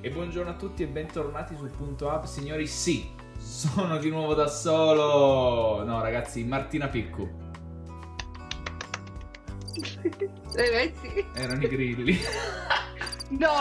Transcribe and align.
E 0.00 0.10
buongiorno 0.10 0.50
a 0.50 0.54
tutti 0.54 0.82
e 0.82 0.86
bentornati 0.86 1.56
su 1.56 1.68
Punto 1.70 2.06
Up. 2.06 2.24
Signori, 2.24 2.66
sì, 2.66 3.10
sono 3.36 3.98
di 3.98 4.10
nuovo 4.10 4.34
da 4.34 4.46
solo. 4.46 5.82
No, 5.84 6.00
ragazzi, 6.00 6.44
Martina 6.44 6.88
Piccu. 6.88 7.46
Eh, 10.56 10.94
sì. 11.00 11.24
Erano 11.34 11.62
i 11.62 11.68
grilli. 11.68 12.18
No! 13.30 13.52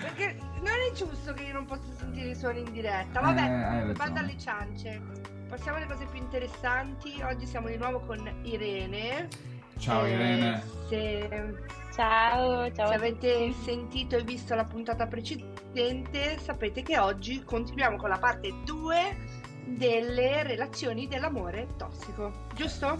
Perché 0.00 0.34
non 0.62 0.72
è 0.90 0.94
giusto 0.94 1.34
che 1.34 1.42
io 1.42 1.52
non 1.52 1.66
possa 1.66 1.92
sentire 1.98 2.30
i 2.30 2.34
suoni 2.34 2.60
in 2.60 2.72
diretta. 2.72 3.20
Eh, 3.20 3.22
Vabbè, 3.22 3.40
ragione. 3.48 3.92
vado 3.92 4.18
alle 4.20 4.38
ciance. 4.38 5.02
Passiamo 5.46 5.76
alle 5.76 5.86
cose 5.86 6.06
più 6.06 6.18
interessanti. 6.18 7.20
Oggi 7.20 7.44
siamo 7.44 7.68
di 7.68 7.76
nuovo 7.76 8.00
con 8.00 8.18
Irene. 8.44 9.28
Ciao 9.76 10.06
Eh, 10.06 10.10
Irene. 10.14 10.62
Se, 10.88 11.54
Ciao, 11.98 12.72
ciao. 12.74 12.86
se 12.86 12.94
avete 12.94 13.52
sentito 13.64 14.14
e 14.14 14.22
visto 14.22 14.54
la 14.54 14.62
puntata 14.62 15.08
precedente, 15.08 16.38
sapete 16.38 16.84
che 16.84 16.96
oggi 16.96 17.42
continuiamo 17.42 17.96
con 17.96 18.08
la 18.08 18.18
parte 18.18 18.54
2 18.64 19.16
delle 19.64 20.44
relazioni 20.44 21.08
dell'amore 21.08 21.66
tossico. 21.76 22.46
Giusto? 22.54 22.96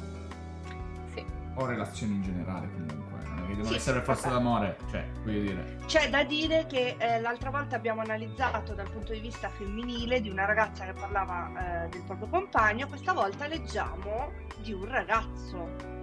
Sì. 1.14 1.24
O 1.54 1.64
relazioni 1.64 2.14
in 2.14 2.22
generale 2.22 2.68
comunque. 2.72 3.18
Non 3.22 3.38
è 3.38 3.40
che 3.42 3.46
devono 3.50 3.66
Sì, 3.68 3.74
essere 3.76 4.00
forza 4.02 4.30
vabbè. 4.30 4.42
d'amore. 4.42 4.76
Cioè, 4.90 5.08
voglio 5.22 5.40
dire. 5.42 5.76
C'è 5.86 6.10
da 6.10 6.24
dire 6.24 6.66
che 6.66 6.96
eh, 6.98 7.20
l'altra 7.20 7.50
volta 7.50 7.76
abbiamo 7.76 8.00
analizzato 8.00 8.74
dal 8.74 8.90
punto 8.90 9.12
di 9.12 9.20
vista 9.20 9.48
femminile 9.48 10.20
di 10.20 10.28
una 10.28 10.44
ragazza 10.44 10.84
che 10.84 10.92
parlava 10.92 11.84
eh, 11.84 11.88
del 11.90 12.02
proprio 12.02 12.26
compagno, 12.26 12.88
questa 12.88 13.12
volta 13.12 13.46
leggiamo 13.46 14.32
di 14.60 14.72
un 14.72 14.86
ragazzo. 14.86 15.97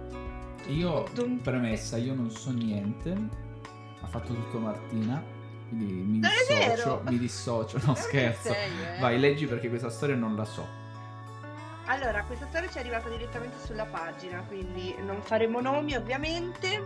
Io, 0.68 1.04
Dun- 1.12 1.40
premessa, 1.40 1.96
io 1.96 2.14
non 2.14 2.30
so 2.30 2.50
niente. 2.50 3.16
Ha 4.00 4.06
fatto 4.06 4.32
tutto 4.34 4.58
Martina. 4.58 5.22
Quindi 5.68 5.92
mi 5.92 6.18
Non 6.20 6.30
dissocio. 6.30 7.00
Mi 7.06 7.18
dissocio, 7.18 7.78
no 7.84 7.94
scherzo. 7.98 8.52
sei, 8.52 8.70
eh. 8.96 9.00
Vai, 9.00 9.18
leggi 9.18 9.46
perché 9.46 9.68
questa 9.68 9.90
storia 9.90 10.14
non 10.14 10.36
la 10.36 10.44
so. 10.44 10.84
Allora, 11.86 12.22
questa 12.24 12.46
storia 12.48 12.68
ci 12.68 12.78
è 12.78 12.80
arrivata 12.80 13.08
direttamente 13.08 13.56
sulla 13.64 13.84
pagina, 13.84 14.40
quindi 14.40 14.94
non 15.04 15.22
faremo 15.22 15.60
nomi 15.60 15.94
ovviamente. 15.94 16.82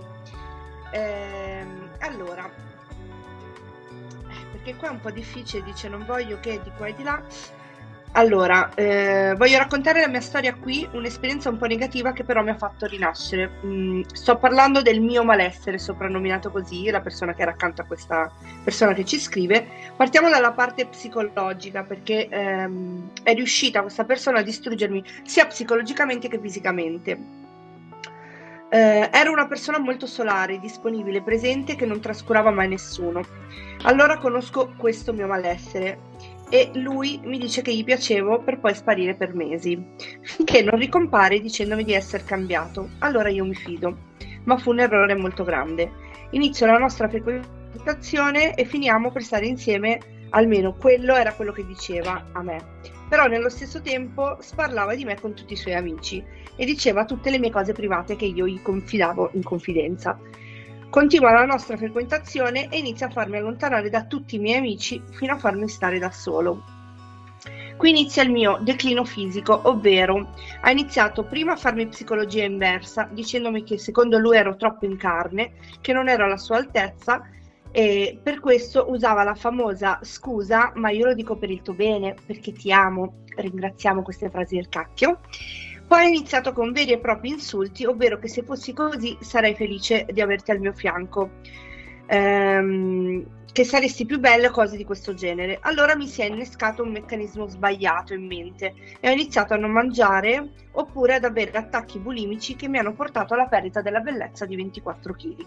Ehm, 0.92 1.88
allora, 2.00 2.46
eh, 4.28 4.44
perché 4.52 4.76
qua 4.76 4.88
è 4.88 4.90
un 4.90 5.00
po' 5.00 5.10
difficile, 5.10 5.62
dice 5.62 5.88
non 5.88 6.04
voglio 6.04 6.38
che 6.40 6.60
di 6.62 6.70
qua 6.76 6.86
e 6.88 6.94
di 6.94 7.02
là. 7.02 7.22
Allora, 8.12 8.74
eh, 8.74 9.34
voglio 9.36 9.58
raccontare 9.58 10.00
la 10.00 10.08
mia 10.08 10.20
storia 10.20 10.52
qui, 10.56 10.86
un'esperienza 10.94 11.48
un 11.48 11.58
po' 11.58 11.66
negativa 11.66 12.12
che 12.12 12.24
però 12.24 12.42
mi 12.42 12.50
ha 12.50 12.56
fatto 12.56 12.86
rinascere. 12.86 13.60
Mm, 13.64 14.02
sto 14.12 14.36
parlando 14.36 14.82
del 14.82 15.00
mio 15.00 15.22
malessere, 15.22 15.78
soprannominato 15.78 16.50
così, 16.50 16.90
la 16.90 17.00
persona 17.00 17.34
che 17.34 17.42
era 17.42 17.52
accanto 17.52 17.82
a 17.82 17.84
questa 17.84 18.28
persona 18.64 18.94
che 18.94 19.04
ci 19.04 19.20
scrive. 19.20 19.64
Partiamo 19.96 20.28
dalla 20.28 20.50
parte 20.50 20.86
psicologica, 20.86 21.84
perché 21.84 22.26
ehm, 22.28 23.12
è 23.22 23.32
riuscita 23.32 23.82
questa 23.82 24.04
persona 24.04 24.40
a 24.40 24.42
distruggermi 24.42 25.04
sia 25.22 25.46
psicologicamente 25.46 26.26
che 26.26 26.40
fisicamente. 26.40 27.18
Eh, 28.70 29.08
era 29.12 29.30
una 29.30 29.46
persona 29.46 29.78
molto 29.78 30.06
solare, 30.06 30.58
disponibile, 30.58 31.22
presente, 31.22 31.76
che 31.76 31.86
non 31.86 32.00
trascurava 32.00 32.50
mai 32.50 32.66
nessuno. 32.66 33.24
Allora 33.82 34.18
conosco 34.18 34.74
questo 34.76 35.12
mio 35.12 35.28
malessere 35.28 36.09
e 36.50 36.70
lui 36.74 37.20
mi 37.24 37.38
dice 37.38 37.62
che 37.62 37.74
gli 37.74 37.84
piacevo 37.84 38.42
per 38.42 38.58
poi 38.58 38.74
sparire 38.74 39.14
per 39.14 39.34
mesi, 39.34 39.80
finché 40.22 40.62
non 40.62 40.78
ricompare 40.78 41.40
dicendomi 41.40 41.84
di 41.84 41.94
essere 41.94 42.24
cambiato. 42.24 42.90
Allora 42.98 43.28
io 43.28 43.44
mi 43.44 43.54
fido, 43.54 43.96
ma 44.44 44.58
fu 44.58 44.70
un 44.70 44.80
errore 44.80 45.14
molto 45.14 45.44
grande. 45.44 45.90
Inizio 46.30 46.66
la 46.66 46.78
nostra 46.78 47.08
frequentazione 47.08 48.54
e 48.54 48.64
finiamo 48.64 49.12
per 49.12 49.22
stare 49.22 49.46
insieme, 49.46 50.00
almeno 50.30 50.74
quello 50.74 51.14
era 51.14 51.32
quello 51.34 51.52
che 51.52 51.64
diceva 51.64 52.30
a 52.32 52.42
me. 52.42 52.58
Però 53.08 53.26
nello 53.26 53.48
stesso 53.48 53.80
tempo 53.80 54.36
sparlava 54.40 54.94
di 54.94 55.04
me 55.04 55.18
con 55.20 55.34
tutti 55.34 55.52
i 55.52 55.56
suoi 55.56 55.74
amici 55.74 56.22
e 56.56 56.64
diceva 56.64 57.04
tutte 57.04 57.30
le 57.30 57.38
mie 57.38 57.50
cose 57.50 57.72
private 57.72 58.16
che 58.16 58.26
io 58.26 58.46
gli 58.46 58.60
confidavo 58.60 59.30
in 59.34 59.42
confidenza. 59.42 60.18
Continua 60.90 61.30
la 61.30 61.44
nostra 61.44 61.76
frequentazione 61.76 62.68
e 62.68 62.78
inizia 62.78 63.06
a 63.06 63.10
farmi 63.10 63.36
allontanare 63.36 63.90
da 63.90 64.06
tutti 64.06 64.34
i 64.34 64.38
miei 64.40 64.58
amici 64.58 65.00
fino 65.12 65.34
a 65.34 65.38
farmi 65.38 65.68
stare 65.68 66.00
da 66.00 66.10
solo. 66.10 66.64
Qui 67.76 67.90
inizia 67.90 68.24
il 68.24 68.32
mio 68.32 68.58
declino 68.60 69.04
fisico, 69.04 69.68
ovvero 69.68 70.34
ha 70.60 70.70
iniziato 70.72 71.22
prima 71.24 71.52
a 71.52 71.56
farmi 71.56 71.86
psicologia 71.86 72.42
inversa, 72.42 73.08
dicendomi 73.08 73.62
che 73.62 73.78
secondo 73.78 74.18
lui 74.18 74.36
ero 74.36 74.56
troppo 74.56 74.84
in 74.84 74.96
carne, 74.96 75.52
che 75.80 75.92
non 75.92 76.08
ero 76.08 76.24
alla 76.24 76.36
sua 76.36 76.56
altezza 76.56 77.22
e 77.70 78.18
per 78.20 78.40
questo 78.40 78.90
usava 78.90 79.22
la 79.22 79.36
famosa 79.36 80.00
scusa, 80.02 80.72
ma 80.74 80.90
io 80.90 81.06
lo 81.06 81.14
dico 81.14 81.36
per 81.36 81.50
il 81.50 81.62
tuo 81.62 81.74
bene, 81.74 82.16
perché 82.26 82.50
ti 82.50 82.72
amo, 82.72 83.22
ringraziamo 83.36 84.02
queste 84.02 84.28
frasi 84.28 84.56
del 84.56 84.68
cacchio. 84.68 85.20
Poi 85.90 86.04
ha 86.04 86.06
iniziato 86.06 86.52
con 86.52 86.70
veri 86.70 86.92
e 86.92 86.98
propri 86.98 87.30
insulti, 87.30 87.84
ovvero 87.84 88.20
che 88.20 88.28
se 88.28 88.44
fossi 88.44 88.72
così 88.72 89.18
sarei 89.18 89.56
felice 89.56 90.06
di 90.08 90.20
averti 90.20 90.52
al 90.52 90.60
mio 90.60 90.72
fianco, 90.72 91.30
ehm, 92.06 93.26
che 93.50 93.64
saresti 93.64 94.06
più 94.06 94.20
bella, 94.20 94.52
cose 94.52 94.76
di 94.76 94.84
questo 94.84 95.14
genere. 95.14 95.58
Allora 95.60 95.96
mi 95.96 96.06
si 96.06 96.22
è 96.22 96.26
innescato 96.26 96.84
un 96.84 96.92
meccanismo 96.92 97.48
sbagliato 97.48 98.14
in 98.14 98.24
mente 98.24 98.72
e 99.00 99.08
ho 99.08 99.12
iniziato 99.12 99.54
a 99.54 99.56
non 99.56 99.72
mangiare 99.72 100.50
oppure 100.70 101.14
ad 101.14 101.24
avere 101.24 101.58
attacchi 101.58 101.98
bulimici 101.98 102.54
che 102.54 102.68
mi 102.68 102.78
hanno 102.78 102.92
portato 102.92 103.34
alla 103.34 103.46
perdita 103.46 103.82
della 103.82 103.98
bellezza 103.98 104.46
di 104.46 104.54
24 104.54 105.12
kg. 105.12 105.46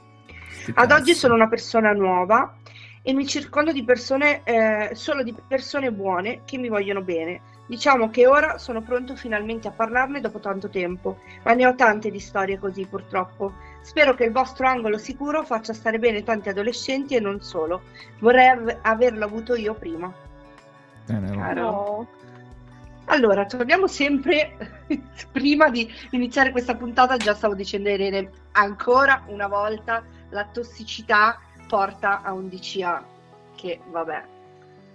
Ad 0.73 0.91
oggi 0.91 1.13
sono 1.13 1.35
una 1.35 1.47
persona 1.47 1.93
nuova 1.93 2.57
e 3.01 3.13
mi 3.13 3.25
circondo 3.25 3.71
di 3.71 3.85
persone, 3.85 4.41
eh, 4.43 4.89
solo 4.91 5.23
di 5.23 5.33
persone 5.47 5.89
buone 5.93 6.41
che 6.43 6.57
mi 6.57 6.67
vogliono 6.67 7.01
bene. 7.01 7.53
Diciamo 7.73 8.11
che 8.11 8.28
ora 8.28 8.59
sono 8.59 8.84
pronto 8.84 9.16
finalmente 9.16 9.67
a 9.67 9.72
parlarne 9.72 10.22
dopo 10.22 10.38
tanto 10.38 10.69
tempo, 10.69 11.17
ma 11.41 11.53
ne 11.53 11.66
ho 11.66 11.73
tante 11.73 12.11
di 12.11 12.19
storie 12.19 12.59
così 12.59 12.85
purtroppo. 12.85 13.53
Spero 13.81 14.13
che 14.13 14.25
il 14.25 14.31
vostro 14.31 14.67
angolo 14.67 15.00
sicuro 15.00 15.41
faccia 15.41 15.73
stare 15.73 15.97
bene 15.97 16.22
tanti 16.22 16.50
adolescenti 16.50 17.16
e 17.16 17.19
non 17.19 17.41
solo. 17.41 17.81
Vorrei 18.19 18.50
av- 18.50 18.78
averlo 18.84 19.25
avuto 19.25 19.56
io 19.56 19.73
prima. 19.73 20.13
Eh. 21.07 21.31
Caro. 21.31 22.07
Allora, 23.06 23.47
torniamo 23.47 23.88
sempre, 23.88 24.85
prima 25.34 25.72
di 25.72 25.91
iniziare 26.11 26.51
questa 26.51 26.75
puntata, 26.75 27.17
già 27.17 27.34
stavo 27.34 27.55
dicendo 27.55 27.90
a 27.90 27.94
Irene, 27.94 28.29
ancora 28.51 29.23
una 29.25 29.47
volta 29.47 30.03
la 30.29 30.45
tossicità 30.45 31.40
porta 31.67 32.22
a 32.22 32.34
un 32.34 32.50
DCA 32.50 33.03
che, 33.55 33.79
vabbè, 33.90 34.32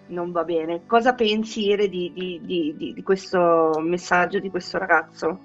non 0.08 0.32
va 0.32 0.44
bene. 0.44 0.84
Cosa 0.86 1.14
pensi, 1.14 1.66
Ire, 1.66 1.88
di, 1.88 2.12
di- 2.12 2.40
di- 2.42 2.74
di- 2.94 3.02
questo 3.02 3.72
messaggio 3.80 4.38
di 4.38 4.50
questo 4.50 4.78
ragazzo? 4.78 5.40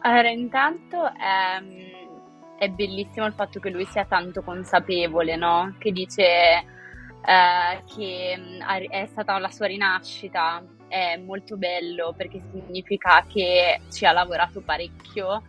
Allora, 0.00 0.30
intanto 0.30 1.06
ehm, 1.06 2.56
è 2.58 2.68
bellissimo 2.68 3.26
il 3.26 3.34
fatto 3.34 3.60
che 3.60 3.70
lui 3.70 3.84
sia 3.86 4.04
tanto 4.04 4.42
consapevole, 4.42 5.36
no? 5.36 5.74
Che 5.78 5.92
dice 5.92 6.24
eh, 6.24 7.82
che 7.94 8.38
ha- 8.60 8.76
è 8.78 9.06
stata 9.06 9.38
la 9.38 9.50
sua 9.50 9.66
rinascita, 9.66 10.62
è 10.88 11.16
molto 11.16 11.56
bello 11.56 12.12
perché 12.16 12.40
significa 12.50 13.24
che 13.28 13.80
ci 13.90 14.04
ha 14.04 14.12
lavorato 14.12 14.60
parecchio 14.60 15.42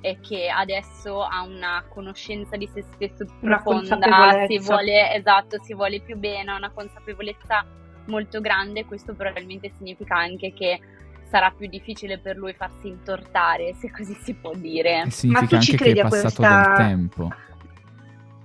e 0.00 0.18
che 0.20 0.48
adesso 0.48 1.22
ha 1.22 1.42
una 1.42 1.84
conoscenza 1.88 2.56
di 2.56 2.68
se 2.72 2.84
stesso 2.94 3.26
profonda, 3.40 4.46
si 4.46 4.58
vuole, 4.58 5.14
esatto, 5.14 5.62
si 5.62 5.74
vuole 5.74 6.00
più 6.00 6.16
bene, 6.16 6.50
ha 6.52 6.56
una 6.56 6.70
consapevolezza 6.70 7.64
molto 8.06 8.40
grande, 8.40 8.84
questo 8.84 9.14
probabilmente 9.14 9.72
significa 9.76 10.16
anche 10.16 10.52
che 10.52 10.80
sarà 11.28 11.50
più 11.50 11.68
difficile 11.68 12.18
per 12.18 12.36
lui 12.36 12.54
farsi 12.54 12.88
intortare, 12.88 13.74
se 13.74 13.90
così 13.90 14.14
si 14.22 14.34
può 14.34 14.52
dire. 14.54 15.02
E 15.06 15.10
significa 15.10 15.58
tu 15.58 15.62
ci 15.62 15.70
anche 15.70 15.70
che 15.72 15.76
credi 15.76 15.98
è 15.98 16.02
a 16.02 16.08
passato 16.08 16.34
questa- 16.42 16.56
del 16.76 16.86
tempo. 16.88 17.32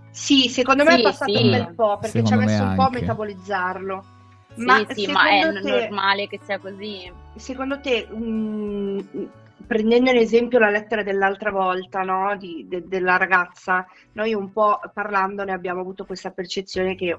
Sì, 0.10 0.48
secondo 0.50 0.84
me 0.84 0.92
Sì, 0.92 1.00
è 1.00 1.02
passato 1.02 1.32
sì. 1.32 1.44
un 1.44 1.50
bel 1.50 1.74
po' 1.74 1.98
perché 1.98 2.24
ci 2.24 2.34
ha 2.34 2.38
Secondo 2.38 2.40
me 2.40 2.46
messo 2.46 2.64
un 2.64 2.76
po' 2.76 2.82
a 2.84 2.90
metabolizzarlo. 2.90 4.06
Sì, 4.56 4.64
Ma 4.66 4.86
sì, 4.90 5.08
ma 5.08 5.30
è 5.30 5.40
secondo 5.42 5.62
te- 5.62 5.80
normale 5.80 6.28
che 6.28 6.40
sia 6.44 6.60
così. 6.60 7.12
Secondo 7.36 7.80
te, 7.80 8.08
mm, 8.14 9.00
prendendo 9.66 10.10
in 10.10 10.18
esempio 10.18 10.60
la 10.60 10.70
lettera 10.70 11.04
dell'altra 11.04 11.52
volta, 11.52 12.02
no, 12.02 12.36
di- 12.38 12.66
de- 12.68 12.88
della 12.88 13.18
ragazza, 13.18 13.86
noi 14.14 14.34
un 14.34 14.52
po' 14.52 14.80
parlandone 14.94 15.52
abbiamo 15.52 15.82
avuto 15.82 16.06
questa 16.06 16.32
percezione 16.32 16.96
che 16.96 17.18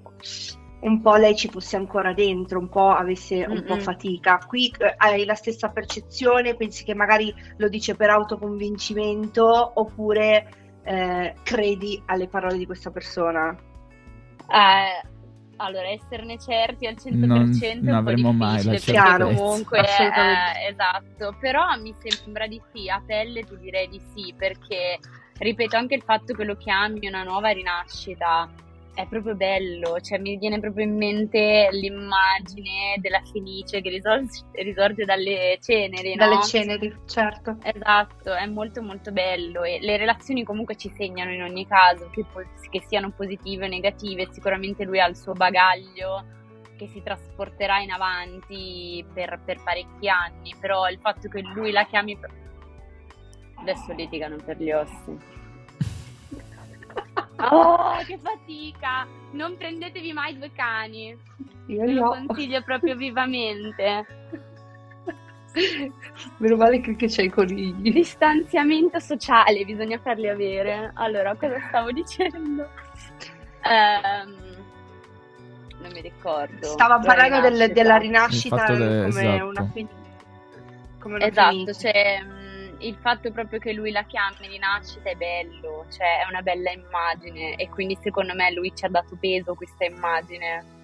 un 0.80 1.00
po' 1.00 1.16
lei 1.16 1.34
ci 1.34 1.48
fosse 1.48 1.76
ancora 1.76 2.12
dentro, 2.12 2.58
un 2.58 2.68
po' 2.68 2.90
avesse 2.90 3.46
un 3.48 3.64
po' 3.64 3.74
Mm-mm. 3.74 3.80
fatica. 3.80 4.38
Qui 4.46 4.74
eh, 4.78 4.94
hai 4.96 5.24
la 5.24 5.34
stessa 5.34 5.70
percezione, 5.70 6.56
pensi 6.56 6.84
che 6.84 6.94
magari 6.94 7.34
lo 7.56 7.68
dice 7.68 7.94
per 7.94 8.10
autoconvincimento 8.10 9.72
oppure 9.74 10.46
eh, 10.84 11.34
credi 11.42 12.02
alle 12.06 12.28
parole 12.28 12.58
di 12.58 12.66
questa 12.66 12.90
persona? 12.90 13.56
Eh, 14.46 15.13
allora, 15.56 15.88
esserne 15.88 16.38
certi 16.38 16.86
al 16.86 16.96
100% 16.96 17.26
Non- 17.26 17.58
non 17.80 17.92
po' 18.04 18.10
avremo 18.10 18.32
mai 18.32 18.62
la 18.64 18.76
certezza. 18.78 19.16
comunque, 19.24 19.78
Assolutamente. 19.80 20.60
eh, 20.60 20.66
esatto, 20.70 21.36
però 21.40 21.64
mi 21.80 21.94
sembra 21.98 22.46
di 22.46 22.60
sì, 22.72 22.88
a 22.88 23.02
pelle 23.04 23.42
ti 23.44 23.56
direi 23.58 23.88
di 23.88 24.00
sì, 24.14 24.34
perché 24.36 24.98
ripeto 25.38 25.76
anche 25.76 25.94
il 25.94 26.02
fatto 26.02 26.34
che 26.34 26.44
lo 26.44 26.56
chiami 26.56 27.06
una 27.06 27.22
nuova 27.22 27.50
rinascita, 27.50 28.48
è 28.94 29.06
proprio 29.08 29.34
bello, 29.34 30.00
cioè 30.00 30.18
mi 30.18 30.36
viene 30.36 30.60
proprio 30.60 30.84
in 30.84 30.96
mente 30.96 31.68
l'immagine 31.72 32.96
della 33.00 33.20
Fenice 33.30 33.80
che 33.80 33.90
risorge, 33.90 34.44
risorge 34.52 35.04
dalle 35.04 35.58
ceneri, 35.60 36.14
Dalle 36.14 36.36
no? 36.36 36.42
ceneri, 36.42 36.96
certo. 37.04 37.56
Esatto, 37.62 38.32
è 38.32 38.46
molto 38.46 38.82
molto 38.82 39.10
bello 39.10 39.64
e 39.64 39.80
le 39.80 39.96
relazioni 39.96 40.44
comunque 40.44 40.76
ci 40.76 40.92
segnano 40.96 41.32
in 41.32 41.42
ogni 41.42 41.66
caso, 41.66 42.08
che, 42.10 42.24
po- 42.32 42.46
che 42.70 42.82
siano 42.86 43.10
positive 43.10 43.64
o 43.64 43.68
negative, 43.68 44.28
sicuramente 44.30 44.84
lui 44.84 45.00
ha 45.00 45.08
il 45.08 45.16
suo 45.16 45.32
bagaglio 45.32 46.24
che 46.76 46.88
si 46.88 47.02
trasporterà 47.02 47.80
in 47.80 47.90
avanti 47.90 49.04
per, 49.12 49.40
per 49.44 49.60
parecchi 49.62 50.08
anni, 50.08 50.54
però 50.58 50.88
il 50.88 50.98
fatto 51.00 51.28
che 51.28 51.40
lui 51.40 51.72
la 51.72 51.84
chiami... 51.84 52.16
Adesso 53.56 53.92
litigano 53.92 54.36
per 54.44 54.60
gli 54.60 54.70
ossi. 54.70 55.42
Oh, 57.50 57.96
che 58.06 58.18
fatica! 58.22 59.06
Non 59.32 59.56
prendetevi 59.56 60.12
mai 60.12 60.36
due 60.38 60.50
cani. 60.52 61.16
Io 61.66 61.80
Ve 61.84 61.92
lo 61.92 62.00
no. 62.14 62.24
consiglio 62.26 62.62
proprio 62.62 62.94
vivamente. 62.96 64.06
Meno 66.38 66.56
male 66.56 66.80
che, 66.80 66.96
che 66.96 67.06
c'hai 67.08 67.26
i 67.26 67.30
conigli. 67.30 67.92
Distanziamento 67.92 68.98
sociale 68.98 69.64
bisogna 69.64 69.98
farli 69.98 70.28
avere. 70.28 70.90
Allora, 70.94 71.34
cosa 71.36 71.58
stavo 71.68 71.90
dicendo? 71.92 72.68
Ehm, 73.62 74.34
non 75.80 75.92
mi 75.92 76.00
ricordo. 76.00 76.66
Stava 76.66 76.96
La 76.96 77.02
parlando 77.04 77.40
del- 77.48 77.72
della 77.72 77.96
rinascita 77.96 78.54
Il 78.56 78.60
fatto 78.60 78.74
de- 78.74 78.84
come 78.84 79.06
esatto. 79.06 79.44
una 79.48 79.72
una 81.04 81.26
Esatto, 81.26 81.50
fenice. 81.50 81.74
cioè 81.74 82.24
il 82.86 82.96
fatto 83.00 83.30
proprio 83.30 83.58
che 83.58 83.72
lui 83.72 83.90
la 83.90 84.04
chiami 84.04 84.48
rinascita 84.48 85.10
è 85.10 85.14
bello, 85.14 85.86
cioè 85.90 86.20
è 86.24 86.28
una 86.28 86.42
bella 86.42 86.70
immagine 86.70 87.56
e 87.56 87.68
quindi 87.68 87.96
secondo 88.00 88.34
me 88.34 88.52
lui 88.52 88.72
ci 88.74 88.84
ha 88.84 88.88
dato 88.88 89.16
peso 89.18 89.54
questa 89.54 89.84
immagine. 89.84 90.74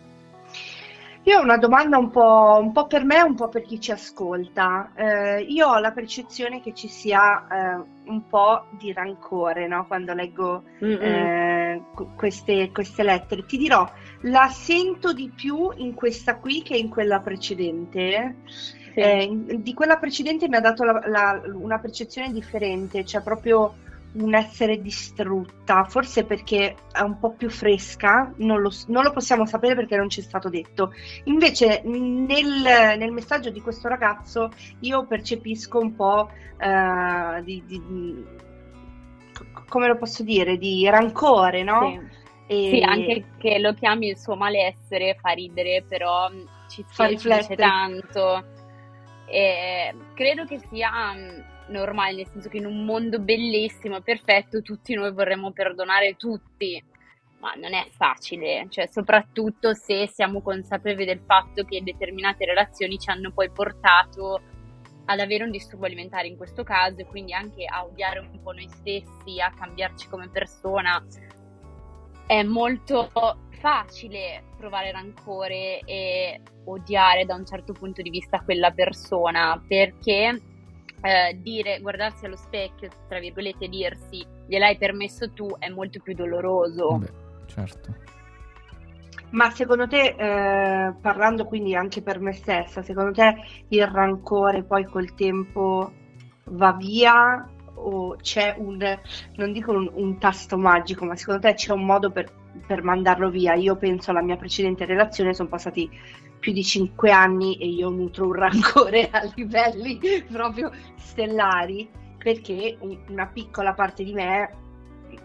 Io 1.25 1.39
ho 1.39 1.43
una 1.43 1.59
domanda 1.59 1.99
un 1.99 2.11
po', 2.11 2.59
un 2.59 2.73
po' 2.73 2.87
per 2.87 3.05
me 3.05 3.19
e 3.19 3.23
un 3.23 3.35
po' 3.35 3.49
per 3.49 3.63
chi 3.63 3.79
ci 3.79 3.93
ascolta. 3.93 4.91
Eh, 4.95 5.43
io 5.43 5.69
ho 5.69 5.79
la 5.79 5.91
percezione 5.91 6.63
che 6.63 6.73
ci 6.73 6.89
sia 6.89 7.47
eh, 7.47 7.85
un 8.07 8.27
po' 8.27 8.65
di 8.71 8.91
rancore, 8.95 9.69
no? 9.69 9.87
Quando 9.87 10.15
leggo 10.15 10.63
eh, 10.79 11.83
qu- 11.95 12.17
queste, 12.17 12.71
queste 12.73 13.03
lettere. 13.03 13.45
Ti 13.45 13.59
dirò, 13.59 13.87
la 14.23 14.49
sento 14.49 15.13
di 15.13 15.31
più 15.35 15.71
in 15.77 15.93
questa 15.93 16.37
qui 16.37 16.63
che 16.63 16.79
in 16.79 16.89
quella 16.89 17.21
precedente. 17.21 18.37
Sì. 18.93 19.01
Eh, 19.01 19.31
di 19.59 19.75
quella 19.75 19.99
precedente 19.99 20.49
mi 20.49 20.57
ha 20.57 20.61
dato 20.61 20.85
la- 20.85 21.03
la- 21.07 21.41
una 21.55 21.79
percezione 21.79 22.33
differente, 22.33 23.05
cioè 23.05 23.23
proprio 23.23 23.75
un 24.13 24.35
essere 24.35 24.83
distrutta, 24.83 25.85
forse 25.85 26.25
perché 26.25 26.75
è 26.91 27.01
un 27.01 27.19
po' 27.21 27.31
più 27.31 27.49
fresca, 27.49 28.33
non 28.39 28.61
lo, 28.61 28.73
non 28.89 29.05
lo 29.05 29.13
possiamo 29.13 29.47
sapere 29.47 29.77
perché 29.77 29.97
non 29.97 30.09
ci 30.09 30.19
è 30.19 30.23
stato 30.25 30.49
detto. 30.49 30.93
Invece 31.25 31.83
nel, 31.85 32.97
nel 32.99 33.13
messaggio 33.13 33.51
di 33.51 33.61
questo 33.61 33.87
ragazzo 33.87 34.51
io 34.81 35.07
percepisco 35.07 35.79
un 35.79 35.95
po' 35.95 36.29
eh, 36.59 37.43
di, 37.45 37.63
di- 37.65 37.83
di- 37.87 38.25
come 39.69 39.87
lo 39.87 39.97
posso 39.97 40.23
dire, 40.25 40.59
di 40.59 40.89
rancore, 40.89 41.63
no? 41.63 42.01
Sì. 42.01 42.19
E- 42.53 42.69
Sì, 42.69 42.83
anche 42.83 43.25
che 43.39 43.61
lo 43.61 43.75
chiami 43.75 44.09
il 44.09 44.19
suo 44.19 44.35
malessere 44.35 45.17
fa 45.21 45.31
ridere, 45.31 45.85
però 45.87 46.29
mh, 46.29 46.49
ci, 46.69 46.85
dice 46.85 47.07
riflettere. 47.07 47.55
tanto. 47.55 48.45
E 49.31 49.95
credo 50.15 50.45
che 50.45 50.59
sia 50.71 51.13
mh, 51.13 51.45
normale, 51.69 52.17
nel 52.17 52.29
senso 52.29 52.49
che 52.49 52.57
in 52.57 52.67
un 52.67 52.85
mondo 52.85 53.21
bellissimo 53.21 53.97
e 53.97 54.03
perfetto 54.03 54.61
tutti 54.61 54.95
noi 54.95 55.13
vorremmo 55.13 55.53
perdonare 55.53 56.17
tutti, 56.17 56.83
ma 57.39 57.55
non 57.55 57.73
è 57.73 57.87
facile, 57.91 58.67
cioè 58.69 58.87
soprattutto 58.89 59.73
se 59.75 60.09
siamo 60.09 60.43
consapevoli 60.43 61.07
del 61.07 61.23
fatto 61.25 61.65
che 61.65 61.83
determinate 61.83 62.45
relazioni 62.45 62.99
ci 62.99 63.09
hanno 63.11 63.31
poi 63.33 63.51
portato 63.51 64.43
ad 65.07 65.19
avere 65.19 65.45
un 65.45 65.51
disturbo 65.51 65.87
alimentare 65.87 66.29
in 66.29 66.37
questo 66.37 66.63
caso 66.63 67.01
e 67.01 67.07
quindi 67.07 67.33
anche 67.33 67.65
a 67.65 67.85
odiare 67.85 68.21
un 68.21 68.41
po' 68.43 68.53
noi 68.53 68.69
stessi, 68.69 69.41
a 69.41 69.51
cambiarci 69.51 70.09
come 70.09 70.29
persona 70.29 71.03
è 72.31 72.45
molto 72.45 73.11
facile 73.59 74.45
provare 74.57 74.93
rancore 74.93 75.81
e 75.81 76.41
odiare 76.67 77.25
da 77.25 77.35
un 77.35 77.45
certo 77.45 77.73
punto 77.73 78.03
di 78.03 78.11
vista 78.11 78.41
quella 78.43 78.71
persona 78.71 79.61
perché 79.67 80.41
eh, 81.03 81.39
dire, 81.43 81.81
guardarsi 81.81 82.27
allo 82.27 82.37
specchio, 82.37 82.89
tra 83.09 83.19
virgolette, 83.19 83.67
dirsi 83.67 84.25
gliel'hai 84.47 84.77
permesso 84.77 85.33
tu 85.33 85.57
è 85.59 85.69
molto 85.71 85.99
più 85.99 86.15
doloroso. 86.15 86.91
Vabbè, 86.91 87.11
certo. 87.47 87.95
Ma 89.31 89.51
secondo 89.51 89.89
te, 89.89 90.15
eh, 90.17 90.93
parlando 91.01 91.47
quindi 91.47 91.75
anche 91.75 92.01
per 92.01 92.21
me 92.21 92.33
stessa, 92.33 92.81
secondo 92.83 93.11
te 93.11 93.35
il 93.71 93.89
rancore 93.89 94.63
poi 94.63 94.85
col 94.85 95.15
tempo 95.15 95.91
va 96.45 96.73
via 96.75 97.45
o 97.81 98.17
c'è 98.17 98.55
un, 98.59 98.79
non 99.37 99.53
dico 99.53 99.73
un, 99.73 99.91
un 99.95 100.19
tasto 100.19 100.57
magico, 100.59 101.05
ma 101.05 101.17
secondo 101.17 101.41
te 101.41 101.55
c'è 101.55 101.73
un 101.73 101.85
modo 101.85 102.11
per, 102.11 102.31
per 102.67 102.83
mandarlo 102.83 103.31
via? 103.31 103.55
Io 103.55 103.77
penso 103.77 104.11
alla 104.11 104.23
mia 104.23 104.37
precedente 104.37 104.85
relazione, 104.85 105.35
sono 105.35 105.49
passati 105.49 105.89
più 106.39 106.53
di 106.53 106.65
cinque 106.65 107.11
anni 107.11 107.57
e 107.59 107.67
io 107.67 107.91
nutro 107.91 108.27
un 108.27 108.35
rancore 108.35 109.11
a 109.11 109.23
livelli 109.35 109.99
proprio 110.31 110.71
stellari 110.97 111.89
perché 112.19 112.77
un- 112.81 112.99
una 113.09 113.27
piccola 113.27 113.75
parte 113.75 114.05
di 114.05 114.13
me, 114.13 114.57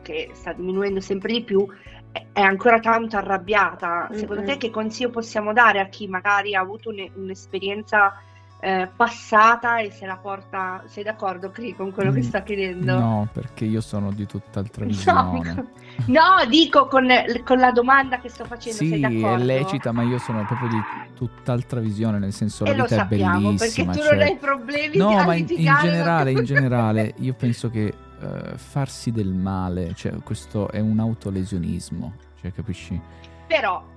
che 0.02 0.32
sta 0.34 0.54
diminuendo 0.54 1.00
sempre 1.00 1.34
di 1.34 1.44
più, 1.44 1.66
è- 2.12 2.26
ancora 2.42 2.80
tanto 2.80 3.18
arrabbiata. 3.18 4.10
Secondo 4.14 4.42
Mm-mm. 4.42 4.46
te 4.46 4.58
che 4.58 4.70
consiglio 4.70 5.10
possiamo 5.10 5.54
dare 5.54 5.80
a 5.80 5.88
chi 5.90 6.08
magari 6.08 6.56
ha 6.56 6.62
avuto 6.62 6.90
un- 6.90 7.12
un'esperienza 7.16 8.14
eh, 8.60 8.92
passata 8.96 9.80
e 9.80 9.92
se 9.92 10.06
la 10.06 10.18
porta... 10.18 10.84
Sei 10.88 11.04
d'accordo, 11.04 11.52
Cri, 11.52 11.74
con 11.76 11.92
quello 11.92 12.12
che 12.12 12.22
Mm, 12.22 12.24
sta 12.24 12.44
chiedendo? 12.44 12.94
No, 12.98 13.30
perché 13.32 13.66
io 13.66 13.82
sono 13.82 14.12
di 14.12 14.26
tutt'altra 14.26 14.86
No, 14.86 14.92
visione. 14.92 15.64
no, 16.08 16.46
dico 16.50 16.88
con, 16.88 17.08
con 17.44 17.58
la 17.60 17.72
domanda 17.72 18.20
che 18.20 18.30
sto 18.30 18.46
facendo, 18.46 18.84
sei 18.84 19.00
Sì, 19.00 19.00
d'accordo? 19.00 19.44
è 19.44 19.46
lecita, 19.46 19.92
ma 19.92 20.04
io 20.04 20.18
sono 20.20 20.44
proprio 20.46 20.68
di 20.68 20.84
tutt'altra 21.16 21.80
visione, 21.80 22.20
nel 22.20 22.34
senso 22.34 22.66
la 22.66 22.72
E 22.72 22.76
lo 22.76 22.84
vita 22.84 22.96
è 22.96 22.98
sappiamo, 22.98 23.54
perché 23.56 23.84
bellissima. 23.84 23.94
tu 23.94 24.00
cioè- 24.00 24.14
non 24.16 24.22
hai 24.22 24.38
problemi 24.38 24.98
No, 24.98 25.24
ma 25.24 25.36
in, 25.36 25.46
in 25.56 25.76
generale, 25.76 26.32
in 26.32 26.44
generale, 26.44 27.14
io 27.18 27.34
penso 27.34 27.70
che 27.70 27.94
eh, 28.20 28.58
farsi 28.58 29.12
del 29.12 29.34
male, 29.34 29.94
cioè 29.96 30.22
questo 30.24 30.70
è 30.70 30.80
un 30.80 31.00
autolesionismo, 31.00 32.14
cioè 32.40 32.52
capisci? 32.52 33.00
Però 33.48 33.95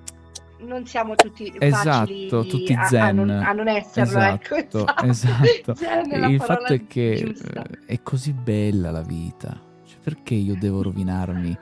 non 0.61 0.87
siamo 0.87 1.15
tutti 1.15 1.53
facili 1.59 2.27
Esatto, 2.27 2.45
tutti 2.47 2.73
a, 2.73 2.81
a 2.81 2.85
zen. 2.85 3.15
non, 3.17 3.31
a 3.31 3.53
non 3.53 3.69
esserlo, 3.69 4.19
ecco, 4.21 4.57
Esatto, 4.57 4.87
esatto. 5.07 5.75
Zen 5.75 6.09
la 6.21 6.27
Il 6.29 6.41
fatto 6.41 6.73
è 6.73 6.87
che 6.87 7.25
giusta. 7.27 7.63
eh, 7.63 7.79
è 7.87 8.03
così 8.03 8.33
bella 8.33 8.91
la 8.91 9.03
vita. 9.03 9.61
Cioè, 9.85 9.99
perché 10.03 10.35
io 10.35 10.57
devo 10.59 10.83
rovinarmi 10.83 11.59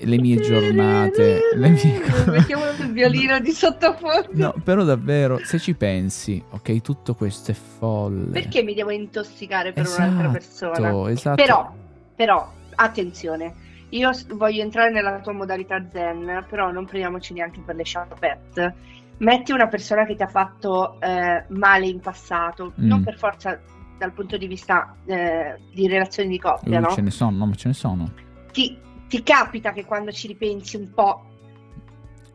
le 0.00 0.18
mie 0.18 0.40
giornate, 0.42 1.40
le 1.54 1.68
mie 1.68 2.00
cose? 2.00 2.30
Mettiamolo 2.30 2.72
sul 2.72 2.92
violino 2.92 3.38
di 3.40 3.50
sottofondo. 3.52 4.28
No, 4.32 4.54
però 4.62 4.82
davvero, 4.84 5.38
se 5.44 5.58
ci 5.58 5.74
pensi, 5.74 6.42
ok, 6.50 6.80
tutto 6.80 7.14
questo 7.14 7.52
è 7.52 7.54
folle. 7.54 8.30
Perché 8.30 8.62
mi 8.62 8.74
devo 8.74 8.90
intossicare 8.90 9.72
per 9.72 9.84
esatto, 9.84 10.10
un'altra 10.10 10.28
persona? 10.30 11.10
Esatto. 11.10 11.42
Però, 11.42 11.72
però, 12.14 12.52
attenzione, 12.74 13.54
io 13.90 14.10
voglio 14.34 14.62
entrare 14.62 14.90
nella 14.90 15.20
tua 15.20 15.32
modalità 15.32 15.82
zen, 15.90 16.44
però 16.48 16.70
non 16.70 16.84
prendiamoci 16.86 17.32
neanche 17.34 17.60
per 17.60 17.74
le 17.76 17.84
sciappette. 17.84 18.74
Metti 19.18 19.52
una 19.52 19.66
persona 19.66 20.04
che 20.04 20.14
ti 20.14 20.22
ha 20.22 20.28
fatto 20.28 21.00
eh, 21.00 21.44
male 21.48 21.86
in 21.86 22.00
passato, 22.00 22.72
Mm. 22.80 22.86
non 22.86 23.02
per 23.02 23.16
forza 23.16 23.58
dal 23.98 24.12
punto 24.12 24.36
di 24.36 24.46
vista 24.46 24.94
eh, 25.06 25.58
di 25.72 25.88
relazioni 25.88 26.28
di 26.28 26.38
coppia, 26.38 26.78
Uh, 26.78 26.82
no? 26.82 26.88
Ce 26.90 27.00
ne 27.00 27.10
sono, 27.10 27.36
no, 27.36 27.46
ma 27.46 27.54
ce 27.54 27.68
ne 27.68 27.74
sono. 27.74 28.12
Ti, 28.52 28.78
ti 29.08 29.22
capita 29.24 29.72
che 29.72 29.84
quando 29.84 30.12
ci 30.12 30.28
ripensi 30.28 30.76
un 30.76 30.90
po' 30.94 31.24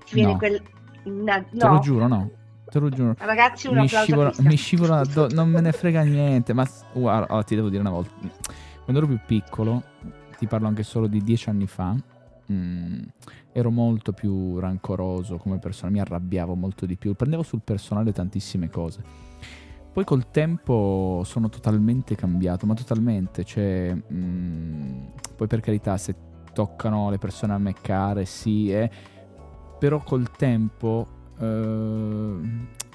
ti 0.06 0.16
viene 0.16 0.32
No. 0.34 0.38
quel... 0.38 0.62
na- 1.06 1.42
Te 1.42 1.48
lo 1.66 1.68
no, 1.74 1.80
giuro, 1.80 2.08
no. 2.08 2.30
Te 2.70 2.80
lo 2.80 2.90
giuro. 2.90 3.16
ragazzi 3.20 3.68
un 3.68 3.78
Mi 3.78 3.88
scivola, 3.88 4.32
mi 4.40 4.56
scivola 4.58 5.00
addo- 5.00 5.30
non 5.30 5.50
me 5.50 5.62
ne 5.62 5.72
frega 5.72 6.02
niente. 6.02 6.54
Ma 6.54 6.68
guarda, 6.92 7.28
allora, 7.28 7.44
ti 7.44 7.56
devo 7.56 7.70
dire 7.70 7.82
una 7.82 7.92
volta. 7.92 8.12
Quando 8.84 9.02
ero 9.02 9.08
più 9.08 9.20
piccolo, 9.26 9.84
ti 10.44 10.50
parlo 10.50 10.68
anche 10.68 10.84
solo 10.84 11.08
di 11.08 11.24
dieci 11.24 11.50
anni 11.50 11.68
fa, 11.68 11.96
mm, 12.52 13.02
ero 13.54 13.72
molto 13.72 14.12
più 14.12 14.60
rancoroso 14.60 15.38
come 15.38 15.58
persona, 15.58 15.90
mi 15.92 16.02
arrabbiavo 16.02 16.54
molto 16.54 16.86
di 16.86 16.98
più, 16.98 17.14
prendevo 17.14 17.44
sul 17.44 17.62
personale 17.64 18.12
tantissime 18.12 18.70
cose. 18.70 19.02
Poi 19.94 20.04
col 20.04 20.32
tempo 20.32 21.22
sono 21.24 21.48
totalmente 21.50 22.16
cambiato, 22.16 22.66
ma 22.66 22.74
totalmente, 22.74 23.46
cioè, 23.46 23.96
mm, 23.96 25.06
poi 25.38 25.48
per 25.48 25.62
carità 25.62 25.96
se 25.98 26.16
toccano 26.52 27.10
le 27.10 27.18
persone 27.18 27.54
a 27.54 27.58
me 27.58 27.74
care, 27.74 28.26
sì, 28.26 28.70
eh, 28.70 28.90
però 29.80 30.00
col 30.04 30.30
tempo 30.32 31.08
eh, 31.40 32.36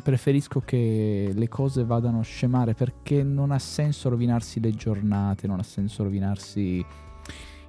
preferisco 0.02 0.60
che 0.60 1.32
le 1.34 1.48
cose 1.48 1.84
vadano 1.84 2.20
a 2.20 2.22
scemare 2.22 2.74
perché 2.74 3.22
non 3.22 3.52
ha 3.52 3.58
senso 3.58 4.08
rovinarsi 4.08 4.60
le 4.60 4.72
giornate, 4.72 5.46
non 5.46 5.60
ha 5.60 5.64
senso 5.64 6.02
rovinarsi 6.02 6.84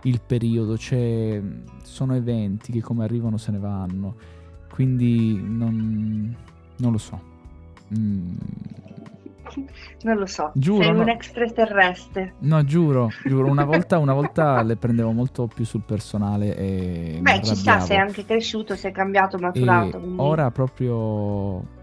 il 0.04 0.22
periodo, 0.26 0.76
c'è, 0.76 1.42
sono 1.84 2.16
eventi 2.16 2.72
che 2.72 2.82
come 2.82 3.04
arrivano 3.04 3.38
se 3.38 3.52
ne 3.52 3.60
vanno, 3.60 4.16
quindi 4.72 5.42
non, 5.42 6.36
non 6.78 6.92
lo 6.92 6.98
so. 6.98 7.22
Mm. 7.98 8.36
Non 10.04 10.18
lo 10.18 10.28
so, 10.28 10.52
Giuro, 10.54 10.84
sei 10.84 10.94
no. 10.94 11.02
un 11.02 11.10
extraterrestre. 11.10 12.36
No, 12.40 12.64
giuro, 12.64 13.10
giuro, 13.26 13.50
una 13.50 13.66
volta, 13.66 13.98
una 13.98 14.14
volta 14.14 14.62
le 14.62 14.76
prendevo 14.76 15.12
molto 15.12 15.48
più 15.48 15.66
sul 15.66 15.82
personale 15.84 16.56
e 16.56 17.20
Beh, 17.20 17.42
ci 17.44 17.56
sta, 17.56 17.80
sei 17.80 17.98
anche 17.98 18.26
cresciuto, 18.26 18.76
sei 18.76 18.92
cambiato, 18.92 19.38
maturato. 19.40 20.00
quindi- 20.00 20.22
ora 20.22 20.52
proprio... 20.52 21.78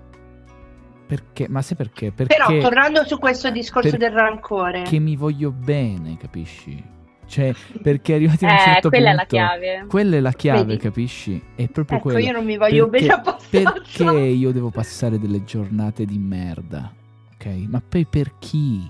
Perché? 1.06 1.49
Ma 1.49 1.62
sai 1.62 1.76
perché? 1.76 2.12
Perché... 2.12 2.37
Però 2.37 2.61
tornando 2.61 3.04
su 3.04 3.18
questo 3.18 3.50
discorso 3.50 3.96
del 3.96 4.11
rancore, 4.11 4.82
che 4.82 4.99
mi 4.99 5.14
voglio 5.16 5.52
bene, 5.52 6.16
capisci? 6.16 6.82
Cioè, 7.28 7.52
perché 7.83 8.14
arrivati 8.14 8.45
a 8.45 8.50
un 8.50 8.54
Eh, 8.54 8.59
certo 8.61 8.88
quella 8.88 9.11
punto... 9.16 9.23
è 9.37 9.38
la 9.40 9.47
chiave. 9.49 9.85
Quella 9.88 10.16
è 10.16 10.21
la 10.21 10.33
chiave, 10.33 10.64
Vedi? 10.64 10.76
capisci? 10.78 11.42
È 11.54 11.68
proprio 11.68 11.99
ecco, 11.99 12.09
quella. 12.11 12.26
io 12.26 12.33
non 12.33 12.45
mi 12.45 12.56
voglio 12.56 12.88
Perché- 12.88 13.06
bene 13.06 13.18
abbastanza. 13.21 13.73
Perché 13.73 14.18
io 14.21 14.52
devo 14.52 14.71
passare 14.71 15.18
delle 15.18 15.45
giornate 15.45 16.04
di 16.04 16.18
merda? 16.18 16.92
Ok? 17.35 17.47
Ma 17.68 17.83
poi 17.87 18.04
per 18.06 18.33
chi? 18.38 18.88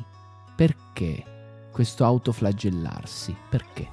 Perché 0.54 1.22
questo 1.72 2.04
autoflagellarsi? 2.04 3.34
Perché? 3.48 3.88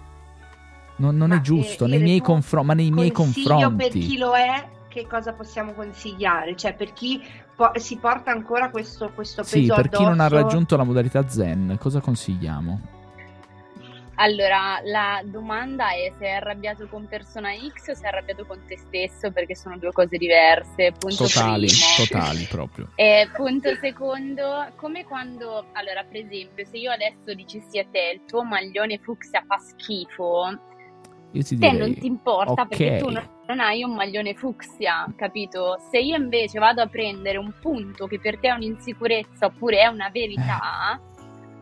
Non, 0.97 1.17
non 1.17 1.31
è 1.31 1.41
giusto, 1.41 1.85
eh, 1.85 1.87
nei 1.87 1.95
Ire, 1.97 2.05
miei 2.05 2.21
confronti, 2.21 2.67
ma 2.67 2.73
nei 2.73 2.91
miei 2.91 3.11
confronti. 3.11 3.75
per 3.75 3.91
chi 3.91 4.17
lo 4.17 4.33
è, 4.35 4.67
che 4.89 5.07
cosa 5.07 5.33
possiamo 5.33 5.73
consigliare? 5.73 6.55
Cioè, 6.55 6.75
per 6.75 6.93
chi 6.93 7.19
po- 7.55 7.71
si 7.75 7.97
porta 7.97 8.29
ancora 8.31 8.69
questo, 8.69 9.09
questo 9.15 9.41
peso 9.41 9.55
Sì, 9.57 9.65
per 9.67 9.89
chi 9.89 10.03
non 10.03 10.19
ha 10.19 10.27
raggiunto 10.27 10.77
la 10.77 10.83
modalità 10.83 11.27
zen, 11.27 11.77
cosa 11.79 11.99
consigliamo? 11.99 12.79
Allora, 14.15 14.79
la 14.83 15.21
domanda 15.25 15.91
è 15.91 16.11
se 16.17 16.25
è 16.25 16.31
arrabbiato 16.33 16.87
con 16.87 17.07
persona 17.07 17.49
X 17.51 17.89
o 17.89 17.93
se 17.95 18.03
è 18.03 18.07
arrabbiato 18.07 18.45
con 18.45 18.61
te 18.67 18.77
stesso, 18.77 19.31
perché 19.31 19.55
sono 19.55 19.77
due 19.77 19.91
cose 19.91 20.17
diverse. 20.17 20.91
Punto 20.97 21.23
Totali, 21.25 21.65
primo. 21.65 22.05
totali 22.05 22.43
proprio. 22.49 22.89
E 22.95 23.29
punto 23.33 23.73
secondo, 23.75 24.67
come 24.75 25.03
quando, 25.03 25.65
allora 25.73 26.03
per 26.03 26.17
esempio, 26.17 26.63
se 26.65 26.77
io 26.77 26.91
adesso 26.91 27.33
dicessi 27.33 27.79
a 27.79 27.85
te 27.89 28.11
il 28.13 28.21
tuo 28.27 28.43
maglione 28.43 28.99
fucsia 28.99 29.43
fa 29.47 29.57
schifo, 29.57 30.59
Io 31.31 31.41
ti 31.41 31.57
te 31.57 31.69
direi... 31.69 31.77
non 31.77 31.93
ti 31.95 32.05
importa 32.05 32.65
perché 32.65 32.91
ok. 32.91 32.97
tu 32.99 33.09
non, 33.09 33.27
non 33.47 33.59
hai 33.59 33.83
un 33.83 33.95
maglione 33.95 34.35
fucsia, 34.35 35.11
capito? 35.15 35.79
Se 35.89 35.97
io 35.97 36.15
invece 36.15 36.59
vado 36.59 36.83
a 36.83 36.87
prendere 36.87 37.37
un 37.39 37.51
punto 37.59 38.05
che 38.05 38.19
per 38.19 38.37
te 38.37 38.49
è 38.49 38.51
un'insicurezza 38.51 39.47
oppure 39.47 39.79
è 39.79 39.87
una 39.87 40.09
verità, 40.11 41.01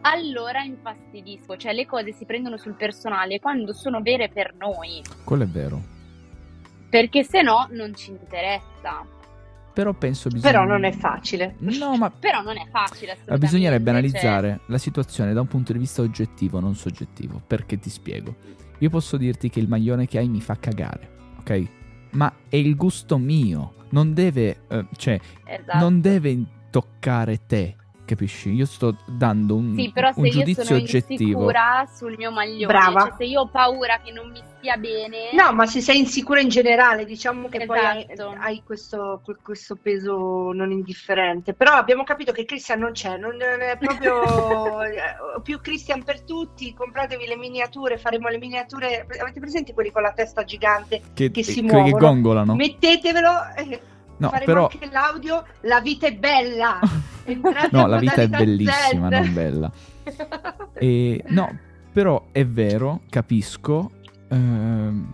allora 0.02 0.62
infastidisco, 0.64 1.58
cioè 1.58 1.74
le 1.74 1.86
cose 1.86 2.12
si 2.14 2.26
prendono 2.26 2.58
sul 2.58 2.74
personale 2.74 3.40
quando 3.40 3.74
sono 3.74 4.02
vere 4.02 4.30
per 4.30 4.54
noi, 4.58 5.02
Quello 5.24 5.44
è 5.44 5.48
vero. 5.48 5.82
perché 6.90 7.24
se 7.24 7.42
no 7.42 7.68
non 7.72 7.94
ci 7.96 8.12
interessa. 8.12 9.06
Però 9.74 9.94
penso 9.94 10.28
bisogna... 10.28 10.52
Però 10.52 10.66
non 10.66 10.84
è 10.84 10.92
facile. 10.92 11.56
No, 11.60 11.96
ma 11.96 12.10
Però 12.20 12.42
non 12.42 12.58
è 12.58 12.68
facile 12.70 13.18
bisognerebbe 13.38 13.86
cioè- 13.86 13.94
analizzare 14.00 14.60
la 14.66 14.78
situazione 14.78 15.32
da 15.34 15.40
un 15.42 15.48
punto 15.48 15.72
di 15.72 15.80
vista 15.80 16.02
oggettivo, 16.02 16.60
non 16.60 16.76
soggettivo. 16.76 17.42
Perché 17.48 17.80
ti 17.80 17.90
spiego. 17.90 18.36
Io 18.80 18.90
posso 18.90 19.16
dirti 19.16 19.50
che 19.50 19.60
il 19.60 19.70
maglione 19.70 20.08
che 20.08 20.18
hai 20.18 20.28
mi 20.28 20.42
fa 20.42 20.58
cagare, 20.58 21.10
ok? 21.40 21.68
Ma 22.12 22.34
è 22.50 22.58
il 22.58 22.76
gusto 22.76 23.18
mio. 23.18 23.76
Non 23.92 24.14
deve, 24.14 24.64
eh, 24.68 24.86
cioè, 24.98 25.18
Esatto. 25.46 25.78
non 25.78 26.02
deve 26.02 26.44
toccare 26.70 27.46
te, 27.46 27.76
capisci? 28.12 28.50
Io 28.52 28.66
sto 28.66 28.96
dando 29.06 29.56
un, 29.56 29.76
Sì, 29.76 29.92
però 29.94 30.08
un 30.10 30.14
se 30.14 30.22
io 30.22 30.30
giudizio 30.32 30.64
sono 30.64 30.80
oggettivo. 30.80 31.22
insicura 31.24 31.88
sul 31.94 32.16
mio 32.18 32.32
maglione, 32.32 32.66
Brava. 32.74 33.02
cioè 33.02 33.14
se 33.18 33.24
io 33.26 33.42
ho 33.42 33.48
paura 33.48 34.00
che 34.04 34.12
non 34.12 34.30
mi 34.30 34.42
stia 34.58 34.78
bene, 34.78 35.30
No, 35.34 35.54
ma 35.54 35.66
se 35.66 35.82
sei 35.82 35.98
insicura 36.00 36.40
in 36.40 36.50
generale, 36.50 37.06
diciamo 37.06 37.48
che 37.50 37.66
poi 37.66 37.80
hai, 37.80 38.06
Esatto. 38.08 38.36
hai 38.40 38.62
questo, 38.64 39.22
que- 39.24 39.38
questo 39.42 39.76
peso 39.76 40.52
non 40.54 40.72
indifferente. 40.72 41.54
Però 41.54 41.72
abbiamo 41.74 42.04
capito 42.04 42.32
che 42.32 42.46
Christian 42.46 42.80
non 42.80 42.92
c'è, 42.92 43.18
non 43.18 43.34
è 43.42 43.78
proprio 43.80 44.82
eh, 44.84 45.02
più 45.42 45.60
Christian 45.62 46.04
per 46.04 46.22
tutti. 46.22 46.74
Compratevi 46.74 47.26
le 47.26 47.38
miniature, 47.38 47.98
faremo 47.98 48.28
le 48.28 48.38
miniature. 48.38 49.08
Avete 49.20 49.40
presenti 49.40 49.74
quelli 49.74 49.92
con 49.92 50.02
la 50.04 50.12
testa 50.12 50.44
gigante? 50.44 51.02
che, 51.14 51.32
che 51.32 51.44
si 51.44 51.62
quelli 51.62 51.68
che 51.68 51.74
muovono. 51.90 51.98
gongolano. 51.98 52.56
Mettetevelo. 52.56 53.30
No, 54.18 54.30
faremo 54.30 54.46
però 54.46 54.70
anche 54.72 54.90
l'audio. 54.92 55.44
La 55.62 55.80
vita 55.82 56.06
è 56.08 56.14
bella. 56.14 56.80
No, 57.72 57.88
la 57.88 57.98
vita 57.98 58.16
è 58.22 58.28
bellissima, 58.28 59.10
zen. 59.10 59.24
non 59.24 59.34
bella. 59.34 59.72
E, 60.74 61.24
no, 61.28 61.58
però 61.92 62.28
è 62.32 62.46
vero, 62.46 63.02
capisco. 63.10 63.92
ehm, 64.30 65.14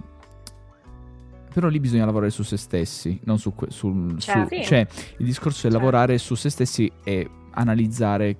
però 1.54 1.70
lì 1.70 1.80
bisogna 1.80 2.06
lavorare 2.06 2.30
su 2.32 2.44
se 2.44 2.56
stessi, 2.58 3.20
non 3.24 3.40
su, 3.40 3.56
que- 3.56 3.72
sul, 3.72 4.12
su- 4.22 4.30
Certo. 4.32 4.56
Sì. 4.56 4.64
cioè 4.64 4.88
il 5.18 5.26
discorso 5.26 5.58
è 5.58 5.62
Certo. 5.72 5.78
lavorare 5.78 6.18
su 6.20 6.36
se 6.36 6.50
stessi 6.52 6.92
e 7.04 7.28
analizzare 7.52 8.38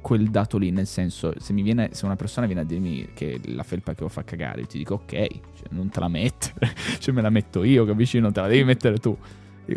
quel 0.00 0.28
dato 0.30 0.58
lì, 0.58 0.70
nel 0.70 0.86
senso, 0.86 1.32
se 1.38 1.52
mi 1.52 1.62
viene, 1.62 1.90
se 1.92 2.04
una 2.04 2.16
persona 2.16 2.46
viene 2.46 2.62
a 2.62 2.64
dirmi 2.64 3.10
che 3.14 3.38
la 3.44 3.62
felpa 3.62 3.94
che 3.94 4.04
ho 4.04 4.08
fa 4.08 4.24
cagare, 4.24 4.62
io 4.62 4.66
ti 4.66 4.78
dico 4.78 4.94
ok, 4.94 5.10
cioè, 5.12 5.66
non 5.70 5.88
te 5.90 6.00
la 6.00 6.08
mettere, 6.08 6.72
cioè 6.98 7.14
me 7.14 7.20
la 7.22 7.30
metto 7.30 7.62
io, 7.62 7.84
capisci? 7.84 8.18
Non 8.18 8.32
te 8.32 8.40
la 8.40 8.46
devi 8.48 8.64
mettere 8.64 8.96
tu. 8.98 9.16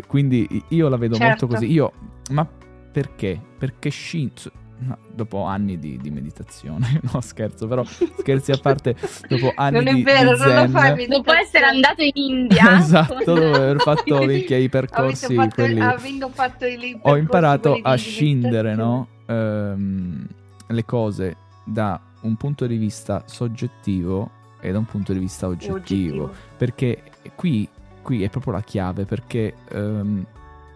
Quindi 0.06 0.62
io 0.68 0.88
la 0.88 0.96
vedo 0.96 1.16
Certo. 1.16 1.46
molto 1.46 1.46
così. 1.46 1.70
Io, 1.70 1.92
ma 2.30 2.46
perché? 2.92 3.40
Perché 3.58 3.90
Shinzo, 3.90 4.50
no, 4.78 4.98
dopo 5.14 5.44
anni 5.44 5.78
di, 5.78 5.98
di 5.98 6.10
meditazione, 6.10 7.00
no 7.12 7.20
scherzo, 7.20 7.66
però 7.66 7.84
scherzi 7.84 8.52
a 8.52 8.58
parte, 8.58 8.96
dopo 9.28 9.52
anni 9.54 9.76
Non 9.78 9.88
è 9.88 9.94
di, 9.94 10.02
vero, 10.02 10.32
di 10.32 10.38
non 10.38 10.48
lo 10.48 10.54
zen, 10.58 10.70
fai. 10.70 11.06
dopo 11.06 11.32
essere 11.32 11.64
andato 11.64 12.02
in 12.02 12.10
India, 12.14 12.76
esatto, 12.80 13.22
dopo 13.24 13.46
aver 13.46 13.76
fatto 13.82 14.20
i 14.56 14.68
percorsi, 14.68 15.34
fatto, 15.34 15.54
quelli... 15.62 15.80
avendo 15.80 16.28
fatto 16.28 16.66
i 16.66 16.76
i 16.76 16.92
ho 16.94 16.96
percorsi 16.96 17.18
imparato 17.20 17.78
a 17.82 17.94
scindere 17.94 18.74
no? 18.74 19.08
Ehm, 19.26 20.26
le 20.68 20.84
cose 20.84 21.36
da 21.64 22.00
un 22.22 22.36
punto 22.36 22.66
di 22.66 22.76
vista 22.76 23.22
soggettivo 23.26 24.30
e 24.60 24.70
da 24.70 24.78
un 24.78 24.84
punto 24.84 25.12
di 25.12 25.18
vista 25.18 25.46
oggettivo. 25.48 25.74
Oggettivo. 25.76 26.32
Perché 26.56 27.02
qui, 27.34 27.68
qui 28.02 28.22
è 28.22 28.28
proprio 28.28 28.52
la 28.52 28.62
chiave, 28.62 29.04
perché 29.04 29.54
ehm, 29.68 30.26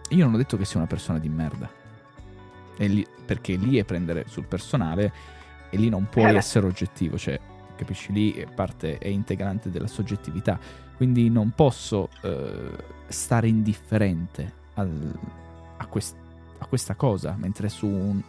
io 0.09 0.25
non 0.25 0.33
ho 0.33 0.37
detto 0.37 0.57
che 0.57 0.65
sia 0.65 0.79
una 0.79 0.87
persona 0.87 1.19
di 1.19 1.29
merda. 1.29 1.69
E 2.77 2.87
lì- 2.87 3.07
perché 3.25 3.55
lì 3.55 3.77
è 3.77 3.83
prendere 3.83 4.25
sul 4.27 4.45
personale 4.45 5.11
e 5.69 5.77
lì 5.77 5.89
non 5.89 6.07
puoi 6.09 6.33
Eh 6.33 6.37
essere 6.37 6.65
oggettivo, 6.65 7.17
cioè, 7.17 7.39
capisci? 7.75 8.11
Lì 8.13 8.31
è 8.33 8.45
parte, 8.45 8.97
è 8.97 9.07
integrante 9.07 9.69
della 9.69 9.87
soggettività. 9.87 10.59
Quindi 10.95 11.29
non 11.29 11.51
posso 11.55 12.09
eh, 12.21 12.71
stare 13.07 13.47
indifferente 13.47 14.53
al- 14.75 15.19
a, 15.77 15.85
quest- 15.87 16.15
a 16.57 16.65
questa 16.65 16.95
cosa, 16.95 17.35
mentre 17.37 17.69
su 17.69 17.87
un, 17.87 18.21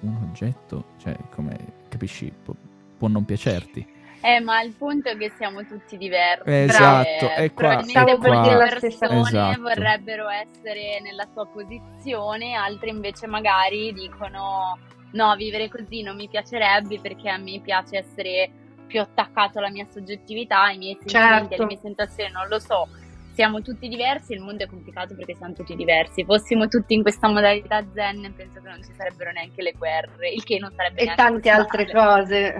un 0.00 0.16
oggetto, 0.28 0.84
cioè, 0.98 1.16
come 1.34 1.56
capisci, 1.88 2.32
può, 2.42 2.54
può 2.96 3.08
non 3.08 3.24
piacerti. 3.24 3.96
Eh, 4.20 4.40
ma 4.40 4.60
il 4.62 4.74
punto 4.76 5.08
è 5.10 5.16
che 5.16 5.30
siamo 5.36 5.64
tutti 5.64 5.96
diversi. 5.96 6.42
Esatto, 6.50 7.06
Eh, 7.30 7.34
è 7.34 7.52
qua- 7.52 7.82
probabilmente 7.82 8.18
dire 8.42 8.56
la 8.56 8.66
stessa 8.76 9.06
persone 9.06 9.28
Esatto. 9.28 9.60
vorrebbero 9.62 10.28
essere 10.28 11.00
nella 11.02 11.26
tua 11.32 11.46
posizione, 11.46 12.54
altre 12.54 12.90
invece 12.90 13.26
magari 13.26 13.92
dicono 13.92 14.78
no, 15.12 15.34
vivere 15.36 15.68
così 15.68 16.02
non 16.02 16.16
mi 16.16 16.28
piacerebbe 16.28 16.98
perché 17.00 17.30
a 17.30 17.38
me 17.38 17.60
piace 17.60 17.98
essere 17.98 18.50
più 18.86 19.00
attaccato 19.00 19.58
alla 19.58 19.70
mia 19.70 19.86
soggettività, 19.88 20.62
ai 20.64 20.78
miei 20.78 20.94
sentimenti, 21.00 21.38
Certo. 21.48 21.54
alle 21.54 21.64
mie 21.66 21.78
sensazioni, 21.80 22.32
non 22.32 22.48
lo 22.48 22.58
so. 22.58 22.88
Siamo 23.34 23.62
tutti 23.62 23.86
diversi, 23.86 24.32
il 24.32 24.40
mondo 24.40 24.64
è 24.64 24.66
complicato 24.66 25.14
perché 25.14 25.36
siamo 25.36 25.52
tutti 25.52 25.76
diversi. 25.76 26.24
Fossimo 26.24 26.66
tutti 26.66 26.92
in 26.94 27.02
questa 27.02 27.28
modalità 27.28 27.84
zen, 27.94 28.32
penso 28.36 28.60
che 28.60 28.68
non 28.68 28.82
ci 28.82 28.92
sarebbero 28.96 29.30
neanche 29.30 29.62
le 29.62 29.72
guerre, 29.78 30.30
il 30.30 30.42
che 30.42 30.58
non 30.58 30.72
sarebbe 30.74 31.02
e 31.02 31.04
neanche 31.04 31.22
tante 31.22 31.48
altre 31.50 31.84
possibile. 31.84 32.04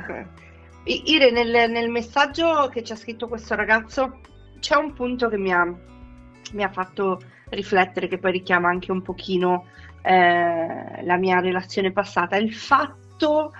cose. 0.04 0.46
Ire, 0.84 1.30
nel, 1.30 1.70
nel 1.70 1.90
messaggio 1.90 2.68
che 2.68 2.82
ci 2.82 2.92
ha 2.92 2.96
scritto 2.96 3.28
questo 3.28 3.54
ragazzo 3.54 4.20
c'è 4.58 4.76
un 4.76 4.92
punto 4.92 5.28
che 5.28 5.36
mi 5.36 5.52
ha, 5.52 5.64
mi 6.52 6.62
ha 6.62 6.70
fatto 6.70 7.20
riflettere, 7.50 8.08
che 8.08 8.18
poi 8.18 8.32
richiama 8.32 8.68
anche 8.68 8.90
un 8.90 9.02
pochino 9.02 9.66
eh, 10.02 11.04
la 11.04 11.16
mia 11.16 11.40
relazione 11.40 11.92
passata, 11.92 12.36
il 12.36 12.54
fatto 12.54 13.52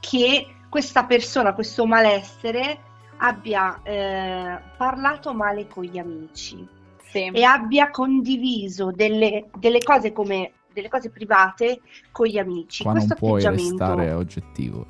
che 0.00 0.46
questa 0.68 1.04
persona, 1.04 1.54
questo 1.54 1.86
malessere, 1.86 2.78
abbia 3.18 3.80
eh, 3.82 4.58
parlato 4.76 5.32
male 5.32 5.66
con 5.66 5.84
gli 5.84 5.98
amici 5.98 6.66
Sì. 6.98 7.30
e 7.32 7.42
abbia 7.44 7.90
condiviso 7.90 8.90
delle, 8.90 9.48
delle 9.58 9.82
cose 9.82 10.12
come 10.12 10.52
delle 10.76 10.90
cose 10.90 11.08
private 11.08 11.80
con 12.12 12.26
gli 12.26 12.36
amici. 12.36 12.82
Qua 12.82 12.92
non 12.92 13.06
Questo 13.06 13.18
puoi 13.18 13.42
atteggiamento 13.42 13.86
restare 13.86 14.12
oggettivo. 14.12 14.86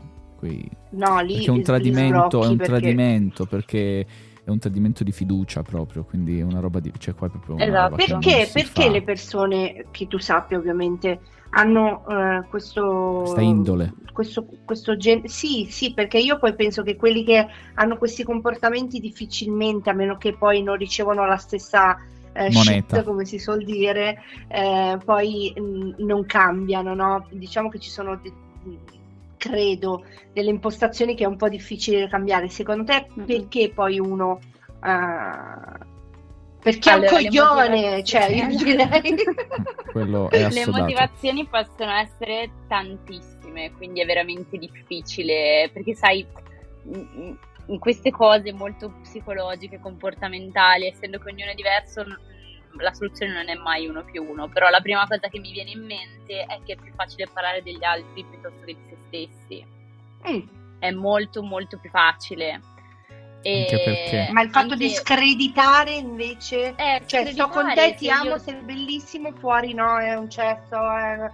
Qui 0.47 0.69
No, 0.91 1.21
lì 1.21 1.35
perché 1.35 1.47
è 1.47 1.51
un 1.51 1.63
tradimento, 1.63 2.43
è 2.43 2.47
un 2.47 2.57
perché- 2.57 2.73
tradimento, 2.73 3.45
perché 3.47 4.07
è 4.45 4.51
un 4.51 4.59
tradimento 4.59 5.03
di 5.03 5.13
fiducia 5.13 5.63
proprio, 5.63 6.05
quindi 6.05 6.39
è 6.39 6.43
una 6.43 6.61
roba 6.61 6.79
di... 6.79 6.93
cioè 6.99 7.15
qua 7.15 7.27
è 7.27 7.31
proprio 7.31 7.59
Esatto. 7.59 7.97
Perché, 7.97 8.49
perché 8.53 8.89
le 8.89 9.03
persone, 9.03 9.87
che 9.91 10.07
tu 10.07 10.19
sappia 10.19 10.57
ovviamente, 10.57 11.19
hanno 11.51 12.05
eh, 12.09 12.47
questo... 12.49 13.25
Sta 13.27 13.41
indole. 13.41 13.93
Questo, 14.13 14.47
questo 14.65 14.97
gen- 14.97 15.27
Sì, 15.27 15.67
sì, 15.69 15.93
perché 15.93 16.19
io 16.19 16.39
poi 16.39 16.55
penso 16.55 16.83
che 16.83 16.95
quelli 16.97 17.25
che 17.25 17.45
hanno 17.75 17.99
questi 17.99 18.23
comportamenti 18.23 19.01
difficilmente, 19.01 19.91
a 19.91 19.95
meno 19.95 20.17
che 20.17 20.37
poi 20.37 20.63
non 20.63 20.77
ricevono 20.77 21.27
la 21.27 21.37
stessa 21.37 21.97
eh, 22.33 22.51
Moneta. 22.53 22.97
shit, 22.97 23.03
come 23.05 23.25
si 23.25 23.39
suol 23.39 23.65
dire, 23.65 24.23
eh, 24.49 24.97
poi 25.05 25.53
mh, 25.57 26.05
non 26.05 26.25
cambiano, 26.25 26.95
no? 26.95 27.27
Diciamo 27.31 27.69
che 27.69 27.79
ci 27.81 27.91
sono, 27.91 28.17
de- 28.23 28.33
credo, 29.47 30.05
delle 30.33 30.51
impostazioni 30.51 31.15
che 31.15 31.25
è 31.25 31.27
un 31.27 31.37
po' 31.37 31.49
difficile 31.49 32.01
da 32.01 32.09
cambiare. 32.09 32.49
Secondo 32.49 32.85
te 32.85 33.07
perché 33.25 33.71
poi 33.75 33.99
uno... 33.99 34.39
eh, 34.83 35.95
perché 36.63 36.91
Allora, 36.91 37.11
è 37.11 37.13
un 37.13 37.29
coglione, 37.29 38.05
cioè 38.05 38.27
io 38.27 38.49
direi... 38.63 39.15
Quello 39.93 40.29
è 40.31 40.51
Le 40.51 40.67
motivazioni 40.67 41.47
possono 41.47 41.93
essere 41.93 42.51
tantissime, 42.67 43.71
quindi 43.77 44.01
è 44.01 44.05
veramente 44.05 44.59
difficile, 44.59 45.71
perché 45.73 45.95
sai, 45.95 46.27
in 47.67 47.79
queste 47.79 48.11
cose 48.11 48.53
molto 48.53 48.93
psicologiche, 49.03 49.79
comportamentali, 49.81 50.89
essendo 50.89 51.19
che 51.19 51.31
ognuno 51.31 51.53
è 51.53 51.55
diverso, 51.55 52.05
la 52.79 52.93
soluzione 52.95 53.33
non 53.33 53.49
è 53.49 53.55
mai 53.55 53.87
uno 53.87 54.05
più 54.05 54.25
uno, 54.25 54.49
però 54.49 54.69
la 54.69 54.81
prima 54.81 55.07
cosa 55.07 55.29
che 55.29 55.39
mi 55.39 55.53
viene 55.53 55.71
in 55.71 55.85
mente 55.85 56.45
è 56.45 56.61
che 56.65 56.75
è 56.75 56.77
più 56.77 56.93
facile 56.95 57.27
parlare 57.33 57.63
degli 57.63 57.85
altri 57.85 58.25
piuttosto 58.25 58.61
che 58.65 58.75
di 58.75 58.83
se 58.89 58.97
stessi. 59.07 59.67
Mm, 60.29 60.49
È 60.79 60.91
molto 60.91 61.43
molto 61.43 61.79
più 61.79 61.91
facile. 61.91 62.61
E 63.43 63.61
Anche 63.61 63.83
perché- 63.85 64.29
Ma 64.33 64.43
il 64.43 64.51
fatto 64.51 64.75
di 64.75 64.87
anche- 64.87 64.97
screditare 64.97 65.93
invece... 65.93 66.75
eh, 66.77 67.03
Cioè, 67.07 67.27
sto 67.33 67.49
con 67.49 67.73
te, 67.75 67.95
ti 67.95 68.07
se 68.07 68.11
amo, 68.11 68.25
io- 68.31 68.39
sei 68.39 68.55
bellissimo, 68.57 69.33
fuori 69.33 69.73
no, 69.73 69.99
è 69.99 70.15
un 70.15 70.29
cesso. 70.29 70.75
è- 70.77 71.31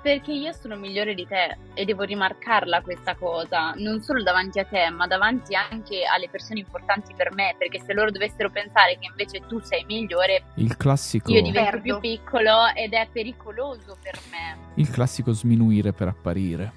Perché 0.00 0.30
io 0.32 0.52
sono 0.52 0.76
migliore 0.76 1.12
di 1.12 1.26
te 1.26 1.56
e 1.74 1.84
devo 1.84 2.04
rimarcarla 2.04 2.82
questa 2.82 3.16
cosa, 3.16 3.72
non 3.76 4.00
solo 4.00 4.22
davanti 4.22 4.60
a 4.60 4.64
te, 4.64 4.88
ma 4.90 5.06
davanti 5.08 5.54
anche 5.56 6.04
alle 6.04 6.28
persone 6.28 6.60
importanti 6.60 7.14
per 7.14 7.32
me, 7.34 7.54
perché 7.58 7.80
se 7.84 7.92
loro 7.94 8.10
dovessero 8.12 8.48
pensare 8.48 8.96
che 8.98 9.08
invece 9.10 9.40
tu 9.48 9.58
sei 9.60 9.84
migliore, 9.86 10.44
Il 10.54 10.76
classico, 10.76 11.32
io 11.32 11.42
divento 11.42 11.70
Perdo. 11.70 11.82
più 11.82 11.98
piccolo 12.00 12.68
ed 12.74 12.92
è 12.92 13.08
pericoloso 13.12 13.96
per 14.00 14.18
me. 14.30 14.56
il 14.76 14.88
classico 14.88 15.32
sminuire 15.32 15.92
per 15.92 16.08
apparire. 16.08 16.72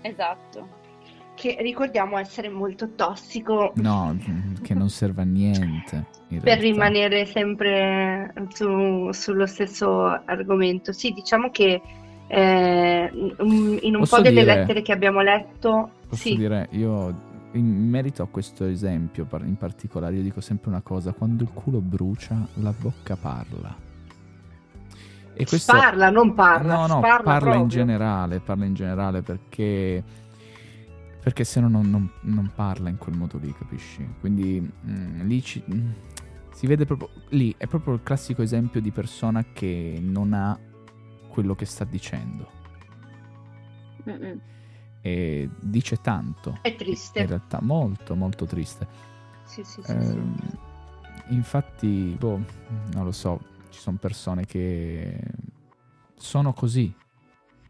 Esatto. 0.00 0.80
Che 1.42 1.56
ricordiamo 1.58 2.18
essere 2.18 2.48
molto 2.48 2.90
tossico 2.94 3.72
No, 3.76 4.16
che 4.62 4.74
non 4.74 4.88
serve 4.90 5.22
a 5.22 5.24
niente. 5.24 6.06
per 6.28 6.40
realtà. 6.40 6.62
rimanere 6.62 7.26
sempre 7.26 8.32
su- 8.50 9.10
sullo 9.10 9.46
stesso 9.46 10.04
argomento. 10.24 10.92
Sì, 10.92 11.10
diciamo 11.10 11.50
che 11.50 11.82
eh, 12.28 13.10
in 13.12 13.92
un 13.92 13.98
Posso 13.98 14.16
po' 14.16 14.22
delle 14.22 14.42
dire- 14.44 14.54
lettere 14.54 14.82
che 14.82 14.92
abbiamo 14.92 15.20
letto, 15.20 15.90
Posso 16.08 16.22
sì, 16.22 16.36
dire, 16.36 16.68
io 16.70 17.12
in 17.54 17.88
merito 17.88 18.22
a 18.22 18.28
questo 18.28 18.64
esempio 18.64 19.26
in 19.42 19.56
particolare, 19.56 20.14
io 20.14 20.22
dico 20.22 20.40
sempre 20.40 20.70
una 20.70 20.80
cosa: 20.80 21.12
quando 21.12 21.42
il 21.42 21.50
culo 21.52 21.80
brucia, 21.80 22.36
la 22.60 22.72
bocca 22.78 23.16
parla. 23.16 23.74
E 25.34 25.44
questo. 25.44 25.72
parla, 25.72 26.08
non 26.08 26.34
parla, 26.34 26.74
No, 26.74 26.80
no, 26.86 26.98
sparla 26.98 27.22
parla 27.24 27.54
in 27.56 27.66
generale, 27.66 28.38
parla 28.38 28.64
in 28.64 28.74
generale 28.74 29.22
perché. 29.22 30.20
Perché 31.22 31.44
se 31.44 31.60
no 31.60 31.68
non, 31.68 31.88
non- 31.88 32.10
non 32.22 32.50
parla 32.54 32.88
in 32.88 32.96
quel 32.98 33.16
modo 33.16 33.38
lì, 33.38 33.52
capisci? 33.54 34.06
Quindi 34.18 34.60
mm, 34.86 35.20
lì 35.22 35.40
ci- 35.42 35.62
mm, 35.72 35.90
si 36.52 36.66
vede 36.66 36.84
proprio. 36.84 37.10
Lì 37.28 37.54
è 37.56 37.66
proprio 37.66 37.94
il 37.94 38.02
classico 38.02 38.42
esempio 38.42 38.80
di 38.80 38.90
persona 38.90 39.44
che 39.52 39.98
non 40.00 40.32
ha 40.32 40.58
quello 41.28 41.54
che 41.54 41.64
sta 41.64 41.84
dicendo. 41.84 42.50
Mm-mm. 44.08 44.40
E 45.00 45.48
dice 45.60 45.96
tanto. 46.00 46.58
È 46.60 46.68
In 46.68 46.76
triste. 46.76 47.24
realtà, 47.24 47.60
molto, 47.62 48.14
molto 48.16 48.44
triste. 48.44 48.86
Sì, 49.44 49.62
sì, 49.62 49.80
sì, 49.82 49.92
sì. 49.92 49.92
Ehm, 49.92 50.36
infatti, 51.28 52.16
boh, 52.18 52.40
non 52.94 53.04
lo 53.04 53.12
so, 53.12 53.40
ci 53.70 53.78
sono 53.78 53.96
persone 53.96 54.44
che 54.44 55.20
sono 56.16 56.52
così. 56.52 56.92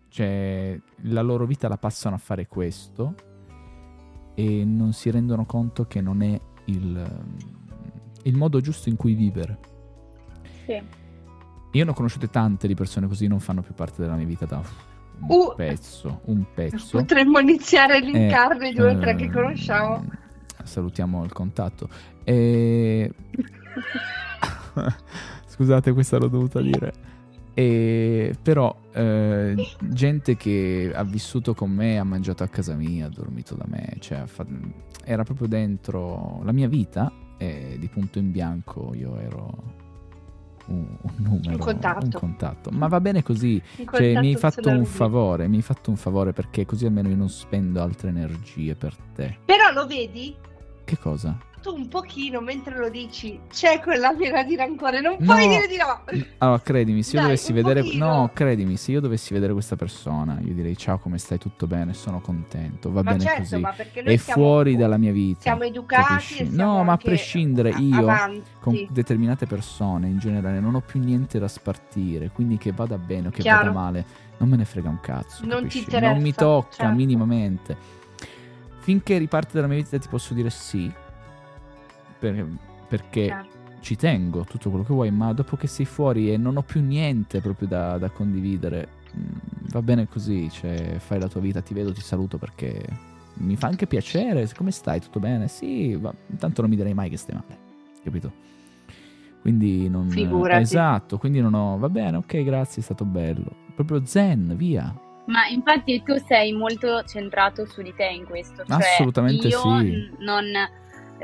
Cioè, 0.09 0.79
la 1.03 1.23
loro 1.23 1.45
vita 1.47 1.69
la 1.69 1.79
passano 1.79 2.15
a 2.17 2.19
fare 2.19 2.47
questo 2.47 3.15
e 4.35 4.64
non 4.64 4.92
si 4.92 5.11
rendono 5.11 5.45
conto 5.45 5.87
che 5.87 6.01
non 6.01 6.23
è 6.23 6.40
il, 6.66 7.23
il 8.23 8.37
modo 8.37 8.61
giusto 8.61 8.88
in 8.88 8.97
cui 8.97 9.14
vivere. 9.14 9.59
Sì. 10.66 10.83
Io 11.75 11.85
ne 11.85 11.90
ho 11.90 11.95
conosciute 11.95 12.29
tante 12.29 12.66
di 12.66 12.75
persone 12.75 13.07
così, 13.07 13.27
non 13.27 13.40
fanno 13.40 13.62
più 13.62 13.75
parte 13.75 14.03
della 14.03 14.14
mia 14.16 14.27
vita 14.27 14.45
da 14.47 14.57
un 14.59 14.64
Uh. 15.29 15.55
pezzo, 15.55 16.21
un 16.25 16.45
pezzo. 16.53 16.99
Potremmo 16.99 17.38
iniziare 17.38 18.01
l'incarno 18.01 18.68
di 18.68 18.75
due 18.75 18.95
o 18.95 18.99
tre 18.99 19.14
che 19.14 19.25
Ehm, 19.25 19.33
conosciamo. 19.33 20.05
Salutiamo 20.64 21.25
il 21.25 21.33
contatto. 21.33 21.88
E... 22.25 23.11
Scusate, 25.47 25.92
questa 25.92 26.18
l'ho 26.18 26.29
dovuta 26.29 26.61
dire. 26.61 26.92
E... 27.55 28.35
Però, 28.43 28.75
eh, 28.93 29.55
gente 29.81 30.37
che 30.37 30.91
ha 30.95 31.05
vissuto 31.05 31.55
con 31.55 31.71
me, 31.71 31.99
ha 31.99 32.05
mangiato 32.05 32.43
a 32.43 32.49
casa 32.49 32.75
mia, 32.75 33.07
ha 33.07 33.11
dormito 33.11 33.55
da 33.55 33.65
me, 33.67 33.97
cioè 34.01 34.25
fa- 34.27 34.47
era 35.05 35.25
proprio 35.25 35.49
dentro 35.49 36.41
la 36.45 36.53
mia 36.53 36.69
vita 36.69 37.12
e 37.37 37.77
di 37.79 37.88
punto 37.88 38.19
in 38.19 38.31
bianco 38.31 38.93
io 38.95 39.19
ero 39.19 39.81
un, 40.67 40.87
un 41.01 41.12
numero, 41.17 41.51
Un 41.53 41.59
contatto. 41.59 42.05
un 42.05 42.12
contatto. 42.12 42.71
Ma 42.71 42.87
va 42.87 43.01
bene 43.01 43.23
così, 43.23 43.61
cioè, 43.91 44.19
mi 44.21 44.29
hai 44.29 44.37
fatto 44.37 44.71
un 44.71 44.85
favore, 44.85 45.49
mi 45.49 45.57
hai 45.57 45.62
fatto 45.62 45.91
un 45.91 45.97
favore 45.97 46.33
perché 46.33 46.65
così 46.65 46.87
almeno 46.87 47.09
io 47.09 47.17
non 47.17 47.29
spendo 47.29 47.83
altre 47.83 48.09
energie 48.11 48.75
per 48.77 48.97
te. 49.15 49.38
Però 49.45 49.73
lo 49.73 49.87
vedi? 49.87 50.35
Che 50.85 50.99
cosa? 50.99 51.37
Tu 51.62 51.72
un 51.72 51.87
pochino 51.87 52.40
mentre 52.40 52.77
lo 52.77 52.88
dici 52.90 53.38
c'è 53.48 53.79
quella 53.81 54.12
piena 54.14 54.42
di 54.42 54.57
rancore, 54.57 55.01
non 55.01 55.14
No. 55.20 55.33
puoi 55.35 55.46
dire 55.46 55.68
di 55.68 55.77
no. 55.77 56.01
Allora, 56.38 56.61
credimi, 56.61 57.05
se 57.05 57.11
io 57.12 57.18
Dai, 57.20 57.22
dovessi 57.31 57.53
vedere. 57.53 57.83
pochino. 57.83 58.05
No, 58.07 58.31
credimi, 58.35 58.77
se 58.77 58.90
io 58.90 59.01
dovessi 59.01 59.33
vedere 59.33 59.53
questa 59.53 59.77
persona, 59.77 60.40
io 60.42 60.55
direi 60.55 60.77
ciao, 60.77 60.98
come 60.98 61.18
stai? 61.18 61.38
Tutto 61.38 61.68
bene? 61.68 61.94
Sono 61.94 62.20
contento, 62.20 62.90
va 62.90 63.03
Ma 63.05 63.12
bene 63.12 63.22
certo, 63.22 63.40
così. 63.42 63.57
ma 63.59 63.75
È 63.77 64.16
siamo, 64.16 64.42
fuori 64.42 64.75
dalla 64.77 64.96
mia 64.96 65.12
vita. 65.12 65.40
siamo 65.42 65.62
educati 65.62 66.22
siamo 66.25 66.51
No, 66.51 66.83
ma 66.83 66.92
a 66.94 66.96
prescindere, 66.96 67.70
a- 67.70 67.79
io 67.79 67.98
avanti. 68.01 68.42
con 68.59 68.85
determinate 68.90 69.46
persone 69.46 70.09
in 70.09 70.18
generale 70.18 70.59
non 70.59 70.75
ho 70.75 70.81
più 70.81 70.98
niente 70.98 71.38
da 71.38 71.46
spartire. 71.46 72.31
Quindi 72.35 72.59
che 72.59 72.72
vada 72.72 72.98
bene 72.98 73.29
o 73.29 73.31
che 73.31 73.40
Chiaro. 73.42 73.66
vada 73.66 73.79
male, 73.79 74.05
non 74.38 74.48
me 74.48 74.57
ne 74.57 74.64
frega 74.64 74.88
un 74.88 74.98
cazzo. 75.01 75.46
Non 75.46 75.68
non 76.01 76.20
mi 76.20 76.35
tocca 76.35 76.70
certo. 76.77 76.92
minimamente. 76.96 77.77
Finché 78.81 79.16
riparte 79.18 79.51
dalla 79.55 79.68
mia 79.68 79.77
vita, 79.77 79.96
ti 79.96 80.09
posso 80.09 80.35
dire 80.35 80.51
sì. 80.51 80.92
Per- 82.23 82.47
perché 82.89 83.25
Chiaro. 83.25 83.49
ci 83.81 83.97
tengo 83.97 84.45
tutto 84.45 84.69
quello 84.69 84.85
che 84.85 84.93
vuoi, 84.93 85.11
ma 85.11 85.33
dopo 85.33 85.57
che 85.57 85.67
sei 85.67 85.87
fuori 85.87 86.33
e 86.33 86.37
non 86.37 86.57
ho 86.57 86.63
più 86.63 86.81
niente 86.81 87.41
proprio 87.41 87.67
da, 87.67 87.99
da 87.99 88.11
condividere, 88.11 88.89
mm, 89.17 89.69
va 89.71 89.83
bene 89.83 90.07
così, 90.07 90.49
cioè 90.51 90.99
fai 90.99 91.19
la 91.19 91.27
tua 91.27 91.41
vita, 91.41 91.61
ti 91.61 91.75
vedo, 91.75 91.93
ti 91.93 92.01
saluto 92.01 92.39
perché 92.39 92.85
mi 93.35 93.57
fa 93.57 93.67
anche 93.67 93.87
piacere, 93.87 94.49
come 94.55 94.71
stai, 94.71 95.01
tutto 95.01 95.19
bene? 95.19 95.49
Sì, 95.49 95.97
va, 95.97 96.15
intanto 96.29 96.61
non 96.61 96.71
mi 96.71 96.77
direi 96.77 96.95
mai 96.95 97.11
che 97.11 97.17
stai 97.17 97.35
male, 97.35 97.59
capito? 98.05 98.33
Quindi 99.41 99.89
non... 99.89 100.09
Figurati. 100.09 100.63
Esatto, 100.63 101.19
quindi 101.19 101.41
non 101.41 101.55
ho... 101.55 101.77
Va 101.77 101.89
bene, 101.89 102.19
ok, 102.19 102.45
grazie, 102.45 102.81
è 102.81 102.85
stato 102.85 103.05
bello. 103.05 103.51
Proprio 103.75 104.05
zen, 104.05 104.55
via. 104.57 104.95
Ma 105.27 105.49
infatti 105.49 106.01
tu 106.05 106.17
sei 106.19 106.53
molto 106.53 107.03
centrato 107.03 107.67
su 107.67 107.83
di 107.83 107.93
te 107.97 108.05
in 108.07 108.25
questo, 108.25 108.65
cioè 108.65 108.77
Assolutamente 108.77 109.49
io 109.49 109.61
sì. 109.81 110.11
non 110.19 110.45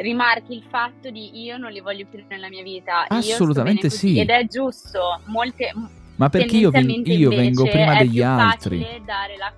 rimarchi 0.00 0.54
il 0.54 0.64
fatto 0.68 1.10
di 1.10 1.42
io 1.42 1.56
non 1.56 1.70
li 1.70 1.80
voglio 1.80 2.06
più 2.10 2.24
nella 2.28 2.48
mia 2.48 2.62
vita, 2.62 3.06
Assolutamente 3.08 3.90
sì. 3.90 4.18
ed 4.18 4.30
è 4.30 4.46
giusto, 4.46 5.20
molte 5.26 5.72
Ma 6.16 6.28
perché 6.28 6.56
io, 6.56 6.70
ven- 6.70 7.02
io 7.04 7.30
vengo 7.30 7.64
prima 7.64 7.94
è 7.94 7.98
degli 7.98 8.14
più 8.14 8.24
altri. 8.26 8.84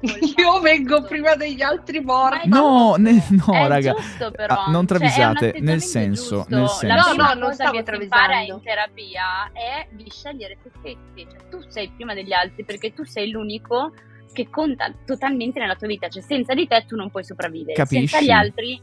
Io 0.37 0.61
vengo 0.61 1.03
prima 1.05 1.35
degli 1.35 1.63
altri 1.63 2.01
morti. 2.01 2.49
No, 2.49 2.97
ne- 2.99 3.25
no, 3.31 3.55
è 3.55 3.67
raga. 3.67 3.93
giusto 3.95 4.31
però. 4.31 4.55
Ah, 4.67 4.71
non 4.71 4.87
Cioè, 4.87 4.99
travisate, 4.99 5.45
nel 5.61 5.79
atteggiamento 5.79 5.85
senso, 5.87 6.37
giusto. 6.37 6.55
nel 6.57 6.69
senso. 6.69 7.15
No, 7.17 7.23
no, 7.23 7.29
non 7.33 7.41
cosa 7.41 7.53
stavo 7.55 7.71
che 7.83 7.85
si 7.87 8.03
impara 8.03 8.27
travisando. 8.27 8.53
in 8.55 8.63
terapia 8.63 9.51
è 9.53 9.89
di 9.91 10.11
scegliere 10.11 10.59
te 10.63 10.71
stessi, 10.79 11.27
cioè 11.31 11.49
tu 11.49 11.63
sei 11.69 11.91
prima 11.97 12.13
degli 12.15 12.33
altri 12.33 12.65
perché 12.65 12.93
tu 12.93 13.05
sei 13.05 13.31
l'unico 13.31 13.93
che 14.33 14.49
conta 14.51 14.93
totalmente 15.07 15.59
nella 15.61 15.75
tua 15.77 15.87
vita, 15.89 16.09
cioè 16.09 16.23
senza 16.23 16.53
di 16.55 16.67
te 16.69 16.85
tu 16.87 16.95
non 16.95 17.11
puoi 17.11 17.25
sopravvivere, 17.25 17.73
Capisci? 17.73 18.07
senza 18.07 18.21
gli 18.25 18.31
altri 18.31 18.81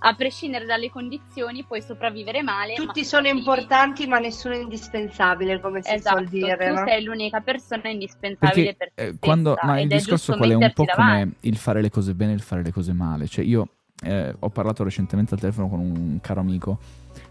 a 0.00 0.14
prescindere 0.14 0.64
dalle 0.64 0.90
condizioni 0.90 1.64
puoi 1.64 1.82
sopravvivere 1.82 2.42
male. 2.42 2.74
ma 2.76 2.84
Tutti 2.84 3.04
sono 3.04 3.26
sopravvivi. 3.26 3.38
importanti, 3.38 4.06
ma 4.06 4.18
nessuno 4.18 4.54
è 4.54 4.58
indispensabile, 4.58 5.60
come 5.60 5.82
si 5.82 5.92
Esatto, 5.92 6.16
suol 6.18 6.28
dire. 6.28 6.56
tu 6.56 6.74
no? 6.74 6.84
sei 6.86 7.02
l'unica 7.02 7.40
persona 7.40 7.88
indispensabile 7.88 8.74
Perché 8.74 8.76
per 8.76 8.92
te 8.94 9.06
eh, 9.06 9.16
quando, 9.18 9.56
ma 9.62 9.80
il 9.80 9.88
discorso 9.88 10.36
qual 10.36 10.50
è 10.50 10.54
un 10.54 10.60
po' 10.72 10.82
metterti 10.84 10.92
come 11.00 11.10
davanti. 11.12 11.36
il 11.48 11.56
fare 11.56 11.80
le 11.82 11.90
cose 11.90 12.14
bene 12.14 12.32
e 12.32 12.34
il 12.34 12.42
fare 12.42 12.62
le 12.62 12.72
cose 12.72 12.92
male. 12.92 13.26
Cioè 13.26 13.44
io 13.44 13.68
eh, 14.02 14.34
ho 14.38 14.48
parlato 14.50 14.84
recentemente 14.84 15.34
al 15.34 15.40
telefono 15.40 15.68
con 15.68 15.80
un 15.80 16.18
caro 16.20 16.40
amico 16.40 16.78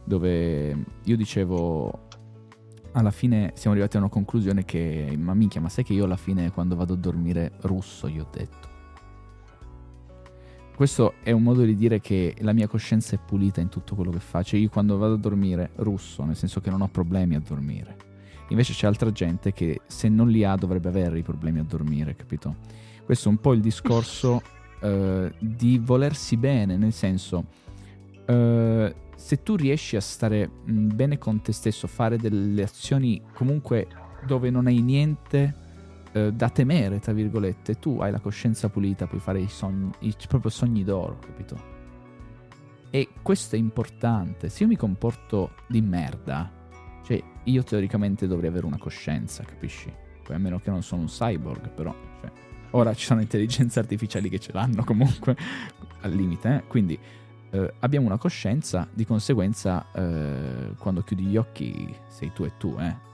dove 0.04 0.76
io 1.04 1.16
dicevo 1.16 2.06
alla 2.94 3.12
fine 3.12 3.52
siamo 3.56 3.72
arrivati 3.76 3.96
a 3.96 4.00
una 4.00 4.10
conclusione 4.10 4.66
che 4.66 5.14
ma 5.18 5.34
minchia 5.34 5.62
ma 5.62 5.70
sai 5.70 5.84
che 5.86 5.94
io 5.94 6.06
alla 6.06 6.18
fine 6.18 6.52
quando 6.52 6.76
vado 6.76 6.94
a 6.94 6.98
dormire 6.98 7.52
russo 7.62 8.10
gli 8.10 8.20
ho 8.20 8.28
detto 8.32 8.76
questo 10.78 11.16
è 11.24 11.32
un 11.32 11.42
modo 11.42 11.64
di 11.64 11.76
dire 11.76 12.00
che 12.00 12.36
la 12.42 12.54
mia 12.54 12.68
coscienza 12.68 13.16
è 13.16 13.20
pulita 13.20 13.60
in 13.62 13.68
tutto 13.68 13.96
quello 13.96 14.12
che 14.12 14.20
faccio. 14.20 14.58
Io 14.58 14.70
quando 14.70 14.96
vado 15.00 15.16
a 15.16 15.18
dormire 15.18 15.72
russo 15.78 16.24
nel 16.24 16.36
senso 16.36 16.62
che 16.62 16.70
non 16.70 16.82
ho 16.82 16.88
problemi 16.88 17.34
a 17.34 17.40
dormire. 17.40 17.96
Invece 18.50 18.74
c'è 18.74 18.86
altra 18.86 19.12
gente 19.12 19.54
che 19.54 19.82
se 19.88 20.08
non 20.08 20.30
li 20.30 20.44
ha 20.44 20.56
dovrebbe 20.56 20.88
avere 20.88 21.18
i 21.18 21.24
problemi 21.24 21.58
a 21.58 21.64
dormire 21.64 22.16
capito? 22.16 22.58
Questo 23.04 23.28
è 23.28 23.32
un 23.32 23.40
po' 23.40 23.54
il 23.54 23.60
discorso 23.60 24.40
uh, 24.82 25.32
di 25.40 25.82
volersi 25.84 26.38
bene 26.38 26.78
nel 26.78 26.94
senso 26.94 27.46
uh, 28.28 28.94
se 29.16 29.42
tu 29.42 29.56
riesci 29.56 29.96
a 29.96 30.02
stare 30.02 30.48
bene 30.64 31.18
con 31.18 31.42
te 31.42 31.54
stesso, 31.54 31.88
fare 31.88 32.18
delle 32.18 32.62
azioni 32.62 33.20
comunque 33.34 33.88
dove 34.28 34.52
non 34.52 34.68
hai 34.68 34.82
niente 34.82 35.56
eh, 36.18 36.34
da 36.34 36.50
temere, 36.50 37.00
tra 37.00 37.14
virgolette, 37.14 37.80
tu 37.80 38.00
hai 38.00 38.12
la 38.12 38.20
coscienza 38.20 38.70
pulita, 38.70 39.08
puoi 39.08 39.20
fare 39.20 39.40
i 39.40 39.48
sogni, 39.48 39.92
i, 40.00 40.16
proprio 40.28 40.50
sogni 40.50 40.84
d'oro, 40.84 41.20
capito? 41.20 41.76
E 42.90 43.10
questo 43.22 43.56
è 43.56 43.60
importante. 43.60 44.50
Se 44.50 44.64
io 44.64 44.70
mi 44.70 44.76
comporto 44.76 45.52
di 45.68 45.82
merda, 45.82 46.50
cioè 47.04 47.22
io 47.44 47.64
teoricamente 47.64 48.28
dovrei 48.28 48.50
avere 48.50 48.66
una 48.66 48.78
coscienza, 48.78 49.44
capisci? 49.44 49.92
Poi 50.24 50.36
a 50.36 50.40
meno 50.40 50.60
che 50.60 50.70
non 50.70 50.84
sono 50.84 51.02
un 51.02 51.08
cyborg, 51.08 51.70
però. 51.70 51.94
Cioè, 52.22 52.32
ora 52.72 52.94
ci 52.94 53.06
sono 53.06 53.22
intelligenze 53.22 53.80
artificiali 53.80 54.30
che 54.30 54.40
ce 54.40 54.52
l'hanno 54.54 54.84
comunque 54.84 55.36
al 56.02 56.12
limite, 56.12 56.56
eh? 56.56 56.64
quindi 56.68 56.98
eh, 57.50 57.74
abbiamo 57.80 58.08
una 58.08 58.18
coscienza, 58.18 58.88
di 58.92 59.06
conseguenza 59.06 59.86
eh, 59.94 60.74
quando 60.78 61.02
chiudi 61.02 61.24
gli 61.24 61.38
occhi 61.38 61.96
sei 62.08 62.32
tu 62.34 62.44
e 62.44 62.54
tu, 62.58 62.76
eh. 62.80 63.06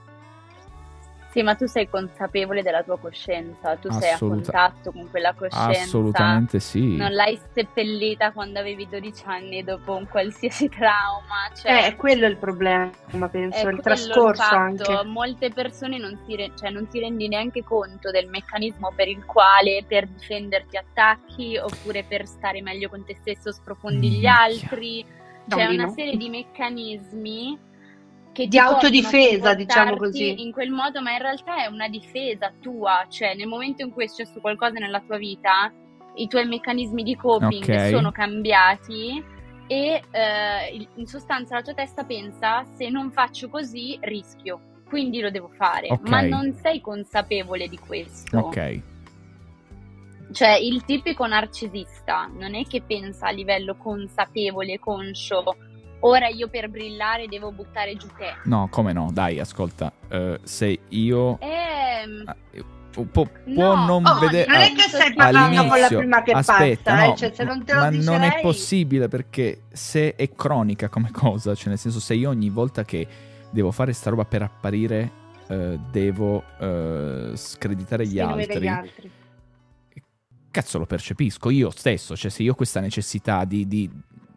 Sì, 1.34 1.42
ma 1.42 1.56
tu 1.56 1.66
sei 1.66 1.88
consapevole 1.88 2.62
della 2.62 2.84
tua 2.84 2.96
coscienza, 2.96 3.74
tu 3.74 3.90
sei 3.90 4.12
a 4.12 4.18
contatto 4.18 4.92
con 4.92 5.10
quella 5.10 5.34
coscienza. 5.34 5.80
Assolutamente 5.80 6.60
sì. 6.60 6.94
Non 6.94 7.10
l'hai 7.10 7.36
seppellita 7.52 8.30
quando 8.30 8.60
avevi 8.60 8.86
12 8.88 9.24
anni 9.26 9.64
dopo 9.64 9.96
un 9.96 10.06
qualsiasi 10.06 10.68
trauma. 10.70 11.50
Cioè, 11.52 11.88
eh, 11.88 11.96
quello 11.96 12.26
è 12.26 12.28
il 12.28 12.36
problema, 12.36 12.92
penso, 13.28 13.68
il 13.68 13.80
trascorso 13.80 14.54
il 14.54 14.60
anche. 14.60 15.04
Molte 15.06 15.50
persone 15.50 15.98
non 15.98 16.20
ti, 16.24 16.36
re- 16.36 16.52
cioè, 16.56 16.70
non 16.70 16.86
ti 16.86 17.00
rendi 17.00 17.26
neanche 17.26 17.64
conto 17.64 18.12
del 18.12 18.28
meccanismo 18.28 18.92
per 18.94 19.08
il 19.08 19.24
quale 19.24 19.84
per 19.88 20.06
difenderti 20.06 20.76
attacchi 20.76 21.56
oppure 21.56 22.04
per 22.04 22.28
stare 22.28 22.62
meglio 22.62 22.88
con 22.88 23.04
te 23.04 23.16
stesso 23.16 23.50
sprofondi 23.50 24.08
gli 24.08 24.26
altri. 24.26 25.04
C'è 25.48 25.66
una 25.66 25.88
serie 25.88 26.16
di 26.16 26.28
meccanismi 26.28 27.72
che 28.34 28.48
di 28.48 28.58
autodifesa, 28.58 29.54
diciamo 29.54 29.96
così. 29.96 30.42
In 30.42 30.52
quel 30.52 30.70
modo, 30.70 31.00
ma 31.00 31.12
in 31.12 31.20
realtà 31.20 31.64
è 31.64 31.66
una 31.66 31.88
difesa 31.88 32.52
tua, 32.60 33.06
cioè 33.08 33.34
nel 33.34 33.46
momento 33.46 33.82
in 33.82 33.92
cui 33.92 34.04
è 34.04 34.06
successo 34.08 34.40
qualcosa 34.40 34.78
nella 34.78 35.00
tua 35.00 35.16
vita, 35.16 35.72
i 36.16 36.26
tuoi 36.26 36.46
meccanismi 36.46 37.02
di 37.02 37.16
coping 37.16 37.62
okay. 37.62 37.90
sono 37.90 38.10
cambiati 38.10 39.22
e 39.66 40.02
eh, 40.10 40.88
in 40.96 41.06
sostanza 41.06 41.54
la 41.54 41.62
tua 41.62 41.74
testa 41.74 42.04
pensa 42.04 42.64
se 42.76 42.90
non 42.90 43.10
faccio 43.12 43.48
così 43.48 43.96
rischio, 44.02 44.60
quindi 44.86 45.20
lo 45.20 45.30
devo 45.30 45.48
fare, 45.56 45.86
okay. 45.90 46.10
ma 46.10 46.20
non 46.22 46.52
sei 46.54 46.80
consapevole 46.80 47.68
di 47.68 47.78
questo. 47.78 48.38
Ok. 48.38 48.80
Cioè, 50.32 50.56
il 50.56 50.84
tipico 50.84 51.24
narcisista 51.26 52.28
non 52.36 52.56
è 52.56 52.64
che 52.64 52.82
pensa 52.82 53.28
a 53.28 53.30
livello 53.30 53.76
consapevole, 53.76 54.80
conscio, 54.80 55.56
ora 56.06 56.28
io 56.28 56.48
per 56.48 56.68
brillare 56.68 57.26
devo 57.26 57.50
buttare 57.52 57.96
giù 57.96 58.08
te. 58.16 58.34
No, 58.44 58.68
come 58.70 58.92
no? 58.92 59.10
Dai, 59.12 59.38
ascolta, 59.38 59.92
uh, 60.10 60.38
se 60.42 60.80
io... 60.88 61.38
Ehm... 61.40 62.24
Uh, 62.52 63.06
può, 63.10 63.26
può 63.26 63.74
no. 63.74 63.86
non 63.86 64.06
oh, 64.06 64.18
vedere 64.20 64.48
non 64.48 64.60
è 64.60 64.72
che 64.72 64.82
stai 64.82 65.12
parlando 65.14 65.66
con 65.66 65.80
la 65.80 65.88
prima 65.88 66.22
che 66.22 66.30
aspetta, 66.30 66.92
passa, 66.92 67.06
no, 67.06 67.12
eh? 67.12 67.16
cioè, 67.16 67.32
se 67.34 67.42
non 67.42 67.64
te 67.64 67.74
lo 67.74 67.80
ma 67.80 67.90
dice 67.90 68.04
non 68.04 68.20
lei... 68.20 68.28
è 68.28 68.40
possibile 68.40 69.08
perché 69.08 69.62
se 69.72 70.14
è 70.14 70.32
cronica 70.32 70.88
come 70.88 71.10
cosa, 71.12 71.56
cioè 71.56 71.70
nel 71.70 71.78
senso 71.78 71.98
se 71.98 72.14
io 72.14 72.30
ogni 72.30 72.50
volta 72.50 72.84
che 72.84 73.06
devo 73.50 73.72
fare 73.72 73.92
sta 73.92 74.10
roba 74.10 74.24
per 74.24 74.42
apparire 74.42 75.10
uh, 75.48 75.76
devo 75.90 76.36
uh, 76.36 77.34
screditare 77.34 78.06
gli 78.06 78.20
altri, 78.20 78.60
gli 78.60 78.66
altri, 78.68 79.10
cazzo 80.52 80.78
lo 80.78 80.86
percepisco 80.86 81.50
io 81.50 81.70
stesso, 81.70 82.16
cioè 82.16 82.30
se 82.30 82.44
io 82.44 82.52
ho 82.52 82.54
questa 82.54 82.78
necessità 82.78 83.44
di, 83.44 83.66
di 83.66 83.90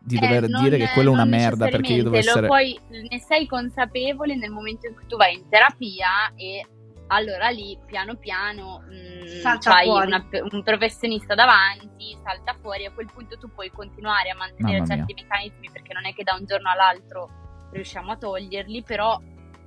di 0.08 0.15
eh, 0.15 0.20
dover 0.20 0.48
non, 0.48 0.63
dire 0.63 0.78
che 0.78 0.89
quello 0.93 1.10
è 1.10 1.13
una 1.13 1.26
merda 1.26 1.67
perché 1.67 1.91
io 1.91 2.04
devo 2.04 2.15
essere... 2.15 2.48
Poi 2.48 2.80
ne 2.88 3.20
sei 3.20 3.46
consapevole 3.46 4.38
nel 4.38 4.52
momento 4.52 4.88
in 4.88 4.96
cui 4.96 5.06
tu 5.06 5.17
vai 5.17 5.36
in 5.36 5.50
terapia 5.50 6.32
e 6.36 6.65
allora 7.08 7.50
lì 7.50 7.78
piano 7.86 8.15
piano 8.15 8.84
mh, 8.88 9.48
mm, 9.48 9.58
hai 9.65 9.89
una, 9.89 10.26
un 10.52 10.63
professionista 10.63 11.36
davanti, 11.36 12.17
salta 12.24 12.56
fuori, 12.62 12.86
a 12.86 12.91
quel 12.91 13.10
punto 13.13 13.38
tu 13.38 13.52
puoi 13.54 13.70
continuare 13.70 14.30
a 14.30 14.36
mantenere 14.36 14.80
Mamma 14.80 14.96
certi 14.96 15.13
mia. 15.13 15.24
meccanismi 15.24 15.70
perché 15.72 15.93
non 15.93 16.06
è 16.06 16.13
che 16.13 16.24
da 16.24 16.36
un 16.39 16.46
giorno 16.46 16.70
all'altro 16.70 17.30
riusciamo 17.74 18.13
a 18.13 18.17
toglierli, 18.17 18.84
però 18.84 19.20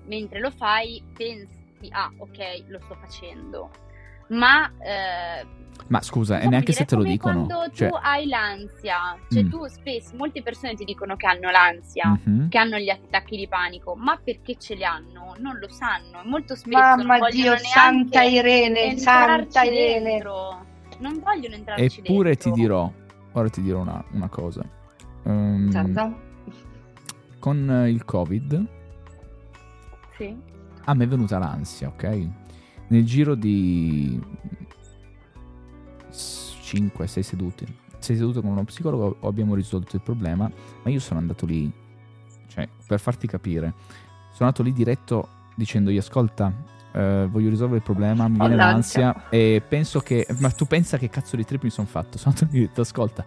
mentre 0.07 0.41
lo 0.41 0.51
fai 0.51 1.03
pensi, 1.15 1.91
ah 1.91 2.11
ok, 2.17 2.65
lo 2.69 2.81
sto 2.85 2.95
facendo. 2.95 3.71
Ma 4.31 4.71
eh, 4.79 5.47
ma 5.91 6.01
scusa, 6.03 6.39
e 6.39 6.47
neanche 6.47 6.73
se 6.73 6.85
te 6.85 6.95
lo 6.95 7.03
dicono. 7.03 7.47
Quando 7.47 7.73
cioè... 7.73 7.89
tu 7.89 7.97
hai 8.01 8.29
l'ansia, 8.29 9.19
cioè 9.29 9.43
mm. 9.43 9.51
tu 9.51 9.67
spesso, 9.67 10.15
molte 10.15 10.41
persone 10.41 10.75
ti 10.75 10.85
dicono 10.85 11.17
che 11.17 11.27
hanno 11.27 11.51
l'ansia, 11.51 12.17
mm-hmm. 12.17 12.49
che 12.49 12.59
hanno 12.59 12.79
gli 12.79 12.89
attacchi 12.89 13.37
di 13.37 13.49
panico, 13.49 13.97
ma 13.97 14.17
perché 14.23 14.55
ce 14.57 14.77
li 14.77 14.85
hanno? 14.85 15.35
Non 15.39 15.59
lo 15.59 15.69
sanno. 15.69 16.21
Molto 16.25 16.55
spesso 16.55 16.79
Mamma 16.79 17.17
non 17.17 17.31
Dio, 17.31 17.57
Santa 17.59 18.23
Irene, 18.23 18.97
Santa 18.99 19.65
Irene. 19.65 20.11
Dentro. 20.11 20.65
Non 20.99 21.19
vogliono 21.25 21.57
entrarci 21.57 21.99
Eppure 21.99 22.29
dentro. 22.29 22.53
ti 22.53 22.61
dirò, 22.61 22.93
ora 23.33 23.49
ti 23.49 23.61
dirò 23.61 23.81
una, 23.81 24.05
una 24.13 24.29
cosa. 24.29 24.63
Um, 25.25 25.73
certo. 25.73 26.21
Con 27.41 27.87
il 27.89 28.05
Covid, 28.05 28.67
sì. 30.17 30.37
a 30.85 30.95
me 30.95 31.05
è 31.05 31.09
venuta 31.09 31.39
l'ansia, 31.39 31.89
ok? 31.89 32.29
Nel 32.91 33.05
giro 33.05 33.37
di 33.37 34.21
5-6 36.11 37.21
seduti. 37.21 37.67
6 37.99 38.17
seduti 38.17 38.41
con 38.41 38.51
uno 38.51 38.65
psicologo 38.65 39.19
abbiamo 39.29 39.55
risolto 39.55 39.95
il 39.95 40.03
problema, 40.03 40.51
ma 40.83 40.91
io 40.91 40.99
sono 40.99 41.21
andato 41.21 41.47
lì, 41.47 41.71
cioè, 42.49 42.69
per 42.87 42.99
farti 42.99 43.29
capire, 43.29 43.75
sono 44.33 44.49
andato 44.49 44.63
lì 44.63 44.73
diretto 44.73 45.29
dicendogli 45.55 45.99
ascolta, 45.99 46.53
eh, 46.93 47.29
voglio 47.31 47.51
risolvere 47.51 47.79
il 47.79 47.85
problema, 47.85 48.27
mi 48.27 48.39
viene 48.39 48.57
l'ansia 48.57 49.29
e 49.29 49.63
penso 49.67 50.01
che... 50.01 50.27
Ma 50.39 50.51
tu 50.51 50.65
pensa 50.65 50.99
che 50.99 51.09
cazzo 51.09 51.37
di 51.37 51.45
trip 51.45 51.63
mi 51.63 51.71
sono 51.71 51.87
fatto? 51.87 52.19
Sono 52.19 52.35
andato 52.35 52.53
lì 52.53 52.61
detto 52.61 52.81
ascolta, 52.81 53.25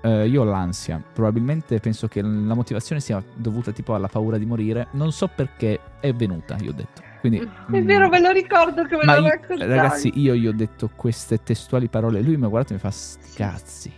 eh, 0.00 0.26
io 0.26 0.40
ho 0.40 0.44
l'ansia, 0.44 1.00
probabilmente 1.12 1.78
penso 1.78 2.08
che 2.08 2.22
la 2.22 2.54
motivazione 2.54 3.00
sia 3.00 3.22
dovuta 3.34 3.70
tipo 3.70 3.94
alla 3.94 4.08
paura 4.08 4.36
di 4.36 4.46
morire, 4.46 4.88
non 4.92 5.12
so 5.12 5.28
perché 5.28 5.78
è 6.00 6.12
venuta, 6.12 6.56
io 6.56 6.70
ho 6.70 6.74
detto 6.74 7.05
quindi, 7.28 7.38
è 7.72 7.82
vero, 7.82 8.08
me 8.08 8.20
lo 8.20 8.30
ricordo 8.30 8.84
che 8.84 8.96
me 8.96 9.04
lo 9.04 9.28
raccontavi. 9.28 9.70
Ragazzi, 9.70 10.12
io 10.14 10.34
gli 10.34 10.46
ho 10.46 10.52
detto 10.52 10.90
queste 10.94 11.42
testuali 11.42 11.88
parole. 11.88 12.20
Lui 12.20 12.36
mi 12.36 12.44
ha 12.44 12.48
guardato 12.48 12.72
e 12.72 12.80
mi 12.82 12.90
fa 12.90 12.96
cazzi. 13.34 13.92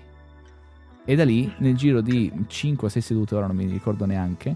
E 1.05 1.15
da 1.15 1.25
lì, 1.25 1.53
nel 1.59 1.75
giro 1.75 2.01
di 2.01 2.31
5-6 2.47 2.99
sedute, 2.99 3.35
ora 3.35 3.47
non 3.47 3.57
mi 3.57 3.65
ricordo 3.65 4.05
neanche, 4.05 4.55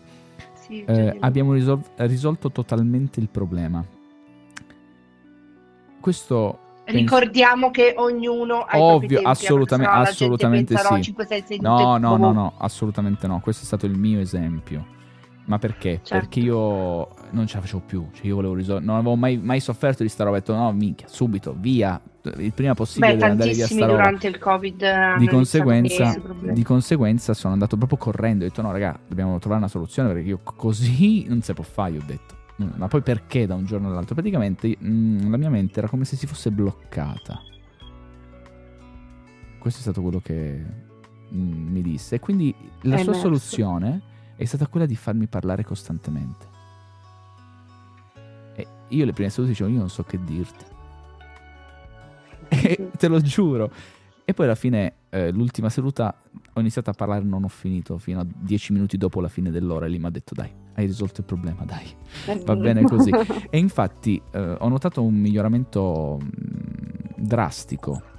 sì, 0.52 0.84
eh, 0.84 1.16
abbiamo 1.20 1.54
risol- 1.54 1.82
risolto 1.96 2.50
totalmente 2.50 3.20
il 3.20 3.28
problema. 3.28 3.84
Questo 5.98 6.58
Ricordiamo 6.84 7.70
che 7.70 7.94
ognuno 7.96 8.64
ha 8.64 8.78
Ovvio, 8.78 9.20
i 9.20 9.24
assolutamente, 9.24 9.92
assolutamente 9.92 10.76
sì. 10.76 11.02
5, 11.02 11.26
6, 11.26 11.58
no, 11.60 11.96
no, 11.96 12.16
no, 12.16 12.32
no, 12.32 12.54
assolutamente 12.58 13.26
no. 13.26 13.40
Questo 13.40 13.62
è 13.62 13.66
stato 13.66 13.86
il 13.86 13.96
mio 13.96 14.20
esempio. 14.20 15.00
Ma 15.44 15.58
perché? 15.58 16.00
Certo. 16.02 16.14
Perché 16.14 16.40
io 16.40 17.08
non 17.30 17.46
ce 17.46 17.56
la 17.56 17.62
facevo 17.62 17.82
più. 17.84 18.06
Cioè, 18.12 18.26
io 18.26 18.36
volevo 18.36 18.54
risolvere. 18.54 18.86
Non 18.86 18.96
avevo 18.96 19.16
mai, 19.16 19.36
mai, 19.38 19.60
sofferto 19.60 20.02
di 20.02 20.08
sta 20.08 20.24
roba. 20.24 20.36
Ho 20.36 20.38
detto, 20.40 20.54
no, 20.54 20.72
minchia, 20.72 21.08
subito, 21.08 21.54
via. 21.58 22.00
Il 22.36 22.52
prima 22.52 22.74
possibile 22.74 23.16
Beh, 23.16 23.24
andare 23.24 23.52
via 23.52 23.66
sta 23.66 23.86
roba. 23.86 23.98
durante 23.98 24.28
il 24.28 24.38
Covid. 24.38 25.16
Di 25.18 25.26
conseguenza, 25.26 26.16
di 26.40 26.62
conseguenza, 26.62 27.34
sono 27.34 27.52
andato 27.52 27.76
proprio 27.76 27.98
correndo. 27.98 28.44
Ho 28.44 28.48
detto, 28.48 28.62
no, 28.62 28.70
raga, 28.70 28.98
dobbiamo 29.06 29.38
trovare 29.38 29.60
una 29.60 29.70
soluzione 29.70 30.12
perché 30.12 30.28
io 30.28 30.40
così 30.42 31.26
non 31.26 31.42
si 31.42 31.52
può 31.52 31.64
fare. 31.64 31.92
Io 31.92 32.00
ho 32.00 32.06
detto, 32.06 32.34
mm, 32.62 32.70
ma 32.76 32.86
poi 32.86 33.02
perché 33.02 33.46
da 33.46 33.54
un 33.54 33.64
giorno 33.64 33.88
all'altro? 33.88 34.14
Praticamente 34.14 34.76
mh, 34.78 34.88
mm, 34.88 35.30
la 35.30 35.36
mia 35.36 35.50
mente 35.50 35.80
era 35.80 35.88
come 35.88 36.04
se 36.04 36.14
si 36.14 36.28
fosse 36.28 36.52
bloccata. 36.52 37.40
Questo 39.58 39.80
è 39.80 39.82
stato 39.82 40.02
quello 40.02 40.20
che 40.20 40.64
mh, 41.30 41.36
mm, 41.36 41.72
mi 41.72 41.82
disse. 41.82 42.14
E 42.14 42.20
quindi 42.20 42.54
la 42.82 42.94
è 42.94 42.98
sua 42.98 43.10
emerso. 43.10 43.20
soluzione 43.20 44.10
è 44.42 44.46
stata 44.46 44.66
quella 44.66 44.86
di 44.86 44.96
farmi 44.96 45.26
parlare 45.26 45.64
costantemente. 45.64 46.46
E 48.54 48.66
io 48.88 49.04
le 49.04 49.12
prime 49.12 49.30
sedute 49.30 49.50
dicevo, 49.50 49.70
io 49.70 49.78
non 49.78 49.88
so 49.88 50.02
che 50.02 50.22
dirti. 50.22 50.64
E 52.48 52.90
te 52.98 53.08
lo 53.08 53.20
giuro. 53.20 53.70
E 54.24 54.34
poi 54.34 54.46
alla 54.46 54.54
fine, 54.54 54.94
eh, 55.10 55.30
l'ultima 55.30 55.68
seduta, 55.68 56.14
ho 56.52 56.60
iniziato 56.60 56.90
a 56.90 56.92
parlare 56.92 57.24
non 57.24 57.44
ho 57.44 57.48
finito 57.48 57.98
fino 57.98 58.20
a 58.20 58.26
dieci 58.26 58.72
minuti 58.72 58.96
dopo 58.96 59.20
la 59.20 59.28
fine 59.28 59.50
dell'ora 59.50 59.86
e 59.86 59.88
lì 59.88 59.98
mi 59.98 60.06
ha 60.06 60.10
detto 60.10 60.34
dai, 60.34 60.50
hai 60.74 60.86
risolto 60.86 61.20
il 61.20 61.26
problema, 61.26 61.64
dai, 61.64 61.86
va 62.44 62.56
bene 62.56 62.82
così. 62.82 63.10
e 63.50 63.58
infatti 63.58 64.20
eh, 64.32 64.56
ho 64.58 64.68
notato 64.68 65.02
un 65.02 65.14
miglioramento 65.14 66.18
mh, 66.20 67.24
drastico 67.24 68.11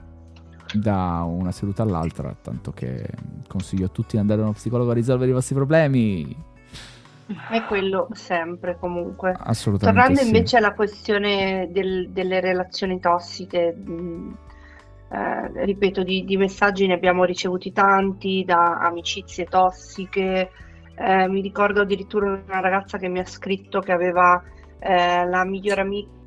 da 0.74 1.24
una 1.26 1.52
seduta 1.52 1.84
all'altra, 1.84 2.36
tanto 2.42 2.72
che 2.72 3.08
consiglio 3.48 3.86
a 3.86 3.90
tutti 3.90 4.12
di 4.12 4.18
andare 4.18 4.40
da 4.40 4.46
uno 4.46 4.56
psicologo 4.56 4.92
a 4.92 4.94
risolvere 4.94 5.32
i 5.32 5.34
vostri 5.34 5.56
problemi. 5.56 6.36
È 7.50 7.64
quello 7.64 8.10
sempre 8.12 8.78
comunque. 8.78 9.34
Assolutamente. 9.38 10.00
Tornando 10.00 10.22
sì. 10.22 10.28
invece 10.28 10.58
alla 10.58 10.74
questione 10.74 11.70
del- 11.72 12.10
delle 12.10 12.40
relazioni 12.42 13.00
tossiche, 13.00 13.74
mh, 13.74 14.38
eh, 15.10 15.66
ripeto, 15.66 16.04
di, 16.04 16.26
di 16.26 16.38
messaggi 16.38 16.86
ne 16.86 16.94
abbiamo 16.94 17.24
ricevuti 17.24 17.72
tanti, 17.72 18.44
da 18.46 18.80
amicizie 18.80 19.46
tossiche. 19.46 20.52
Eh, 20.96 21.28
mi 21.28 21.42
ricordo 21.42 21.82
addirittura 21.82 22.28
una 22.46 22.60
ragazza 22.60 22.98
che 22.98 23.08
mi 23.08 23.20
ha 23.20 23.26
scritto 23.26 23.80
che 23.80 23.92
aveva 23.92 24.42
eh, 24.80 25.26
la 25.26 25.44
migliore 25.46 25.82
amica 25.82 26.22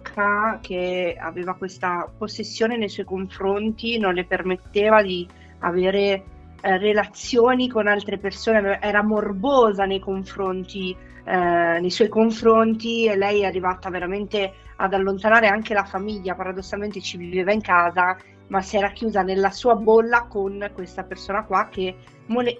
che 0.61 1.16
aveva 1.19 1.55
questa 1.55 2.11
possessione 2.16 2.77
nei 2.77 2.88
suoi 2.88 3.05
confronti, 3.05 3.99
non 3.99 4.14
le 4.14 4.25
permetteva 4.25 5.03
di 5.03 5.27
avere 5.61 6.25
eh, 6.61 6.79
relazioni 6.79 7.69
con 7.69 7.87
altre 7.87 8.19
persone, 8.19 8.81
era 8.81 9.03
morbosa 9.03 9.85
nei 9.85 10.01
confronti, 10.01 10.97
eh, 11.25 11.79
nei 11.81 11.90
suoi 11.90 12.09
confronti 12.09 13.07
e 13.07 13.16
lei 13.16 13.42
è 13.42 13.47
arrivata 13.47 13.90
veramente 13.90 14.53
ad 14.77 14.95
allontanare 14.95 15.49
anche 15.49 15.75
la 15.75 15.85
famiglia, 15.85 16.35
paradossalmente 16.35 17.01
ci 17.01 17.16
viveva 17.16 17.53
in 17.53 17.61
casa, 17.61 18.16
ma 18.49 18.62
si 18.62 18.77
era 18.77 18.90
chiusa 18.90 19.23
nella 19.23 19.51
sua 19.51 19.75
bolla 19.75 20.27
con 20.29 20.71
questa 20.73 21.03
persona 21.03 21.45
qua 21.45 21.69
che 21.69 21.97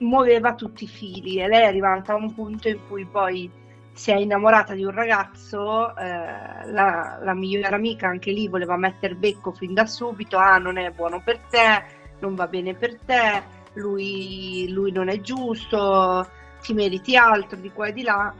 muoveva 0.01 0.55
tutti 0.55 0.85
i 0.85 0.89
fili 0.89 1.41
e 1.41 1.49
lei 1.49 1.63
è 1.63 1.67
arrivata 1.67 2.13
a 2.13 2.17
un 2.17 2.35
punto 2.35 2.69
in 2.69 2.79
cui 2.89 3.05
poi 3.05 3.51
si 3.97 4.11
è 4.11 4.17
innamorata 4.17 4.75
di 4.75 4.85
un 4.85 4.91
ragazzo, 4.91 5.97
eh, 5.97 6.71
la, 6.71 7.19
la 7.23 7.35
migliore 7.35 7.75
amica 7.75 8.07
anche 8.07 8.31
lì 8.31 8.47
voleva 8.47 8.77
mettere 8.77 9.15
becco 9.15 9.53
fin 9.53 9.73
da 9.73 9.87
subito, 9.87 10.37
ah 10.37 10.59
non 10.59 10.77
è 10.77 10.91
buono 10.91 11.23
per 11.25 11.39
te, 11.49 11.83
non 12.19 12.35
va 12.35 12.47
bene 12.47 12.75
per 12.75 12.99
te, 13.01 13.43
lui, 13.73 14.69
lui 14.71 14.93
non 14.93 15.09
è 15.09 15.21
giusto, 15.23 16.29
ti 16.61 16.75
meriti 16.75 17.17
altro 17.17 17.57
di 17.59 17.73
qua 17.73 17.87
e 17.87 17.93
di 17.95 18.03
là. 18.03 18.35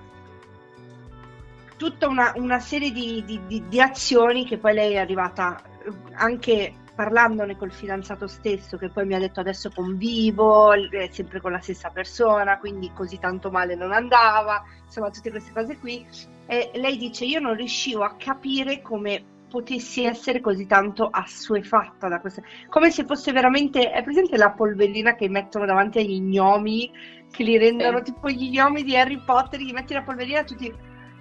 Tutta 1.79 2.07
una, 2.07 2.33
una 2.37 2.61
serie 2.61 2.91
di, 2.91 3.25
di- 3.25 3.41
di- 3.47 3.67
di 3.67 3.81
azioni 3.81 4.45
che 4.45 4.59
poi 4.59 4.75
lei 4.75 4.93
è 4.93 4.99
arrivata 4.99 5.59
eh, 5.85 5.91
anche 6.17 6.75
parlandone 6.97 7.57
col 7.57 7.71
fidanzato 7.71 8.27
stesso, 8.27 8.79
che 8.79 8.89
poi 8.89 9.07
mi 9.07 9.15
ha 9.15 9.19
detto 9.19 9.39
adesso 9.39 9.71
convivo, 9.73 10.73
è 10.73 11.09
sempre 11.11 11.41
con 11.41 11.53
la 11.53 11.61
stessa 11.61 11.91
persona, 11.91 12.59
quindi 12.59 12.91
così 12.95 13.19
tanto 13.19 13.51
male 13.51 13.77
non 13.77 13.93
andava, 13.93 14.65
insomma 14.85 15.11
tutte 15.11 15.31
queste 15.31 15.53
cose 15.53 15.79
qui. 15.79 16.05
E 16.47 16.71
lei 16.75 16.97
dice 16.97 17.25
io 17.27 17.39
non 17.39 17.55
riuscivo 17.55 18.03
a 18.03 18.15
capire 18.17 18.81
come 18.81 19.23
potessi 19.49 20.05
essere 20.05 20.41
così 20.41 20.67
tanto 20.67 21.09
assuefatta 21.11 22.09
da 22.09 22.19
questa, 22.19 22.43
come 22.69 22.91
se 22.91 23.05
fosse 23.05 23.31
veramente, 23.31 23.91
è 23.91 24.03
presente 24.03 24.37
la 24.37 24.51
polverina 24.51 25.15
che 25.15 25.29
mettono 25.29 25.67
davanti 25.67 25.99
agli 25.99 26.21
gnomi, 26.21 26.91
che 27.31 27.45
li 27.45 27.59
rendono 27.59 27.99
Sì. 27.99 28.13
tipo 28.13 28.31
gli 28.31 28.51
gnomi 28.51 28.83
di 28.83 28.97
Harry 28.97 29.23
Potter, 29.23 29.61
gli 29.61 29.73
metti 29.73 29.93
la 29.93 30.03
polverina 30.03 30.45
tutti 30.45 30.73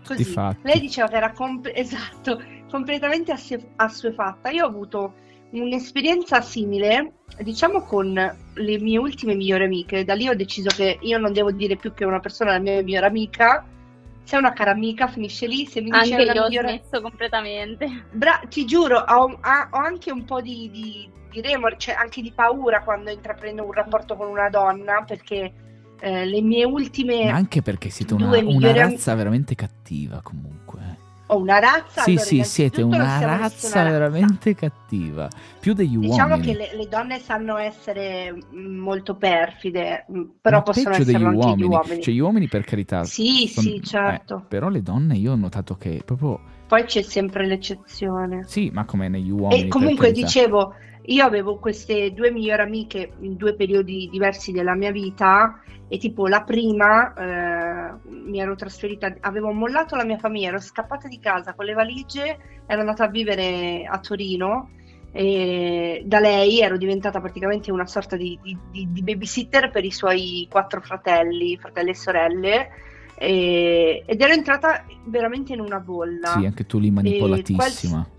così. 0.05 0.23
Lei 0.61 0.79
diceva 0.79 1.07
che 1.07 1.15
era 1.15 1.31
comp- 1.33 1.71
esatto, 1.73 2.41
completamente 2.69 3.33
assuefatta. 3.75 4.49
Io 4.49 4.65
ho 4.65 4.69
avuto 4.69 5.13
un'esperienza 5.51 6.41
simile, 6.41 7.13
diciamo 7.39 7.81
con 7.81 8.13
le 8.13 8.79
mie 8.79 8.97
ultime 8.97 9.35
migliori 9.35 9.65
amiche. 9.65 10.03
Da 10.03 10.13
lì 10.13 10.27
ho 10.27 10.35
deciso 10.35 10.69
che 10.75 10.97
io 11.01 11.17
non 11.17 11.33
devo 11.33 11.51
dire 11.51 11.75
più 11.75 11.93
che 11.93 12.05
una 12.05 12.19
persona 12.19 12.51
è 12.51 12.53
la 12.53 12.59
mia 12.59 12.83
migliore 12.83 13.05
amica. 13.05 13.65
Se 14.23 14.35
è 14.35 14.39
una 14.39 14.53
cara 14.53 14.71
amica, 14.71 15.07
finisce 15.07 15.47
lì. 15.47 15.65
Se 15.65 15.81
mi 15.81 15.91
dice 15.91 16.13
Anche 16.13 16.23
una 16.23 16.33
io 16.33 16.41
ho 16.41 16.47
migliore 16.47 16.67
smesso 16.69 17.01
completamente. 17.01 18.05
Bra- 18.11 18.41
ti 18.49 18.65
giuro, 18.65 18.97
ho, 18.97 19.23
ho 19.23 19.77
anche 19.77 20.11
un 20.11 20.25
po' 20.25 20.41
di, 20.41 20.69
di, 20.71 21.07
di 21.29 21.41
remor, 21.41 21.77
cioè 21.77 21.93
anche 21.93 22.21
di 22.21 22.31
paura 22.31 22.81
quando 22.81 23.11
intraprendo 23.11 23.63
un 23.63 23.71
rapporto 23.71 24.15
con 24.15 24.27
una 24.27 24.49
donna, 24.49 25.03
perché 25.05 25.53
eh, 25.99 26.25
le 26.25 26.41
mie 26.41 26.65
ultime... 26.65 27.25
Ma 27.25 27.35
anche 27.35 27.61
perché 27.61 27.89
siete 27.89 28.13
una, 28.15 28.37
una 28.37 28.71
razza 28.73 29.13
veramente 29.13 29.53
cattiva 29.53 30.21
comunque. 30.23 30.94
Ho 31.27 31.37
una 31.39 31.57
razza. 31.59 32.01
Sì, 32.03 32.11
allora, 32.11 32.25
sì, 32.25 32.43
siete 32.43 32.81
una 32.83 32.97
razza 32.97 33.35
nessuna 33.37 33.83
razza. 33.83 33.83
veramente 33.83 34.53
cattiva. 34.53 35.27
Più 35.59 35.73
degli 35.73 35.97
Diciamo 35.97 36.35
uomini. 36.35 36.51
che 36.51 36.57
le, 36.57 36.75
le 36.75 36.87
donne 36.87 37.19
sanno 37.19 37.57
essere 37.57 38.31
mm, 38.31 38.77
molto 38.77 39.15
perfide, 39.15 40.05
mm, 40.11 40.21
però 40.39 40.57
Ma 40.57 40.63
possono 40.63 40.97
degli 41.03 41.15
anche 41.15 41.35
uomini. 41.35 41.63
gli 41.63 41.63
uomini. 41.63 42.01
Cioè, 42.01 42.13
gli 42.13 42.19
uomini 42.19 42.47
per 42.47 42.63
carità. 42.63 43.03
Sì, 43.05 43.47
son- 43.47 43.63
sì, 43.63 43.81
certo. 43.83 44.37
eh, 44.37 44.45
però 44.47 44.69
le 44.69 44.81
donne 44.83 45.15
io 45.17 45.31
ho 45.31 45.35
notato 45.35 45.75
che 45.75 46.01
proprio. 46.05 46.39
Poi 46.67 46.83
c'è 46.83 47.01
sempre 47.01 47.45
l'eccezione. 47.47 48.43
Sì, 48.47 48.69
ma 48.71 48.85
come 48.85 49.07
negli 49.07 49.31
uomini. 49.31 49.63
E 49.63 49.67
comunque 49.67 50.11
dicevo, 50.11 50.73
io 51.07 51.25
avevo 51.25 51.57
queste 51.59 52.11
due 52.13 52.31
migliori 52.31 52.61
amiche 52.61 53.11
in 53.21 53.35
due 53.35 53.55
periodi 53.55 54.09
diversi 54.11 54.51
della 54.51 54.75
mia 54.75 54.91
vita 54.91 55.61
e 55.87 55.97
tipo 55.97 56.27
la 56.27 56.43
prima 56.43 57.13
eh, 57.13 57.93
mi 58.09 58.39
ero 58.39 58.55
trasferita, 58.55 59.15
avevo 59.21 59.51
mollato 59.51 59.95
la 59.95 60.03
mia 60.03 60.17
famiglia, 60.17 60.47
ero 60.49 60.59
scappata 60.59 61.07
di 61.07 61.19
casa 61.19 61.53
con 61.53 61.65
le 61.65 61.73
valigie, 61.73 62.37
ero 62.65 62.79
andata 62.79 63.03
a 63.03 63.09
vivere 63.09 63.85
a 63.87 63.99
Torino 63.99 64.69
e 65.11 66.01
da 66.05 66.19
lei 66.19 66.59
ero 66.59 66.77
diventata 66.77 67.21
praticamente 67.21 67.71
una 67.71 67.85
sorta 67.85 68.15
di, 68.17 68.37
di- 68.41 68.57
di- 68.91 69.03
babysitter 69.03 69.69
per 69.71 69.85
i 69.85 69.91
suoi 69.91 70.47
quattro 70.49 70.81
fratelli, 70.81 71.55
fratelli 71.57 71.91
e 71.91 71.95
sorelle. 71.95 72.69
e- 73.17 74.03
ed 74.05 74.21
ero 74.21 74.33
entrata 74.33 74.83
veramente 75.05 75.53
in 75.53 75.61
una 75.61 75.79
bolla 75.79 76.33
Sì, 76.39 76.45
anche 76.45 76.65
tu 76.65 76.79
lì 76.79 76.89
manipolatissima. 76.91 78.09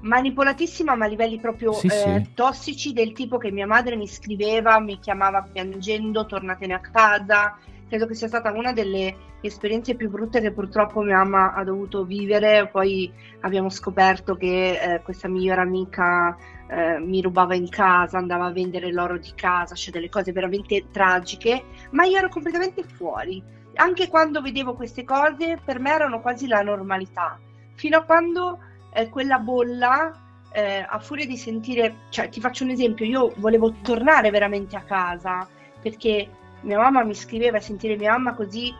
Manipolatissima 0.00 0.94
ma 0.94 1.04
a 1.04 1.08
livelli 1.08 1.38
proprio 1.38 1.72
Sì, 1.72 1.86
eh, 1.86 1.90
sì. 1.90 2.30
tossici 2.34 2.92
del 2.92 3.12
tipo 3.12 3.38
che 3.38 3.50
mia 3.50 3.66
madre 3.66 3.96
mi 3.96 4.06
scriveva, 4.06 4.78
mi 4.80 4.98
chiamava 4.98 5.42
piangendo, 5.42 6.26
tornatene 6.26 6.74
a 6.74 6.80
casa. 6.80 7.56
Credo 7.88 8.06
che 8.06 8.14
sia 8.14 8.28
stata 8.28 8.52
una 8.52 8.72
delle 8.72 9.16
esperienze 9.40 9.94
più 9.94 10.10
brutte 10.10 10.40
che 10.40 10.52
purtroppo 10.52 11.00
mia 11.00 11.16
mamma 11.16 11.54
ha 11.54 11.64
dovuto 11.64 12.04
vivere. 12.04 12.68
Poi 12.68 13.10
abbiamo 13.40 13.70
scoperto 13.70 14.36
che 14.36 14.78
eh, 14.78 15.02
questa 15.02 15.26
migliore 15.26 15.62
amica 15.62 16.36
eh, 16.68 16.98
mi 16.98 17.22
rubava 17.22 17.54
in 17.54 17.68
casa, 17.68 18.18
andava 18.18 18.46
a 18.46 18.52
vendere 18.52 18.92
l'oro 18.92 19.16
di 19.16 19.32
casa, 19.34 19.74
cioè 19.74 19.92
delle 19.92 20.10
cose 20.10 20.32
veramente 20.32 20.86
tragiche, 20.90 21.64
ma 21.92 22.04
io 22.04 22.18
ero 22.18 22.28
completamente 22.28 22.82
fuori. 22.82 23.42
Anche 23.76 24.08
quando 24.08 24.42
vedevo 24.42 24.74
queste 24.74 25.04
cose, 25.04 25.58
per 25.64 25.78
me 25.78 25.90
erano 25.90 26.20
quasi 26.20 26.46
la 26.46 26.60
normalità. 26.62 27.38
Fino 27.74 27.96
a 27.96 28.02
quando 28.02 28.58
eh, 28.90 29.08
quella 29.08 29.38
bolla, 29.38 30.12
eh, 30.52 30.84
a 30.88 30.98
furia 30.98 31.26
di 31.26 31.36
sentire, 31.36 31.94
cioè 32.08 32.28
ti 32.28 32.40
faccio 32.40 32.64
un 32.64 32.70
esempio, 32.70 33.04
io 33.04 33.32
volevo 33.36 33.72
tornare 33.82 34.30
veramente 34.30 34.76
a 34.76 34.82
casa 34.82 35.46
perché 35.80 36.28
mia 36.62 36.78
mamma 36.78 37.04
mi 37.04 37.14
scriveva 37.14 37.58
e 37.58 37.60
sentire 37.60 37.96
mia 37.96 38.12
mamma 38.12 38.34
così 38.34 38.74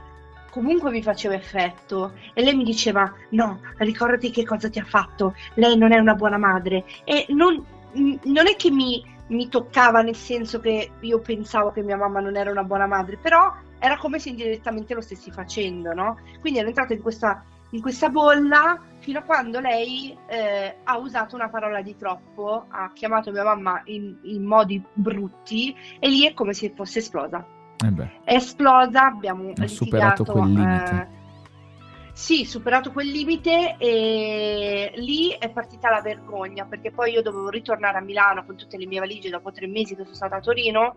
comunque 0.51 0.91
mi 0.91 1.03
faceva 1.03 1.35
effetto 1.35 2.13
e 2.33 2.43
lei 2.43 2.57
mi 2.57 2.65
diceva 2.65 3.13
no, 3.31 3.61
ricordati 3.77 4.31
che 4.31 4.45
cosa 4.45 4.69
ti 4.69 4.79
ha 4.79 4.85
fatto, 4.85 5.35
lei 5.55 5.77
non 5.77 5.93
è 5.93 5.99
una 5.99 6.15
buona 6.15 6.39
madre 6.39 6.85
e 7.05 7.27
non, 7.29 7.65
non 7.93 8.47
è 8.47 8.57
che 8.57 8.71
mi, 8.71 9.05
mi 9.29 9.49
toccava 9.49 10.03
nel 10.03 10.17
senso 10.17 10.61
che 10.61 10.91
io 10.99 11.21
pensavo 11.21 11.71
che 11.71 11.83
mia 11.83 11.97
mamma 11.97 12.21
non 12.21 12.37
era 12.37 12.51
una 12.51 12.65
buona 12.65 12.87
madre, 12.87 13.17
però 13.17 13.55
era 13.79 13.97
come 13.97 14.19
se 14.19 14.31
indirettamente 14.31 14.95
lo 14.95 15.01
stessi 15.01 15.31
facendo, 15.31 15.93
no? 15.93 16.19
Quindi 16.41 16.59
ero 16.59 16.69
entrata 16.69 16.93
in 16.93 17.03
questa, 17.03 17.45
in 17.71 17.81
questa 17.81 18.09
bolla 18.09 18.81
fino 19.01 19.19
a 19.19 19.23
quando 19.23 19.61
lei 19.61 20.17
eh, 20.27 20.77
ha 20.83 20.99
usato 20.99 21.35
una 21.35 21.49
parola 21.49 21.83
di 21.83 21.97
troppo, 21.97 22.67
ha 22.69 22.91
chiamato 22.93 23.31
mia 23.31 23.45
mamma 23.45 23.81
in, 23.85 24.17
in 24.23 24.45
modi 24.45 24.83
brutti 24.93 25.75
e 25.99 26.09
lì 26.09 26.27
è 26.27 26.35
come 26.35 26.53
se 26.53 26.73
fosse 26.75 26.99
esplosa. 27.01 27.45
Eh 27.85 28.25
È 28.25 28.35
esplosa, 28.35 29.07
abbiamo 29.07 29.53
Ha 29.57 29.67
superato 29.67 30.25
quel 30.25 30.53
limite. 30.53 31.09
eh, 31.13 31.17
sì, 32.13 32.45
superato 32.45 32.91
quel 32.91 33.07
limite 33.07 33.77
e 33.79 34.93
lì 34.97 35.31
è 35.39 35.49
partita 35.51 35.89
la 35.89 36.01
vergogna 36.01 36.65
perché 36.65 36.91
poi 36.91 37.13
io 37.13 37.23
dovevo 37.23 37.49
ritornare 37.49 37.99
a 37.99 38.01
Milano 38.01 38.45
con 38.45 38.57
tutte 38.57 38.77
le 38.77 38.87
mie 38.87 38.99
valigie 38.99 39.31
dopo 39.31 39.53
tre 39.53 39.69
mesi 39.69 39.95
che 39.95 40.03
sono 40.03 40.17
stata 40.17 40.37
a 40.37 40.41
Torino 40.41 40.97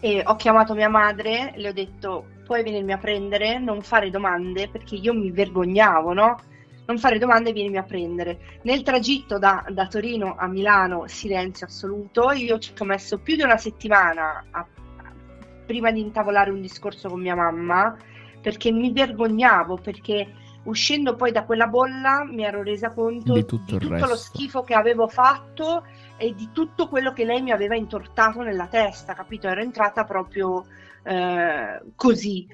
e 0.00 0.22
ho 0.24 0.36
chiamato 0.36 0.74
mia 0.74 0.88
madre, 0.88 1.52
le 1.56 1.68
ho 1.68 1.72
detto 1.72 2.26
puoi 2.44 2.62
venirmi 2.62 2.92
a 2.92 2.98
prendere, 2.98 3.58
non 3.58 3.82
fare 3.82 4.10
domande 4.10 4.68
perché 4.68 4.96
io 4.96 5.14
mi 5.14 5.30
vergognavo, 5.30 6.12
no? 6.12 6.38
Non 6.86 6.98
fare 6.98 7.18
domande, 7.18 7.52
vienimi 7.52 7.78
a 7.78 7.82
prendere. 7.82 8.58
Nel 8.62 8.82
tragitto 8.82 9.38
da, 9.38 9.64
da 9.68 9.86
Torino 9.86 10.36
a 10.38 10.46
Milano, 10.46 11.04
silenzio 11.06 11.66
assoluto, 11.66 12.30
io 12.32 12.58
ci 12.58 12.72
ho 12.78 12.84
messo 12.84 13.18
più 13.18 13.36
di 13.36 13.42
una 13.42 13.56
settimana 13.56 14.44
a- 14.50 14.66
prima 15.64 15.90
di 15.90 16.00
intavolare 16.00 16.50
un 16.50 16.60
discorso 16.60 17.08
con 17.08 17.20
mia 17.20 17.34
mamma 17.34 17.96
perché 18.42 18.70
mi 18.70 18.92
vergognavo, 18.92 19.78
perché 19.78 20.30
uscendo 20.64 21.14
poi 21.14 21.32
da 21.32 21.44
quella 21.44 21.66
bolla 21.66 22.24
mi 22.24 22.44
ero 22.44 22.62
resa 22.62 22.90
conto 22.90 23.32
Di 23.32 23.40
di 23.40 23.46
tutto 23.46 23.78
tutto, 23.78 23.94
il 23.94 24.00
lo 24.00 24.16
schifo 24.16 24.62
che 24.62 24.74
avevo 24.74 25.08
fatto 25.08 25.86
e 26.16 26.34
di 26.34 26.50
tutto 26.52 26.88
quello 26.88 27.12
che 27.12 27.24
lei 27.24 27.42
mi 27.42 27.50
aveva 27.50 27.74
intortato 27.74 28.42
nella 28.42 28.66
testa, 28.66 29.14
capito? 29.14 29.48
Ero 29.48 29.60
entrata 29.60 30.04
proprio 30.04 30.64
eh, 31.02 31.80
così. 31.94 32.46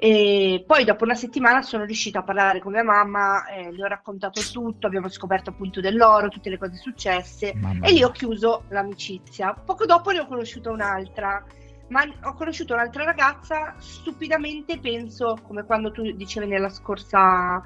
E 0.00 0.62
poi 0.64 0.84
dopo 0.84 1.02
una 1.02 1.16
settimana 1.16 1.60
sono 1.62 1.84
riuscita 1.84 2.20
a 2.20 2.22
parlare 2.22 2.60
con 2.60 2.70
mia 2.70 2.84
mamma, 2.84 3.46
eh, 3.46 3.72
le 3.72 3.82
ho 3.82 3.88
raccontato 3.88 4.40
tutto, 4.52 4.86
abbiamo 4.86 5.08
scoperto 5.08 5.50
appunto 5.50 5.80
dell'oro, 5.80 6.28
tutte 6.28 6.50
le 6.50 6.56
cose 6.56 6.76
successe 6.76 7.52
Mamma 7.56 7.84
e 7.84 7.92
lì 7.92 8.04
ho 8.04 8.10
chiuso 8.10 8.62
l'amicizia. 8.68 9.52
Poco 9.54 9.86
dopo 9.86 10.12
ne 10.12 10.20
ho 10.20 10.26
conosciuta 10.26 10.70
un'altra, 10.70 11.44
ma 11.88 12.04
ho 12.22 12.34
conosciuto 12.34 12.74
un'altra 12.74 13.02
ragazza, 13.02 13.74
stupidamente 13.78 14.78
penso, 14.78 15.36
come 15.44 15.64
quando 15.64 15.90
tu 15.90 16.08
dicevi 16.12 16.46
nella 16.46 16.70
scorsa 16.70 17.60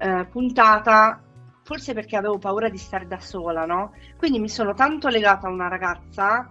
eh, 0.00 0.24
puntata, 0.24 1.22
forse 1.68 1.92
perché 1.92 2.16
avevo 2.16 2.38
paura 2.38 2.70
di 2.70 2.78
stare 2.78 3.06
da 3.06 3.20
sola, 3.20 3.66
no? 3.66 3.92
Quindi 4.16 4.38
mi 4.38 4.48
sono 4.48 4.72
tanto 4.72 5.08
legata 5.08 5.48
a 5.48 5.50
una 5.50 5.68
ragazza 5.68 6.48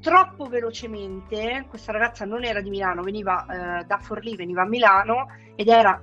troppo 0.00 0.46
velocemente. 0.46 1.66
Questa 1.68 1.92
ragazza 1.92 2.24
non 2.24 2.44
era 2.44 2.62
di 2.62 2.70
Milano, 2.70 3.02
veniva 3.02 3.44
eh, 3.44 3.84
da 3.84 3.98
Forlì, 3.98 4.36
veniva 4.36 4.62
a 4.62 4.66
Milano 4.66 5.26
ed 5.54 5.68
era 5.68 6.00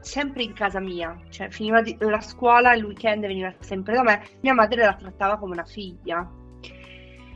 sempre 0.00 0.42
in 0.42 0.52
casa 0.52 0.78
mia, 0.78 1.18
cioè 1.30 1.48
finiva 1.48 1.80
di- 1.80 1.96
la 2.00 2.20
scuola, 2.20 2.74
il 2.74 2.84
weekend 2.84 3.22
veniva 3.22 3.50
sempre 3.60 3.94
da 3.94 4.02
me. 4.02 4.22
Mia 4.40 4.52
madre 4.52 4.84
la 4.84 4.94
trattava 4.94 5.38
come 5.38 5.52
una 5.52 5.64
figlia. 5.64 6.30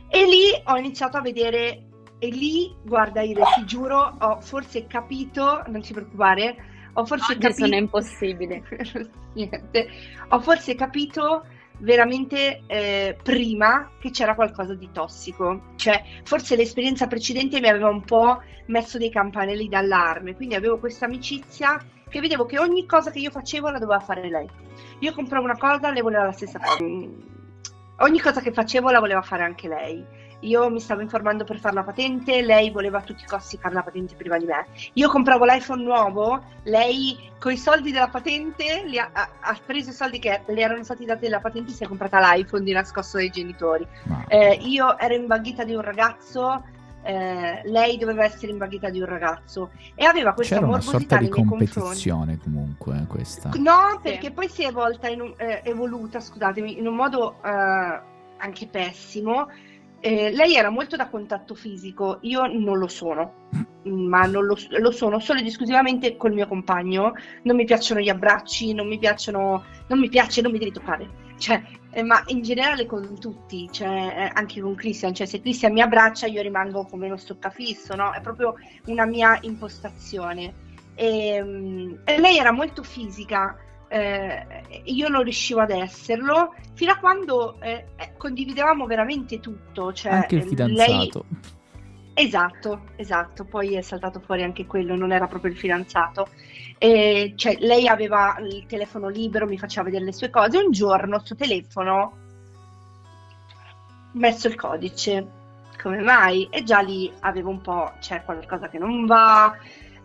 E 0.09 0.25
lì 0.25 0.61
ho 0.63 0.77
iniziato 0.77 1.17
a 1.17 1.21
vedere, 1.21 1.87
e 2.19 2.27
lì, 2.27 2.71
guarda, 2.83 3.23
Ire, 3.23 3.41
ti 3.55 3.65
giuro, 3.65 4.15
ho 4.19 4.41
forse 4.41 4.85
capito, 4.85 5.63
non 5.69 5.81
ti 5.81 5.91
preoccupare, 5.91 6.55
ho 6.99 7.05
forse 7.05 7.33
Oggi 7.33 7.41
capito. 7.41 7.65
sono 7.65 7.75
impossibile. 7.75 8.63
Niente. 9.33 9.87
Ho 10.29 10.39
forse 10.39 10.73
capito 10.73 11.45
veramente 11.79 12.63
eh, 12.65 13.15
prima 13.21 13.91
che 13.99 14.09
c'era 14.09 14.33
qualcosa 14.33 14.73
di 14.73 14.89
tossico. 14.91 15.73
Cioè, 15.75 16.03
forse 16.23 16.55
l'esperienza 16.55 17.05
precedente 17.05 17.59
mi 17.59 17.69
aveva 17.69 17.89
un 17.89 18.01
po' 18.01 18.41
messo 18.65 18.97
dei 18.97 19.11
campanelli 19.11 19.69
d'allarme, 19.69 20.35
quindi 20.35 20.55
avevo 20.55 20.79
questa 20.79 21.05
amicizia 21.05 21.79
che 22.09 22.19
vedevo 22.19 22.45
che 22.45 22.57
ogni 22.57 22.87
cosa 22.87 23.11
che 23.11 23.19
io 23.19 23.29
facevo 23.29 23.69
la 23.69 23.77
doveva 23.77 23.99
fare 23.99 24.27
lei. 24.27 24.49
Io 24.99 25.13
compravo 25.13 25.45
una 25.45 25.57
cosa, 25.57 25.91
lei 25.91 26.01
voleva 26.01 26.23
la 26.23 26.31
stessa 26.31 26.57
cosa. 26.57 26.83
Ogni 27.99 28.19
cosa 28.19 28.41
che 28.41 28.51
facevo 28.51 28.89
la 28.89 28.99
voleva 28.99 29.21
fare 29.21 29.43
anche 29.43 29.67
lei. 29.67 30.03
Io 30.41 30.69
mi 30.69 30.79
stavo 30.79 31.01
informando 31.01 31.43
per 31.43 31.57
fare 31.59 31.73
la 31.73 31.83
patente, 31.83 32.41
lei 32.43 32.69
voleva 32.69 32.99
a 32.99 33.01
tutti 33.01 33.23
i 33.23 33.27
costi 33.27 33.57
fare 33.57 33.73
la 33.73 33.81
patente 33.81 34.13
prima 34.15 34.37
di 34.37 34.45
me. 34.45 34.67
Io 34.93 35.09
compravo 35.09 35.45
l'iPhone 35.45 35.81
nuovo, 35.83 36.41
lei 36.63 37.17
con 37.39 37.51
i 37.51 37.57
soldi 37.57 37.91
della 37.91 38.07
patente 38.09 38.83
li 38.85 38.99
ha, 38.99 39.09
ha- 39.13 39.29
ha 39.39 39.57
preso 39.65 39.89
i 39.89 39.93
soldi 39.93 40.19
che 40.19 40.41
le 40.45 40.61
erano 40.61 40.83
stati 40.83 41.05
dati 41.05 41.21
della 41.21 41.39
patente 41.39 41.71
e 41.71 41.73
si 41.73 41.83
è 41.83 41.87
comprata 41.87 42.19
l'iPhone 42.19 42.63
di 42.63 42.71
nascosto 42.71 43.17
dai 43.17 43.29
genitori. 43.31 43.87
Eh, 44.27 44.59
io 44.61 44.97
ero 44.99 45.15
imbaghita 45.15 45.63
di 45.63 45.73
un 45.73 45.81
ragazzo, 45.81 46.63
eh, 47.01 47.61
lei 47.65 47.97
doveva 47.97 48.25
essere 48.25 48.51
imbaghita 48.51 48.89
di 48.89 48.99
un 48.99 49.05
ragazzo 49.07 49.71
e 49.95 50.05
aveva 50.05 50.33
questa 50.33 50.55
C'era 50.55 50.67
una 50.67 50.75
morbosità 50.77 50.99
sorta 50.99 51.17
di 51.17 51.21
nei 51.23 51.31
miei 51.31 51.45
confronti. 51.45 51.73
competizione 51.75 52.37
comunque 52.37 52.97
eh, 53.01 53.07
questa. 53.07 53.49
No, 53.55 53.89
Sì. 53.93 53.99
perché 54.03 54.31
poi 54.31 54.49
si 54.49 54.63
è 54.63 54.67
evolta 54.67 55.07
in 55.07 55.21
un- 55.21 55.33
eh, 55.37 55.61
evoluta, 55.63 56.19
scusatemi, 56.19 56.77
in 56.77 56.85
un 56.85 56.95
modo 56.95 57.37
eh, 57.43 57.99
anche 58.37 58.67
pessimo. 58.67 59.47
Eh, 59.99 60.31
lei 60.31 60.55
era 60.55 60.69
molto 60.69 60.95
da 60.95 61.07
contatto 61.07 61.55
fisico, 61.55 62.19
io 62.21 62.45
non 62.45 62.77
lo 62.77 62.87
sono, 62.87 63.47
ma 63.83 64.25
non 64.25 64.45
lo, 64.45 64.55
lo 64.69 64.91
sono 64.91 65.19
solo 65.19 65.39
ed 65.39 65.47
esclusivamente 65.47 66.15
col 66.17 66.33
mio 66.33 66.47
compagno. 66.47 67.13
Non 67.43 67.55
mi 67.55 67.65
piacciono 67.65 67.99
gli 67.99 68.09
abbracci, 68.09 68.73
non 68.73 68.87
mi 68.87 68.99
piacciono, 68.99 69.63
non 69.87 69.99
mi 69.99 70.09
piace, 70.09 70.41
non 70.41 70.51
mi 70.51 70.59
devi 70.59 70.71
toccare. 70.71 71.25
Cioè, 71.37 71.61
eh, 71.91 72.03
ma 72.03 72.21
in 72.27 72.41
generale 72.41 72.85
con 72.85 73.19
tutti, 73.19 73.67
cioè, 73.71 73.87
eh, 73.87 74.31
anche 74.33 74.61
con 74.61 74.75
Christian, 74.75 75.13
cioè 75.13 75.25
se 75.27 75.41
Christian 75.41 75.73
mi 75.73 75.81
abbraccia 75.81 76.27
io 76.27 76.41
rimango 76.41 76.85
come 76.85 77.07
uno 77.07 77.17
stoccafisso, 77.17 77.95
no? 77.95 78.13
È 78.13 78.21
proprio 78.21 78.55
una 78.85 79.05
mia 79.05 79.37
impostazione. 79.41 80.65
E, 80.95 81.41
mm, 81.43 81.93
e 82.05 82.19
lei 82.19 82.37
era 82.37 82.51
molto 82.51 82.83
fisica, 82.83 83.55
eh, 83.87 84.81
io 84.85 85.07
non 85.07 85.23
riuscivo 85.23 85.61
ad 85.61 85.71
esserlo, 85.71 86.53
fino 86.73 86.91
a 86.91 86.97
quando 86.97 87.59
eh, 87.61 87.87
eh, 87.95 88.13
condividevamo 88.17 88.85
veramente 88.85 89.39
tutto. 89.39 89.93
Cioè, 89.93 90.11
Anche 90.13 90.35
il 90.35 90.41
eh, 90.41 90.47
fidanzato. 90.47 90.91
lei- 90.91 91.55
Esatto, 92.19 92.85
esatto, 92.95 93.45
poi 93.45 93.75
è 93.75 93.81
saltato 93.81 94.19
fuori 94.19 94.41
anche 94.41 94.65
quello, 94.65 94.95
non 94.95 95.11
era 95.11 95.27
proprio 95.27 95.51
il 95.51 95.57
fidanzato. 95.57 96.29
E, 96.79 97.33
cioè, 97.35 97.57
lei 97.59 97.87
aveva 97.87 98.37
il 98.39 98.65
telefono 98.65 99.07
libero, 99.07 99.45
mi 99.45 99.59
faceva 99.59 99.83
vedere 99.83 100.05
le 100.05 100.13
sue 100.13 100.31
cose. 100.31 100.57
Un 100.57 100.71
giorno, 100.71 101.21
sul 101.23 101.37
telefono, 101.37 102.17
messo 104.13 104.47
il 104.47 104.55
codice. 104.55 105.27
Come 105.79 105.99
mai? 105.99 106.47
E 106.49 106.63
già 106.63 106.79
lì 106.79 107.11
avevo 107.19 107.51
un 107.51 107.61
po', 107.61 107.93
c'è 107.99 108.23
qualcosa 108.23 108.67
che 108.67 108.79
non 108.79 109.05
va. 109.05 109.55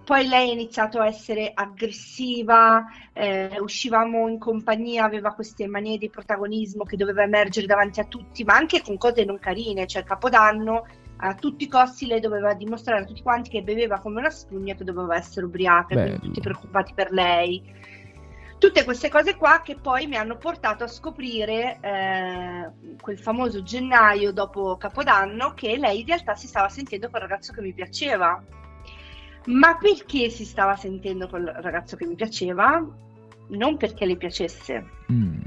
Poi 0.05 0.27
lei 0.27 0.51
ha 0.51 0.53
iniziato 0.53 1.01
a 1.01 1.07
essere 1.07 1.53
aggressiva, 1.55 2.85
eh, 3.13 3.59
uscivamo 3.61 4.27
in 4.29 4.39
compagnia, 4.39 5.05
aveva 5.05 5.33
queste 5.33 5.67
manie 5.69 5.97
di 5.97 6.11
protagonismo 6.11 6.85
che 6.85 6.97
doveva 6.97 7.23
emergere 7.23 7.67
davanti 7.67 8.01
a 8.01 8.05
tutti, 8.05 8.43
ma 8.43 8.57
anche 8.57 8.83
con 8.83 8.99
cose 8.99 9.25
non 9.25 9.39
carine, 9.39 9.87
cioè 9.87 10.03
Capodanno 10.03 10.85
a 11.25 11.35
tutti 11.35 11.65
i 11.65 11.69
costi 11.69 12.07
lei 12.07 12.19
doveva 12.19 12.53
dimostrare 12.55 13.03
a 13.03 13.05
tutti 13.05 13.23
quanti 13.23 13.49
che 13.49 13.63
beveva 13.63 14.01
come 14.01 14.19
una 14.19 14.31
spugna, 14.31 14.75
che 14.75 14.83
doveva 14.83 15.15
essere 15.15 15.47
ubriaca, 15.47 15.95
e 15.95 15.95
quindi 15.95 16.11
Bello. 16.11 16.21
tutti 16.21 16.41
preoccupati 16.41 16.93
per 16.95 17.13
lei. 17.13 17.63
Tutte 18.59 18.85
queste 18.85 19.09
cose 19.09 19.37
qua 19.37 19.61
che 19.63 19.77
poi 19.77 20.07
mi 20.07 20.17
hanno 20.17 20.37
portato 20.37 20.85
a 20.85 20.89
scoprire 20.89 21.79
eh, 21.81 22.71
quel 23.01 23.19
famoso 23.19 23.63
gennaio 23.63 24.33
dopo 24.33 24.77
Capodanno 24.77 25.53
che 25.55 25.77
lei 25.77 26.01
in 26.01 26.07
realtà 26.07 26.35
si 26.35 26.47
stava 26.47 26.69
sentendo 26.69 27.07
il 27.07 27.13
ragazzo 27.13 27.53
che 27.53 27.61
mi 27.61 27.73
piaceva. 27.73 28.41
Ma 29.47 29.77
perché 29.77 30.29
si 30.31 30.45
stava 30.45 30.77
sentendo 30.77 31.29
col 31.29 31.45
ragazzo 31.45 31.97
che 31.97 32.07
mi 32.07 32.15
piaceva? 32.15 32.85
Non 33.49 33.77
perché 33.77 34.07
le 34.07 34.17
piacesse, 34.17 34.85
Mm. 35.13 35.41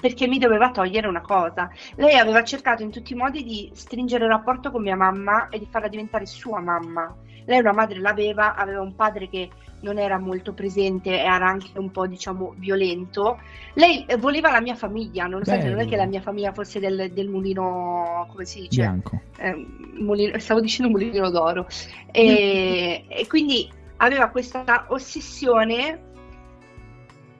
perché 0.00 0.26
mi 0.26 0.38
doveva 0.38 0.70
togliere 0.70 1.06
una 1.06 1.20
cosa. 1.20 1.70
Lei 1.96 2.16
aveva 2.16 2.42
cercato 2.42 2.82
in 2.82 2.90
tutti 2.90 3.12
i 3.12 3.16
modi 3.16 3.44
di 3.44 3.70
stringere 3.74 4.24
il 4.24 4.30
rapporto 4.30 4.70
con 4.70 4.82
mia 4.82 4.96
mamma 4.96 5.48
e 5.48 5.58
di 5.58 5.68
farla 5.70 5.88
diventare 5.88 6.26
sua 6.26 6.60
mamma. 6.60 7.14
Lei 7.44 7.60
una 7.60 7.72
madre 7.72 7.98
l'aveva, 7.98 8.54
aveva 8.54 8.80
un 8.80 8.94
padre 8.94 9.28
che 9.28 9.50
non 9.80 9.98
era 9.98 10.18
molto 10.18 10.52
presente, 10.52 11.20
era 11.20 11.46
anche 11.46 11.76
un 11.78 11.90
po', 11.90 12.06
diciamo, 12.06 12.54
violento. 12.56 13.40
Lei 13.74 14.04
eh, 14.06 14.16
voleva 14.16 14.50
la 14.50 14.60
mia 14.60 14.74
famiglia, 14.74 15.26
nonostante 15.26 15.64
non 15.64 15.74
è 15.74 15.76
Bello. 15.78 15.90
che 15.90 15.96
la 15.96 16.06
mia 16.06 16.20
famiglia 16.20 16.52
fosse 16.52 16.78
del, 16.78 17.10
del 17.12 17.28
mulino, 17.28 18.26
come 18.30 18.44
si 18.44 18.60
dice? 18.60 18.82
Bianco. 18.82 19.20
eh, 19.38 19.66
mulino- 19.94 20.38
stavo 20.38 20.60
dicendo 20.60 20.90
mulino 20.90 21.30
d'oro 21.30 21.66
e, 22.12 23.04
e 23.08 23.26
quindi 23.26 23.68
aveva 23.96 24.28
questa 24.28 24.86
ossessione 24.88 26.10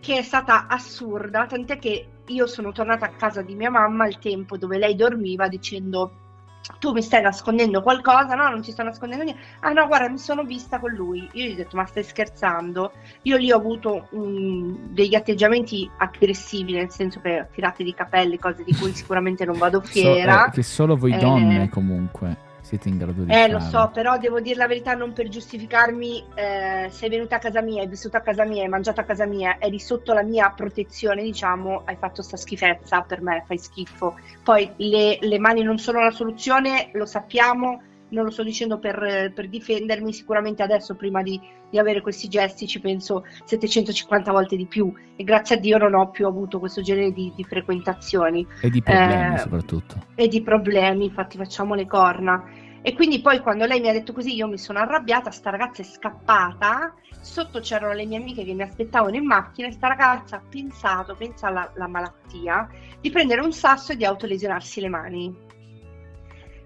che 0.01 0.19
è 0.19 0.23
stata 0.23 0.67
assurda 0.67 1.47
tant'è 1.47 1.79
che 1.79 2.07
io 2.27 2.47
sono 2.47 2.73
tornata 2.73 3.07
a 3.07 3.11
casa 3.11 3.43
di 3.43 3.55
mia 3.55 3.71
mamma 3.71 4.05
al 4.05 4.19
tempo 4.19 4.57
dove 4.57 4.79
lei 4.79 4.95
dormiva 4.97 5.49
dicendo 5.49 6.13
tu 6.79 6.93
mi 6.93 7.03
stai 7.03 7.23
nascondendo 7.23 7.83
qualcosa? 7.83 8.35
No 8.35 8.49
non 8.49 8.61
ti 8.61 8.71
sto 8.73 8.83
nascondendo 8.83 9.25
niente. 9.25 9.43
Ah 9.61 9.71
no 9.73 9.87
guarda 9.87 10.09
mi 10.09 10.19
sono 10.19 10.43
vista 10.45 10.79
con 10.79 10.91
lui. 10.93 11.29
Io 11.33 11.47
gli 11.47 11.53
ho 11.53 11.57
detto 11.57 11.77
ma 11.77 11.87
stai 11.87 12.05
scherzando? 12.05 12.93
Io 13.23 13.37
lì 13.37 13.51
ho 13.53 13.57
avuto 13.57 14.07
un- 14.11 14.77
degli 14.95 15.15
atteggiamenti 15.15 15.89
aggressivi 15.99 16.73
nel 16.73 16.91
senso 16.91 17.21
che 17.21 17.47
tirate 17.53 17.83
di 17.85 17.95
capelli 17.95 18.39
cose 18.39 18.63
di 18.65 18.75
cui 18.75 18.93
sicuramente 18.95 19.45
non 19.45 19.59
vado 19.59 19.81
So- 19.85 19.91
fiera. 19.91 20.47
eh, 20.47 20.51
che 20.51 20.63
solo 20.63 20.97
voi 20.97 21.13
Eh, 21.13 21.19
donne 21.19 21.69
comunque 21.69 22.51
siete 22.73 22.89
in 22.89 22.97
grado 22.97 23.23
di 23.25 23.31
Eh, 23.31 23.49
lo 23.49 23.59
fare. 23.59 23.71
so, 23.71 23.91
però 23.93 24.17
devo 24.17 24.41
dire 24.41 24.57
la 24.57 24.67
verità, 24.67 24.95
non 24.95 25.13
per 25.13 25.29
giustificarmi, 25.29 26.25
eh, 26.35 26.89
sei 26.91 27.11
venuta 27.11 27.37
a 27.37 27.39
casa 27.39 27.61
mia, 27.61 27.83
hai 27.83 27.89
vissuto 27.89 28.17
a 28.17 28.21
casa 28.21 28.45
mia, 28.45 28.63
hai 28.63 28.69
mangiato 28.69 29.01
a 29.01 29.05
casa 29.05 29.27
mia, 29.27 29.57
eri 29.59 29.79
sotto 29.79 30.15
la 30.15 30.23
mia 30.23 30.51
protezione, 30.51 31.23
diciamo, 31.23 31.83
hai 31.85 31.97
fatto 31.97 32.23
sta 32.23 32.37
schifezza 32.39 33.03
per 33.03 33.21
me, 33.21 33.45
fai 33.47 33.59
schifo. 33.59 34.19
Poi 34.43 34.73
le, 34.77 35.19
le 35.21 35.39
mani 35.39 35.63
non 35.63 35.79
sono 35.79 36.01
la 36.01 36.11
soluzione, 36.11 36.91
lo 36.95 37.05
sappiamo, 37.05 37.83
non 38.13 38.25
lo 38.25 38.31
sto 38.31 38.43
dicendo 38.43 38.79
per, 38.79 39.33
per 39.35 39.49
difendermi, 39.49 40.13
sicuramente 40.13 40.63
adesso 40.63 40.95
prima 40.95 41.23
di, 41.23 41.41
di 41.69 41.79
avere 41.79 42.01
questi 42.01 42.29
gesti 42.29 42.67
ci 42.67 42.81
penso 42.81 43.25
750 43.45 44.31
volte 44.31 44.57
di 44.57 44.67
più 44.67 44.93
e 45.17 45.25
grazie 45.25 45.57
a 45.57 45.59
Dio 45.59 45.79
non 45.79 45.95
ho 45.95 46.11
più 46.11 46.27
avuto 46.27 46.59
questo 46.59 46.83
genere 46.83 47.13
di, 47.13 47.33
di 47.35 47.45
frequentazioni 47.45 48.47
E 48.61 48.71
di 48.71 48.83
problemi 48.83 49.35
Eh, 49.35 49.39
soprattutto. 49.39 50.07
e 50.15 50.29
di 50.29 50.43
problemi, 50.43 51.07
infatti 51.07 51.37
facciamo 51.37 51.75
le 51.75 51.87
corna. 51.87 52.45
E 52.85 52.95
quindi 52.95 53.21
poi 53.21 53.39
quando 53.41 53.65
lei 53.65 53.81
mi 53.81 53.89
ha 53.89 53.93
detto 53.93 54.13
così 54.13 54.35
io 54.35 54.49
mi 54.49 54.59
sono 54.59 54.81
arrabbiata, 54.81 55.31
sta 55.31 55.51
ragazza 55.51 55.83
è 55.83 55.85
scappata, 55.85 56.93
sotto 57.21 57.61
c'erano 57.61 57.93
le 57.93 58.05
mie 58.05 58.19
amiche 58.19 58.45
che 58.45 58.55
mi 58.55 58.63
aspettavano 58.63 59.15
in 59.15 59.25
macchina 59.25 59.69
e 59.69 59.73
sta 59.73 59.87
ragazza 59.87 60.37
ha 60.37 60.43
pensato, 60.49 61.15
pensa 61.15 61.47
alla, 61.47 61.71
alla 61.77 61.87
malattia, 61.87 62.69
di 63.01 63.11
prendere 63.11 63.41
un 63.41 63.53
sasso 63.53 63.93
e 63.93 63.97
di 63.97 64.05
autolesionarsi 64.05 64.81
le 64.81 64.89
mani. 64.89 65.51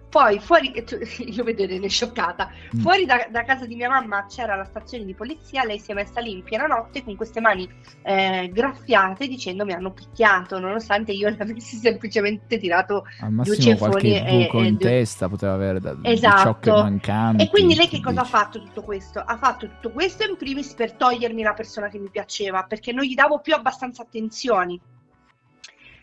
Poi 0.09 0.39
fuori, 0.39 0.73
io 1.27 1.45
vedo 1.45 1.63
Irene 1.63 1.89
scioccata, 1.89 2.51
Mm. 2.75 2.81
fuori 2.81 3.05
da, 3.05 3.27
da 3.31 3.45
casa 3.45 3.67
di 3.67 3.75
mia 3.75 3.89
mamma 3.89 4.27
c'era 4.27 4.55
la 4.57 4.65
stazione 4.65 5.05
di 5.05 5.15
polizia, 5.15 5.65
lei 5.65 5.79
si 5.79 5.91
è 5.91 5.95
messa 5.95 6.21
lì 6.21 6.31
in 6.33 6.43
piena 6.43 6.67
notte 6.67 7.05
con 7.05 7.17
queste 7.17 7.41
mani 7.41 7.69
eh, 8.03 8.51
graffiate 8.53 9.27
dicendo 9.29 9.65
mi 9.65 9.73
hanno 9.73 9.93
picchiato, 9.93 10.59
nonostante 10.59 11.13
io 11.13 11.29
le 11.31 11.37
avessi 11.39 11.77
semplicemente 11.77 12.59
tirato 12.59 13.05
Al 13.21 13.29
due 13.29 13.31
massimo 13.31 13.57
ceffoni 13.57 13.91
qualche 13.91 14.25
e- 14.25 14.45
buco 14.45 14.61
e 14.63 14.67
in 14.67 14.77
due- 14.77 14.89
testa 14.89 15.29
poteva 15.29 15.53
avere 15.53 15.81
da, 15.81 15.97
Esatto. 16.03 16.41
ciocche 16.43 16.71
mancanti. 16.71 17.45
E 17.45 17.49
quindi 17.51 17.75
lei 17.75 17.89
che 17.89 18.01
cosa 18.01 18.21
ha 18.21 18.23
dici. 18.23 18.35
fatto 18.35 18.59
tutto 18.63 18.83
questo? 18.83 19.19
Ha 19.21 19.37
fatto 19.37 19.67
tutto 19.69 19.91
questo 19.91 20.25
in 20.29 20.37
primis 20.37 20.73
per 20.75 20.93
togliermi 20.93 21.43
la 21.43 21.53
persona 21.55 21.89
che 21.89 21.99
mi 21.99 22.09
piaceva, 22.11 22.63
perché 22.65 22.93
non 22.93 23.05
gli 23.05 23.15
davo 23.15 23.41
più 23.41 23.55
abbastanza 23.55 24.03
attenzioni. 24.03 24.81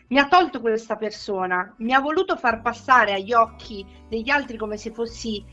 Mi 0.08 0.18
ha 0.18 0.28
tolto 0.28 0.60
questa 0.60 0.96
persona, 0.96 1.74
mi 1.78 1.92
ha 1.94 2.00
voluto 2.00 2.36
far 2.36 2.60
passare 2.60 3.14
agli 3.14 3.32
occhi 3.32 3.84
degli 4.08 4.30
altri 4.30 4.56
come 4.56 4.76
se 4.76 4.92
fossi 4.92 5.44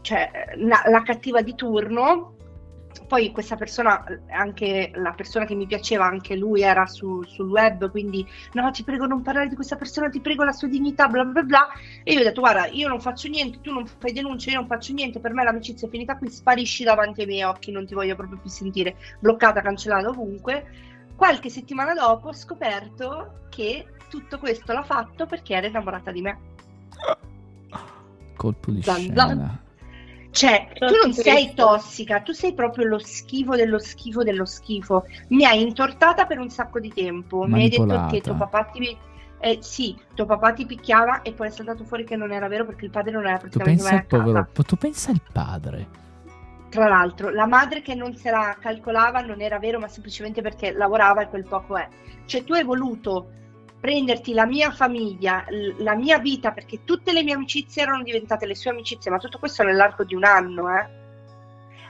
cioè, 0.00 0.30
la, 0.56 0.82
la 0.86 1.02
cattiva 1.02 1.42
di 1.42 1.54
turno. 1.54 2.36
Poi 3.06 3.30
questa 3.30 3.54
persona, 3.54 4.04
anche 4.30 4.90
la 4.94 5.12
persona 5.12 5.44
che 5.44 5.54
mi 5.54 5.66
piaceva, 5.66 6.06
anche 6.06 6.34
lui 6.34 6.62
era 6.62 6.86
su- 6.86 7.22
sul 7.22 7.48
web, 7.48 7.88
quindi 7.88 8.26
no, 8.52 8.68
ti 8.72 8.82
prego 8.82 9.06
non 9.06 9.22
parlare 9.22 9.48
di 9.48 9.54
questa 9.54 9.76
persona, 9.76 10.08
ti 10.08 10.20
prego 10.20 10.42
la 10.42 10.52
sua 10.52 10.66
dignità, 10.66 11.06
bla 11.06 11.24
bla 11.24 11.42
bla. 11.42 11.68
E 12.02 12.12
io 12.12 12.20
ho 12.20 12.24
detto, 12.24 12.40
guarda, 12.40 12.66
io 12.66 12.88
non 12.88 13.00
faccio 13.00 13.28
niente, 13.28 13.60
tu 13.60 13.72
non 13.72 13.86
fai 13.86 14.12
denuncia, 14.12 14.50
io 14.50 14.58
non 14.58 14.66
faccio 14.66 14.92
niente, 14.92 15.20
per 15.20 15.32
me 15.32 15.44
l'amicizia 15.44 15.86
è 15.86 15.90
finita 15.90 16.16
qui, 16.16 16.30
sparisci 16.30 16.82
davanti 16.82 17.20
ai 17.20 17.26
miei 17.26 17.42
occhi, 17.44 17.70
non 17.70 17.86
ti 17.86 17.94
voglio 17.94 18.16
proprio 18.16 18.38
più 18.38 18.50
sentire, 18.50 18.96
bloccata, 19.20 19.60
cancellata 19.60 20.08
ovunque. 20.08 20.88
Qualche 21.20 21.50
settimana 21.50 21.92
dopo 21.92 22.28
ho 22.28 22.32
scoperto 22.32 23.42
che 23.50 23.86
tutto 24.08 24.38
questo 24.38 24.72
l'ha 24.72 24.82
fatto 24.82 25.26
perché 25.26 25.52
era 25.52 25.66
innamorata 25.66 26.10
di 26.10 26.22
me. 26.22 26.38
Colpo 28.34 28.70
di 28.70 28.82
Zan 28.82 29.00
scena. 29.02 29.62
Cioè, 30.30 30.68
tu 30.78 30.94
non 31.02 31.12
sei 31.12 31.52
tossica, 31.52 32.22
tu 32.22 32.32
sei 32.32 32.54
proprio 32.54 32.86
lo 32.86 32.98
schifo 32.98 33.54
dello 33.54 33.78
schifo 33.78 34.22
dello 34.22 34.46
schifo. 34.46 35.04
Mi 35.28 35.44
hai 35.44 35.60
intortata 35.60 36.24
per 36.24 36.38
un 36.38 36.48
sacco 36.48 36.80
di 36.80 36.90
tempo. 36.90 37.44
Mi 37.44 37.64
hai 37.64 37.68
detto 37.68 37.84
Manipolata. 37.84 38.14
che 38.14 38.20
tuo 38.22 38.36
papà 38.36 38.64
ti. 38.72 38.96
Eh, 39.40 39.58
sì, 39.60 39.94
tuo 40.14 40.24
papà 40.24 40.54
ti 40.54 40.64
picchiava 40.64 41.20
e 41.20 41.34
poi 41.34 41.48
è 41.48 41.50
saltato 41.50 41.84
fuori 41.84 42.04
che 42.04 42.16
non 42.16 42.32
era 42.32 42.48
vero 42.48 42.64
perché 42.64 42.86
il 42.86 42.90
padre 42.90 43.10
non 43.12 43.26
era 43.26 43.36
Tu 43.36 43.58
praticamente 43.58 43.82
pensa 43.82 43.94
mai 43.94 44.00
a 44.00 44.06
casa. 44.06 44.22
povero, 44.22 44.64
tu 44.66 44.76
pensa 44.76 45.10
al 45.10 45.20
padre. 45.30 45.88
Tra 46.70 46.86
l'altro, 46.86 47.30
la 47.30 47.46
madre 47.46 47.82
che 47.82 47.96
non 47.96 48.14
se 48.14 48.30
la 48.30 48.56
calcolava 48.60 49.20
non 49.20 49.40
era 49.40 49.58
vero, 49.58 49.80
ma 49.80 49.88
semplicemente 49.88 50.40
perché 50.40 50.72
lavorava 50.72 51.22
e 51.22 51.28
quel 51.28 51.44
poco 51.44 51.76
è. 51.76 51.88
Cioè, 52.26 52.44
tu 52.44 52.52
hai 52.52 52.62
voluto 52.62 53.28
prenderti 53.80 54.32
la 54.34 54.46
mia 54.46 54.70
famiglia, 54.70 55.44
la 55.78 55.96
mia 55.96 56.18
vita, 56.18 56.52
perché 56.52 56.84
tutte 56.84 57.12
le 57.12 57.24
mie 57.24 57.34
amicizie 57.34 57.82
erano 57.82 58.04
diventate 58.04 58.46
le 58.46 58.54
sue 58.54 58.70
amicizie, 58.70 59.10
ma 59.10 59.18
tutto 59.18 59.38
questo 59.38 59.64
nell'arco 59.64 60.04
di 60.04 60.14
un 60.14 60.24
anno, 60.24 60.68
eh. 60.76 60.88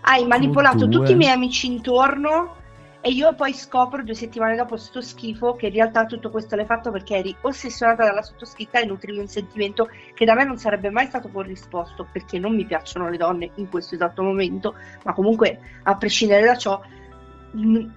Hai 0.03 0.27
manipolato 0.27 0.89
tutti 0.89 1.13
i 1.13 1.17
miei 1.17 1.33
amici 1.33 1.67
intorno 1.67 2.57
e 3.03 3.11
io 3.11 3.35
poi 3.35 3.55
scopro 3.55 4.03
due 4.03 4.15
settimane 4.15 4.57
dopo 4.57 4.77
sto 4.77 5.01
schifo 5.01 5.57
che 5.57 5.67
in 5.67 5.73
realtà 5.73 6.05
tutto 6.05 6.31
questo 6.31 6.55
l'hai 6.55 6.67
fatto 6.67 6.91
perché 6.91 7.17
eri 7.17 7.35
ossessionata 7.41 8.05
dalla 8.05 8.23
sottoscritta 8.23 8.79
e 8.79 8.85
nutrivi 8.85 9.19
un 9.19 9.27
sentimento 9.27 9.89
che 10.15 10.25
da 10.27 10.35
me 10.35 10.45
non 10.45 10.59
sarebbe 10.59 10.91
mai 10.91 11.07
stato 11.07 11.31
corrisposto 11.31 12.07
perché 12.13 12.39
non 12.39 12.55
mi 12.55 12.67
piacciono 12.67 13.09
le 13.09 13.17
donne 13.17 13.51
in 13.55 13.69
questo 13.71 13.95
esatto 13.95 14.23
momento, 14.23 14.75
ma 15.05 15.15
comunque 15.15 15.59
a 15.85 15.97
prescindere 15.97 16.45
da 16.45 16.57
ciò, 16.57 16.79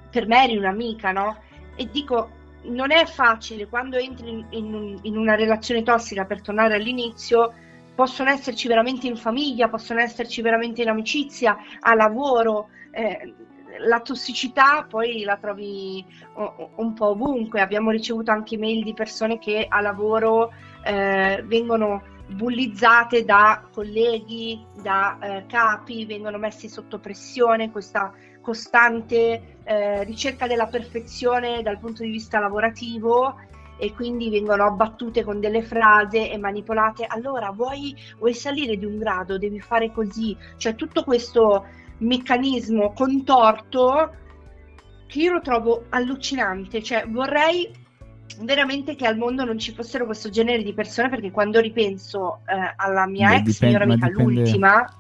per 0.10 0.28
me 0.28 0.44
eri 0.44 0.58
un'amica, 0.58 1.12
no? 1.12 1.38
E 1.76 1.90
dico, 1.92 2.30
non 2.64 2.92
è 2.92 3.06
facile 3.06 3.68
quando 3.68 3.98
entri 3.98 4.30
in, 4.30 4.46
in 4.52 5.00
in 5.02 5.18
una 5.18 5.36
relazione 5.36 5.84
tossica 5.84 6.26
per 6.26 6.42
tornare 6.42 6.76
all'inizio. 6.76 7.54
Possono 7.96 8.30
esserci 8.30 8.68
veramente 8.68 9.06
in 9.08 9.18
famiglia, 9.18 9.70
possono 9.70 10.00
esserci 10.00 10.42
veramente 10.42 10.82
in 10.82 10.90
amicizia, 10.90 11.58
a 11.80 11.94
lavoro. 11.94 12.70
eh, 12.92 13.34
la 13.80 14.00
tossicità 14.02 14.86
poi 14.88 15.24
la 15.24 15.38
trovi 15.38 16.06
un 16.76 16.94
po' 16.94 17.10
ovunque. 17.10 17.62
Abbiamo 17.62 17.92
ricevuto 17.92 18.32
anche 18.32 18.58
mail 18.58 18.84
di 18.84 18.94
persone 18.94 19.40
che 19.40 19.66
a 19.68 19.82
lavoro 19.82 20.52
eh, 20.84 21.44
vengono 21.46 22.04
bullizzate 22.28 23.26
da 23.26 23.68
colleghi, 23.72 24.66
da 24.82 25.18
eh, 25.20 25.46
capi, 25.48 26.06
vengono 26.06 26.38
messi 26.38 26.68
sotto 26.68 27.00
pressione, 27.00 27.72
questa 27.72 28.14
costante 28.42 29.58
eh, 29.64 30.04
ricerca 30.04 30.48
della 30.48 30.68
perfezione 30.68 31.62
dal 31.62 31.80
punto 31.80 32.04
di 32.04 32.10
vista 32.10 32.40
lavorativo 32.40 33.36
e 33.78 33.94
quindi 33.94 34.30
vengono 34.30 34.66
abbattute 34.66 35.24
con 35.24 35.40
delle 35.40 35.62
frasi 35.64 36.30
e 36.30 36.38
manipolate. 36.38 37.06
Allora, 37.06 37.52
vuoi, 37.52 37.96
vuoi 38.18 38.34
salire 38.34 38.78
di 38.78 38.86
un 38.86 38.98
grado, 38.98 39.38
devi 39.38 39.60
fare 39.60 39.92
così. 39.92 40.36
Cioè 40.58 40.76
tutto 40.76 41.04
questo 41.04 41.66
meccanismo 42.04 42.94
contorto 42.94 44.16
che 45.08 45.20
io 45.20 45.34
lo 45.34 45.42
trovo 45.42 45.86
allucinante. 45.90 46.82
Cioè 46.84 47.06
vorrei 47.08 47.72
veramente 48.42 48.96
che 48.96 49.06
al 49.06 49.18
mondo 49.18 49.44
non 49.44 49.60
ci 49.60 49.74
fossero 49.74 50.06
questo 50.06 50.30
genere 50.30 50.64
di 50.64 50.74
persone 50.74 51.10
perché 51.10 51.32
quando 51.32 51.60
ripenso 51.60 52.40
eh, 52.46 52.74
alla 52.76 53.06
mia 53.08 53.30
Beh, 53.30 53.36
ex 53.36 53.44
dipende- 53.44 53.66
migliore 53.66 53.84
amica, 53.84 54.08
dipende- 54.08 54.34
l'ultima, 54.42 54.98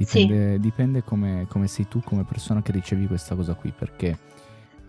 Dipende, 0.00 0.58
dipende 0.58 1.04
come, 1.04 1.44
come 1.46 1.66
sei 1.66 1.86
tu 1.86 2.00
come 2.02 2.24
persona 2.24 2.62
che 2.62 2.72
ricevi 2.72 3.06
questa 3.06 3.34
cosa 3.34 3.52
qui, 3.52 3.70
perché... 3.76 4.18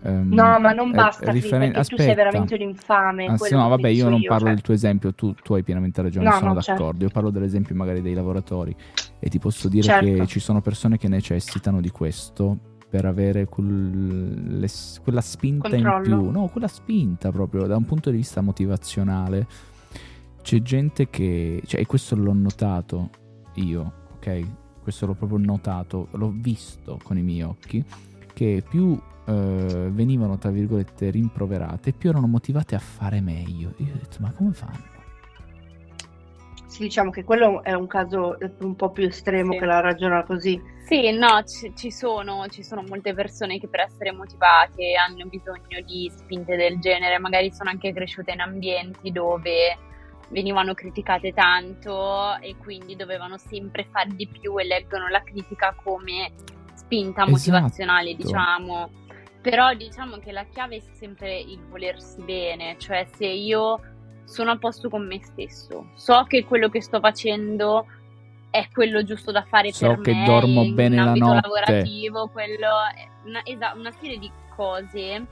ehm, 0.02 0.28
no, 0.32 0.58
ma 0.58 0.72
non 0.72 0.90
è- 0.90 0.94
basta, 0.94 1.24
è 1.26 1.28
Cri, 1.30 1.40
differen- 1.40 1.72
perché 1.72 1.88
tu 1.88 1.96
sei 1.96 2.10
aspetta. 2.10 2.24
veramente 2.30 2.54
un 2.54 2.60
infame. 2.68 3.26
Ah, 3.26 3.36
no, 3.50 3.68
vabbè, 3.68 3.88
io 3.88 4.08
non 4.08 4.20
parlo 4.22 4.44
cioè. 4.46 4.54
del 4.54 4.60
tuo 4.62 4.74
esempio, 4.74 5.14
tu, 5.14 5.34
tu 5.34 5.54
hai 5.54 5.62
pienamente 5.62 6.02
ragione, 6.02 6.28
No, 6.28 6.32
sono 6.38 6.52
no, 6.54 6.60
certo. 6.60 6.80
d'accordo. 6.82 7.04
Io 7.04 7.10
parlo 7.10 7.30
dell'esempio 7.30 7.74
magari 7.74 8.02
dei 8.02 8.14
lavoratori 8.14 8.74
e 9.18 9.28
ti 9.28 9.38
posso 9.38 9.68
dire 9.68 9.82
Certo. 9.84 10.04
che 10.14 10.26
ci 10.26 10.40
sono 10.40 10.60
persone 10.60 10.98
che 10.98 11.08
necessitano 11.08 11.80
di 11.80 11.90
questo 11.90 12.58
per 12.88 13.04
avere 13.06 13.46
quel- 13.46 14.58
le- 14.58 14.68
quella 15.02 15.20
spinta 15.22 15.74
in 15.74 15.82
Controllo. 15.84 16.18
più, 16.20 16.30
no, 16.30 16.48
quella 16.48 16.68
spinta 16.68 17.30
proprio 17.30 17.66
da 17.66 17.76
un 17.76 17.84
punto 17.86 18.10
di 18.10 18.16
vista 18.18 18.40
motivazionale. 18.42 19.46
C'è 20.42 20.60
gente 20.60 21.08
che, 21.08 21.62
cioè, 21.64 21.80
e 21.80 21.86
questo 21.86 22.16
l'ho 22.16 22.32
notato 22.32 23.10
io, 23.54 23.92
ok? 24.16 24.40
Questo 24.82 25.06
l'ho 25.06 25.14
proprio 25.14 25.38
notato, 25.38 26.08
l'ho 26.12 26.32
visto 26.36 26.98
con 27.02 27.16
i 27.16 27.22
miei 27.22 27.42
occhi, 27.42 27.82
che 28.34 28.62
più 28.68 28.98
eh, 29.26 29.88
venivano, 29.90 30.38
tra 30.38 30.50
virgolette, 30.50 31.10
rimproverate, 31.10 31.92
più 31.92 32.10
erano 32.10 32.26
motivate 32.26 32.74
a 32.74 32.78
fare 32.80 33.20
meglio. 33.20 33.74
Io 33.78 33.92
ho 33.94 33.98
detto, 33.98 34.16
ma 34.20 34.32
come 34.32 34.52
fanno? 34.52 34.90
Sì, 36.66 36.84
diciamo 36.84 37.10
che 37.10 37.22
quello 37.22 37.62
è 37.62 37.74
un 37.74 37.86
caso 37.86 38.38
un 38.60 38.74
po' 38.76 38.90
più 38.90 39.04
estremo 39.04 39.52
Sì. 39.52 39.58
che 39.58 39.64
la 39.66 39.80
ragiona 39.80 40.22
così. 40.24 40.58
Sì, 40.86 41.10
no, 41.12 41.42
ci, 41.44 41.72
ci 41.76 41.90
sono, 41.90 42.46
ci 42.48 42.62
sono 42.62 42.82
molte 42.88 43.12
persone 43.12 43.58
che 43.58 43.68
per 43.68 43.80
essere 43.80 44.10
motivate 44.10 44.94
hanno 44.94 45.26
bisogno 45.26 45.82
di 45.84 46.10
spinte 46.14 46.56
del 46.56 46.78
genere, 46.80 47.18
magari 47.18 47.52
sono 47.52 47.68
anche 47.68 47.92
cresciute 47.92 48.32
in 48.32 48.40
ambienti 48.40 49.12
dove 49.12 49.76
venivano 50.30 50.72
criticate 50.72 51.34
tanto 51.34 52.38
e 52.40 52.56
quindi 52.56 52.96
dovevano 52.96 53.36
sempre 53.36 53.86
fare 53.90 54.08
di 54.14 54.26
più 54.26 54.58
e 54.58 54.64
leggono 54.64 55.08
la 55.08 55.22
critica 55.22 55.74
come 55.84 56.32
spinta 56.74 57.24
Esatto. 57.24 57.30
motivazionale, 57.30 58.14
diciamo. 58.14 58.90
Però 59.42 59.74
diciamo 59.74 60.18
che 60.18 60.30
la 60.32 60.44
chiave 60.44 60.76
è 60.76 60.82
sempre 60.92 61.36
il 61.38 61.58
volersi 61.68 62.22
bene, 62.22 62.76
cioè 62.78 63.06
se 63.16 63.26
io 63.26 63.80
sono 64.24 64.52
a 64.52 64.56
posto 64.56 64.88
con 64.88 65.04
me 65.06 65.20
stesso, 65.22 65.90
so 65.96 66.24
che 66.28 66.44
quello 66.44 66.68
che 66.68 66.80
sto 66.80 67.00
facendo 67.00 67.86
è 68.50 68.68
quello 68.72 69.02
giusto 69.02 69.32
da 69.32 69.42
fare 69.42 69.72
So 69.72 69.88
per 69.88 70.00
che 70.02 70.14
me 70.14 70.24
dormo 70.24 70.62
in 70.62 70.74
bene 70.74 70.96
la 70.96 71.12
notte. 71.14 71.40
lavorativo, 71.42 72.28
quello 72.28 72.68
una, 73.24 73.42
esa- 73.44 73.72
una 73.74 73.90
serie 73.92 74.18
di 74.18 74.30
cose. 74.54 75.26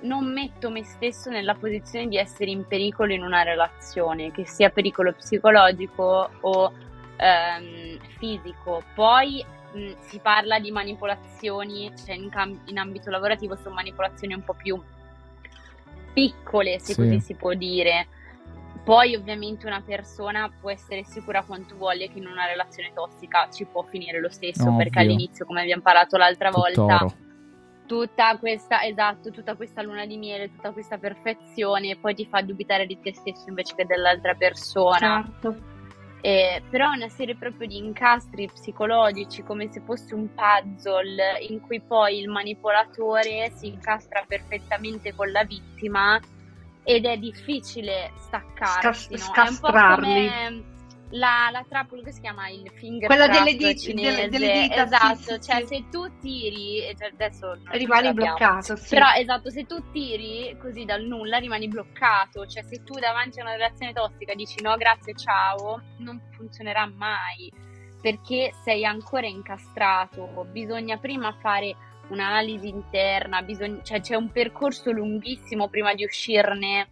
Non 0.00 0.30
metto 0.30 0.70
me 0.70 0.84
stesso 0.84 1.30
nella 1.30 1.54
posizione 1.54 2.06
di 2.08 2.18
essere 2.18 2.50
in 2.50 2.66
pericolo 2.66 3.14
in 3.14 3.22
una 3.22 3.42
relazione, 3.42 4.30
che 4.30 4.44
sia 4.44 4.68
pericolo 4.68 5.12
psicologico 5.14 6.28
o 6.40 6.72
ehm, 7.16 7.98
fisico. 8.18 8.82
Poi 8.94 9.42
mh, 9.76 9.96
si 10.00 10.18
parla 10.18 10.58
di 10.58 10.70
manipolazioni, 10.70 11.92
cioè 11.96 12.14
in, 12.14 12.28
cam- 12.30 12.60
in 12.66 12.78
ambito 12.78 13.10
lavorativo 13.10 13.56
sono 13.56 13.74
manipolazioni 13.74 14.34
un 14.34 14.42
po' 14.42 14.54
più 14.54 14.80
piccole, 16.12 16.78
se 16.78 16.92
Sì. 16.94 16.96
così 17.00 17.20
si 17.20 17.34
può 17.34 17.52
dire. 17.54 18.08
Poi 18.84 19.16
ovviamente 19.16 19.66
una 19.66 19.82
persona 19.84 20.50
può 20.60 20.70
essere 20.70 21.02
sicura 21.04 21.42
quanto 21.42 21.74
vuole 21.76 22.08
che 22.08 22.18
in 22.18 22.26
una 22.26 22.46
relazione 22.46 22.92
tossica 22.94 23.48
ci 23.50 23.64
può 23.64 23.82
finire 23.82 24.20
lo 24.20 24.28
stesso, 24.30 24.62
Ovvio. 24.62 24.76
perché 24.76 25.00
all'inizio, 25.00 25.44
come 25.44 25.62
abbiamo 25.62 25.82
parlato 25.82 26.16
l'altra 26.16 26.50
volta, 26.50 26.98
Tutt'oro. 26.98 27.16
tutta 27.86 28.38
questa, 28.38 28.84
esatto, 28.84 29.30
tutta 29.30 29.56
questa 29.56 29.82
luna 29.82 30.06
di 30.06 30.16
miele, 30.16 30.50
tutta 30.54 30.70
questa 30.70 30.98
perfezione, 30.98 31.96
poi 31.96 32.14
ti 32.14 32.26
fa 32.26 32.42
dubitare 32.42 32.86
di 32.86 32.98
te 33.00 33.12
stesso 33.12 33.48
invece 33.48 33.74
che 33.74 33.86
dell'altra 33.86 34.34
persona. 34.34 35.22
Certo. 35.24 35.74
Eh, 36.26 36.60
però 36.68 36.90
è 36.90 36.96
una 36.96 37.08
serie 37.08 37.36
proprio 37.36 37.68
di 37.68 37.76
incastri 37.76 38.48
psicologici, 38.52 39.44
come 39.44 39.70
se 39.70 39.80
fosse 39.80 40.12
un 40.12 40.28
puzzle 40.34 41.38
in 41.48 41.60
cui 41.60 41.80
poi 41.80 42.18
il 42.18 42.28
manipolatore 42.28 43.52
si 43.54 43.68
incastra 43.68 44.24
perfettamente 44.26 45.14
con 45.14 45.30
la 45.30 45.44
vittima 45.44 46.20
ed 46.82 47.04
è 47.04 47.16
difficile 47.16 48.10
staccarsi, 48.16 49.16
Scas- 49.16 49.36
no? 49.36 49.44
È 49.44 49.48
un 49.48 49.58
po' 49.60 50.00
come 50.00 50.64
la, 51.10 51.48
la 51.52 51.64
trappola 51.68 52.02
che 52.02 52.12
si 52.12 52.20
chiama 52.20 52.48
il 52.48 52.68
finger 52.74 53.06
Quella 53.08 53.28
delle 53.28 53.54
di- 53.54 53.78
cinese, 53.78 54.28
delle- 54.28 54.28
delle 54.28 54.60
dita, 54.62 54.84
esatto, 54.84 55.40
sì, 55.40 55.40
cioè 55.50 55.60
sì. 55.60 55.66
se 55.66 55.84
tu 55.90 56.18
tiri, 56.20 56.94
cioè, 56.98 57.10
adesso 57.12 57.58
Rimani 57.70 58.12
bloccato, 58.12 58.74
sì. 58.76 58.94
Però 58.94 59.12
esatto, 59.12 59.50
se 59.50 59.64
tu 59.66 59.90
tiri 59.92 60.56
così 60.60 60.84
dal 60.84 61.02
nulla 61.04 61.38
rimani 61.38 61.68
bloccato, 61.68 62.46
cioè 62.46 62.62
se 62.64 62.82
tu 62.82 62.94
davanti 62.98 63.38
a 63.38 63.42
una 63.44 63.52
relazione 63.52 63.92
tossica 63.92 64.34
dici 64.34 64.60
no 64.62 64.76
grazie 64.76 65.14
ciao, 65.14 65.80
non 65.98 66.20
funzionerà 66.36 66.86
mai 66.86 67.52
perché 68.00 68.52
sei 68.62 68.84
ancora 68.84 69.26
incastrato, 69.26 70.46
bisogna 70.52 70.96
prima 70.98 71.32
fare 71.40 71.74
un'analisi 72.08 72.68
interna, 72.68 73.42
bisogna- 73.42 73.82
cioè 73.82 74.00
c'è 74.00 74.14
un 74.14 74.30
percorso 74.30 74.92
lunghissimo 74.92 75.68
prima 75.68 75.92
di 75.94 76.04
uscirne 76.04 76.90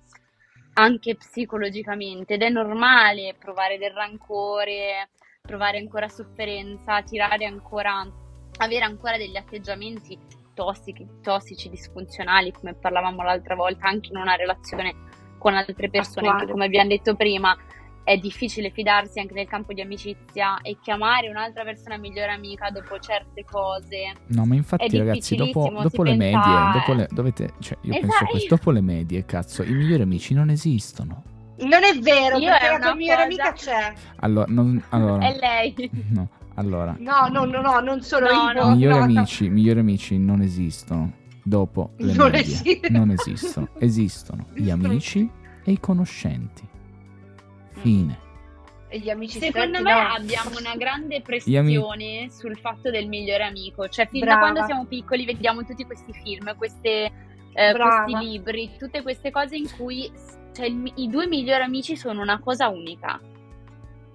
anche 0.74 1.16
psicologicamente 1.16 2.34
ed 2.34 2.42
è 2.42 2.48
normale 2.48 3.34
provare 3.38 3.78
del 3.78 3.92
rancore, 3.92 5.10
provare 5.40 5.78
ancora 5.78 6.08
sofferenza, 6.08 7.02
tirare 7.02 7.44
ancora, 7.44 8.06
avere 8.58 8.84
ancora 8.84 9.16
degli 9.16 9.36
atteggiamenti 9.36 10.18
tossici, 10.54 11.06
tossici, 11.22 11.68
disfunzionali, 11.68 12.52
come 12.52 12.74
parlavamo 12.74 13.22
l'altra 13.22 13.54
volta, 13.54 13.86
anche 13.88 14.10
in 14.10 14.16
una 14.16 14.36
relazione 14.36 14.94
con 15.38 15.54
altre 15.54 15.90
persone, 15.90 16.46
come 16.48 16.64
abbiamo 16.64 16.88
detto 16.88 17.14
prima 17.14 17.56
è 18.04 18.16
difficile 18.18 18.70
fidarsi 18.70 19.18
anche 19.18 19.32
nel 19.34 19.46
campo 19.48 19.72
di 19.72 19.80
amicizia 19.80 20.58
e 20.60 20.76
chiamare 20.82 21.28
un'altra 21.28 21.64
persona 21.64 21.96
migliore 21.96 22.32
amica 22.32 22.70
dopo 22.70 22.98
certe 22.98 23.44
cose. 23.44 24.12
No, 24.28 24.44
ma 24.44 24.54
infatti, 24.54 24.96
ragazzi, 24.98 25.34
dopo, 25.36 25.72
dopo 25.82 26.02
le 26.02 26.16
pensa- 26.16 26.38
medie, 26.38 26.72
dopo 26.80 26.92
le, 26.92 27.08
dovete, 27.10 27.54
cioè, 27.60 27.78
io 27.82 27.92
penso 27.92 28.06
Esatto. 28.08 28.24
questo, 28.30 28.54
dopo 28.56 28.70
le 28.70 28.80
medie, 28.82 29.24
cazzo, 29.24 29.62
i 29.62 29.72
migliori 29.72 30.02
amici 30.02 30.34
non 30.34 30.50
esistono. 30.50 31.22
Non 31.56 31.84
è 31.84 31.96
vero, 31.98 32.36
Io 32.38 32.50
perché 32.50 32.66
la 32.66 32.74
una 32.74 32.84
tua 32.86 32.94
migliore 32.94 33.26
cosa- 33.28 33.42
amica 33.44 33.52
c'è. 33.52 33.92
Allora, 34.16 34.46
non, 34.48 34.82
allora, 34.90 35.24
È 35.26 35.36
lei. 35.38 35.90
no, 36.10 36.28
allora, 36.56 36.96
No, 36.98 37.28
no, 37.30 37.44
no, 37.44 37.60
no, 37.60 37.80
non 37.80 38.02
solo 38.02 38.26
No, 38.26 38.50
io. 38.50 38.62
no. 38.64 38.70
migliori 38.74 38.98
no, 38.98 39.06
no. 39.12 39.18
amici, 39.20 39.48
migliori 39.48 39.78
amici 39.80 40.18
non 40.18 40.42
esistono 40.42 41.12
dopo 41.42 41.92
le 41.98 42.12
Non 42.12 42.30
medie. 42.32 42.40
esistono. 42.40 42.98
Non 42.98 43.10
esistono. 43.12 43.68
Esistono 43.78 44.46
gli 44.54 44.68
amici 44.70 45.30
e 45.64 45.70
i 45.72 45.78
conoscenti. 45.80 46.68
Fine. 47.84 48.18
E 48.88 48.98
gli 48.98 49.10
amici 49.10 49.38
Secondo 49.38 49.78
stretti, 49.78 49.82
me 49.82 49.92
no. 49.92 50.12
abbiamo 50.14 50.50
una 50.58 50.74
grande 50.76 51.20
pressione 51.20 52.30
sul 52.30 52.56
fatto 52.58 52.90
del 52.90 53.08
migliore 53.08 53.44
amico, 53.44 53.88
cioè 53.88 54.06
fin 54.08 54.20
Brava. 54.20 54.34
da 54.34 54.40
quando 54.40 54.64
siamo 54.66 54.84
piccoli 54.86 55.24
vediamo 55.24 55.64
tutti 55.64 55.84
questi 55.84 56.12
film, 56.12 56.54
queste, 56.56 57.10
eh, 57.52 57.72
questi 57.74 58.16
libri, 58.16 58.70
tutte 58.78 59.02
queste 59.02 59.30
cose 59.30 59.56
in 59.56 59.68
cui 59.76 60.10
cioè, 60.54 60.66
il- 60.66 60.92
i 60.96 61.08
due 61.08 61.26
migliori 61.26 61.62
amici 61.64 61.96
sono 61.96 62.22
una 62.22 62.38
cosa 62.38 62.68
unica 62.68 63.20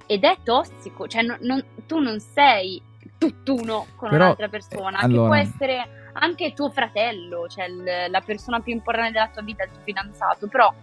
ed 0.06 0.24
è 0.24 0.38
tossico, 0.44 1.08
cioè 1.08 1.22
non- 1.24 1.38
non- 1.42 1.64
tu 1.86 2.00
non 2.00 2.20
sei 2.22 2.82
tutt'uno 3.18 3.88
con 3.98 4.10
Però, 4.10 4.24
un'altra 4.24 4.48
persona, 4.48 5.00
eh, 5.02 5.04
allora- 5.04 5.22
che 5.22 5.28
può 5.28 5.36
essere 5.36 5.90
anche 6.14 6.54
tuo 6.54 6.70
fratello, 6.70 7.48
cioè 7.50 7.66
il- 7.66 8.10
la 8.10 8.22
persona 8.22 8.62
più 8.62 8.72
importante 8.74 9.12
della 9.12 9.28
tua 9.30 9.42
vita, 9.42 9.64
il 9.66 9.72
tuo 9.72 9.82
fidanzato, 9.84 10.48
però 10.48 10.74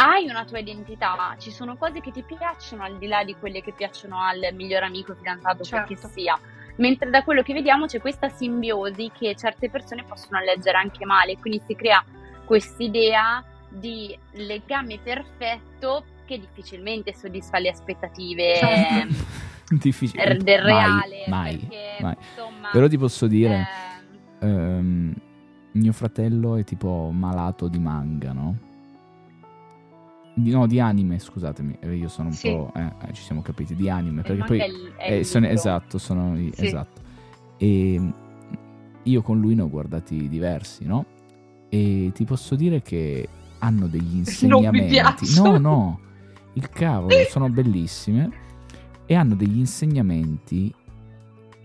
hai 0.00 0.28
una 0.28 0.44
tua 0.44 0.58
identità, 0.58 1.34
ci 1.38 1.50
sono 1.50 1.76
cose 1.76 2.00
che 2.00 2.12
ti 2.12 2.22
piacciono 2.22 2.84
al 2.84 2.98
di 2.98 3.06
là 3.08 3.24
di 3.24 3.34
quelle 3.34 3.60
che 3.62 3.72
piacciono 3.72 4.16
al 4.22 4.54
miglior 4.54 4.84
amico 4.84 5.14
fidanzato 5.14 5.64
Certo. 5.64 5.94
che 5.94 6.08
sia. 6.08 6.38
Mentre 6.76 7.10
da 7.10 7.24
quello 7.24 7.42
che 7.42 7.52
vediamo 7.52 7.86
c'è 7.86 8.00
questa 8.00 8.28
simbiosi 8.28 9.10
che 9.16 9.34
certe 9.34 9.68
persone 9.68 10.04
possono 10.04 10.38
leggere 10.40 10.78
anche 10.78 11.04
male, 11.04 11.36
quindi 11.38 11.60
si 11.66 11.74
crea 11.74 12.04
quest'idea 12.44 13.44
di 13.68 14.16
legame 14.32 14.98
perfetto 15.02 16.04
che 16.26 16.38
difficilmente 16.38 17.12
soddisfa 17.12 17.58
le 17.58 17.70
aspettative 17.70 18.54
Certo. 18.54 19.46
Difficile. 19.70 20.22
eh, 20.24 20.36
del 20.36 20.60
reale. 20.60 21.24
Mai, 21.26 21.58
perché, 21.58 21.96
mai. 22.00 22.14
insomma, 22.18 22.68
Però 22.70 22.86
ti 22.86 22.96
posso 22.96 23.26
dire, 23.26 23.66
ehm, 24.38 24.48
ehm, 24.48 25.14
mio 25.72 25.92
fratello 25.92 26.56
è 26.56 26.62
tipo 26.64 27.10
malato 27.12 27.66
di 27.68 27.78
manga, 27.80 28.32
no? 28.32 28.56
Di- 30.42 30.50
no, 30.50 30.66
di 30.66 30.78
anime, 30.80 31.18
scusatemi. 31.18 31.78
eh, 31.80 31.94
Io 31.96 32.08
sono 32.08 32.28
un 32.28 32.34
Sì. 32.34 32.48
po'... 32.50 32.72
eh, 32.76 32.92
eh, 33.08 33.12
ci 33.12 33.22
siamo 33.22 33.42
capiti, 33.42 33.74
di 33.74 33.88
anime. 33.90 34.22
Perché 34.22 34.44
poi... 34.44 34.58
è 34.60 34.64
il- 34.66 34.92
è 34.96 35.12
Eh, 35.12 35.18
il 35.18 35.24
sono- 35.24 35.46
esatto, 35.48 35.98
sono 35.98 36.36
Sì. 36.36 36.52
esatto. 36.56 37.00
E 37.56 37.96
mm, 37.98 38.10
io 39.04 39.22
con 39.22 39.40
lui 39.40 39.54
ne 39.54 39.62
ho 39.62 39.68
guardati 39.68 40.28
diversi, 40.28 40.84
no? 40.84 41.04
E 41.68 42.10
ti 42.14 42.24
posso 42.24 42.54
dire 42.54 42.82
che 42.82 43.28
hanno 43.58 43.86
degli 43.88 44.16
insegnamenti. 44.18 45.34
no, 45.36 45.58
no, 45.58 46.00
il 46.54 46.68
cavolo, 46.68 47.24
sono 47.28 47.48
bellissime 47.48 48.30
e 49.06 49.14
hanno 49.14 49.34
degli 49.34 49.58
insegnamenti 49.58 50.72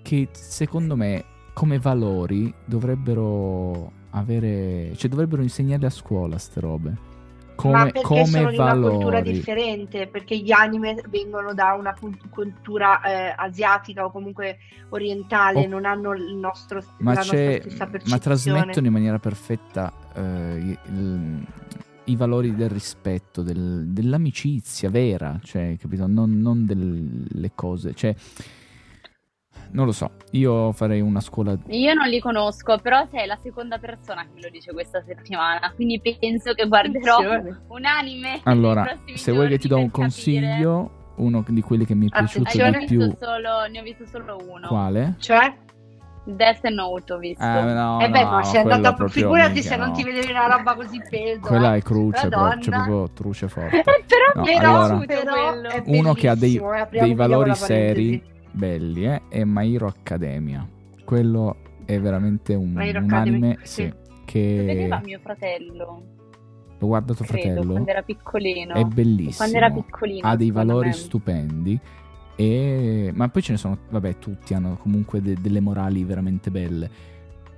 che 0.01 0.29
secondo 0.31 0.95
me 0.95 1.23
come 1.53 1.77
valori 1.79 2.51
dovrebbero 2.65 3.91
avere, 4.11 4.93
cioè 4.95 5.09
dovrebbero 5.09 5.41
insegnarle 5.43 5.85
a 5.85 5.89
scuola 5.91 6.37
ste 6.37 6.59
robe. 6.59 7.11
Come, 7.55 7.73
Ma 7.73 7.83
perché 7.83 8.01
come 8.01 8.25
sono 8.25 8.49
di 8.49 8.57
una 8.57 8.71
cultura 8.73 9.17
valori. 9.19 9.31
differente, 9.31 10.07
perché 10.07 10.37
gli 10.37 10.51
anime 10.51 11.01
vengono 11.09 11.53
da 11.53 11.73
una 11.77 11.93
cult- 11.93 12.29
cultura 12.29 13.01
eh, 13.01 13.33
asiatica 13.37 14.05
o 14.05 14.11
comunque 14.11 14.57
orientale, 14.89 15.65
Oh. 15.65 15.67
non 15.69 15.85
hanno 15.85 16.13
il 16.13 16.35
nostro, 16.35 16.81
ma, 16.99 17.13
la 17.13 17.21
stessa 17.21 17.85
ma 17.85 17.89
percezione. 17.91 18.19
trasmettono 18.19 18.87
in 18.87 18.93
maniera 18.93 19.19
perfetta 19.19 19.93
eh, 20.15 20.57
i, 20.59 20.77
il- 20.87 21.45
i 22.05 22.15
valori 22.17 22.53
del 22.55 22.69
rispetto, 22.69 23.43
del- 23.43 23.85
dell'amicizia 23.87 24.89
vera, 24.89 25.39
cioè, 25.41 25.77
capito? 25.79 26.05
Non, 26.07 26.41
non 26.41 26.65
delle 26.65 27.51
cose, 27.55 27.93
cioè, 27.93 28.13
non 29.73 29.85
lo 29.85 29.91
so, 29.91 30.11
io 30.31 30.71
farei 30.71 31.01
una 31.01 31.19
scuola... 31.19 31.57
Io 31.67 31.93
non 31.93 32.07
li 32.07 32.19
conosco, 32.19 32.77
però 32.77 33.05
sei 33.11 33.25
la 33.27 33.37
seconda 33.41 33.77
persona 33.79 34.21
che 34.21 34.29
me 34.35 34.41
lo 34.41 34.49
dice 34.49 34.71
questa 34.71 35.03
settimana, 35.05 35.71
quindi 35.75 35.99
penso 35.99 36.53
che 36.53 36.67
guarderò 36.67 37.17
un 37.67 37.85
anime. 37.85 38.39
Allora, 38.43 38.97
se 39.15 39.31
vuoi 39.31 39.47
che 39.49 39.57
ti 39.57 39.67
do 39.67 39.77
un 39.77 39.89
capire. 39.89 40.01
consiglio, 40.01 40.91
uno 41.15 41.43
di 41.47 41.61
quelli 41.61 41.85
che 41.85 41.95
mi 41.95 42.07
è 42.07 42.09
piaciuto 42.09 42.49
Ah, 42.49 42.69
di 42.69 42.77
visto 42.77 42.85
più, 42.85 43.15
solo, 43.19 43.65
ne 43.69 43.79
ho 43.79 43.83
visto 43.83 44.05
solo 44.05 44.37
uno. 44.47 44.67
quale? 44.67 45.15
Cioè? 45.19 45.55
Death 46.25 46.65
Note 46.69 47.13
ho 47.13 47.17
visto. 47.17 47.43
Eh, 47.43 47.73
no, 47.73 47.99
eh 47.99 48.09
beh, 48.09 48.23
no, 48.23 48.29
ma 48.31 48.43
sei 48.43 48.61
andata 48.61 48.93
proprio 48.93 49.09
figurati 49.09 49.61
se 49.61 49.75
non 49.75 49.89
no. 49.89 49.93
ti 49.93 50.03
vedevi 50.03 50.31
una 50.31 50.47
roba 50.47 50.73
così 50.75 51.01
peso. 51.09 51.41
Quella 51.41 51.75
eh. 51.75 51.79
è 51.79 51.81
cruce, 51.81 52.29
Madonna. 52.29 52.57
c'è 52.59 52.69
proprio 52.69 53.09
truce 53.11 53.47
forte. 53.49 53.83
però 54.07 54.23
No, 54.35 54.43
Però, 54.43 54.81
allora- 54.83 55.05
però 55.05 55.81
Uno 55.85 56.13
che 56.13 56.27
ha 56.29 56.35
dei, 56.35 56.55
eh, 56.55 56.87
dei 56.91 57.13
valori 57.13 57.53
seri, 57.55 58.23
belli, 58.53 59.05
eh, 59.05 59.21
è 59.29 59.43
My 59.43 59.73
Hero 59.73 59.87
Academia. 59.87 60.67
Quello 61.03 61.57
è 61.85 61.99
veramente 61.99 62.53
un, 62.53 62.71
un 62.71 62.77
Academy, 62.77 63.11
anime 63.11 63.57
sì. 63.63 63.83
sì, 63.83 63.87
Lo 63.87 63.95
che 64.25 64.63
vedeva 64.65 65.01
mio 65.03 65.19
fratello, 65.19 66.03
lo 66.77 66.87
guarda 66.87 67.13
tuo 67.13 67.25
credo, 67.25 67.41
fratello, 67.43 67.71
quando 67.71 67.89
era 67.89 68.01
piccolino. 68.01 68.73
è 68.73 68.83
bellissimo, 68.85 69.35
Quando 69.35 69.57
era 69.57 69.71
piccolino. 69.71 70.27
ha 70.27 70.35
dei 70.35 70.51
valori 70.51 70.87
me. 70.87 70.93
stupendi. 70.93 71.79
E... 72.35 73.11
Ma 73.13 73.29
poi 73.29 73.41
ce 73.41 73.51
ne 73.51 73.57
sono, 73.57 73.77
vabbè, 73.89 74.17
tutti 74.17 74.53
hanno 74.53 74.77
comunque 74.77 75.21
de- 75.21 75.37
delle 75.39 75.59
morali 75.59 76.03
veramente 76.03 76.49
belle. 76.49 76.89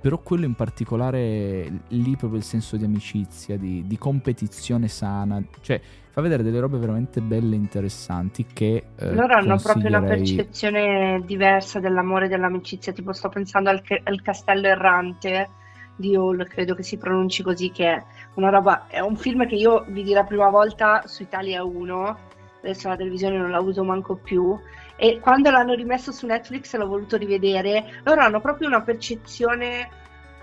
Però 0.00 0.18
quello 0.18 0.44
in 0.44 0.54
particolare, 0.54 1.70
lì 1.88 2.16
proprio 2.16 2.38
il 2.38 2.44
senso 2.44 2.76
di 2.76 2.84
amicizia, 2.84 3.56
di, 3.56 3.84
di 3.86 3.98
competizione 3.98 4.86
sana, 4.88 5.42
cioè 5.60 5.80
fa 6.16 6.22
vedere 6.22 6.42
delle 6.42 6.60
robe 6.60 6.78
veramente 6.78 7.20
belle 7.20 7.56
e 7.56 7.58
interessanti 7.58 8.46
che... 8.46 8.84
eh, 8.96 9.12
Loro 9.12 9.34
hanno 9.34 9.58
proprio 9.58 9.88
una 9.88 10.00
percezione 10.00 11.20
diversa 11.26 11.78
dell'amore 11.78 12.24
e 12.24 12.28
dell'amicizia. 12.28 12.94
Tipo, 12.94 13.12
sto 13.12 13.28
pensando 13.28 13.68
al, 13.68 13.82
al 14.04 14.22
Castello 14.22 14.66
Errante 14.66 15.50
di 15.94 16.16
Hall, 16.16 16.46
credo 16.48 16.74
che 16.74 16.82
si 16.82 16.96
pronunci 16.96 17.42
così, 17.42 17.70
che 17.70 17.92
è 17.92 18.02
una 18.36 18.48
roba. 18.48 18.86
È 18.86 19.00
un 19.00 19.14
film 19.16 19.46
che 19.46 19.56
io 19.56 19.84
vidi 19.88 20.14
la 20.14 20.24
prima 20.24 20.48
volta 20.48 21.02
su 21.06 21.22
Italia 21.22 21.62
1. 21.64 22.18
Adesso 22.62 22.88
la 22.88 22.96
televisione 22.96 23.36
non 23.36 23.50
la 23.50 23.60
uso 23.60 23.84
manco 23.84 24.16
più. 24.16 24.58
E 24.96 25.20
quando 25.20 25.50
l'hanno 25.50 25.74
rimesso 25.74 26.12
su 26.12 26.24
Netflix 26.24 26.74
l'ho 26.76 26.86
voluto 26.86 27.18
rivedere. 27.18 28.00
Loro 28.04 28.22
hanno 28.22 28.40
proprio 28.40 28.68
una 28.68 28.80
percezione. 28.80 29.90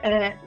eh, 0.02 0.38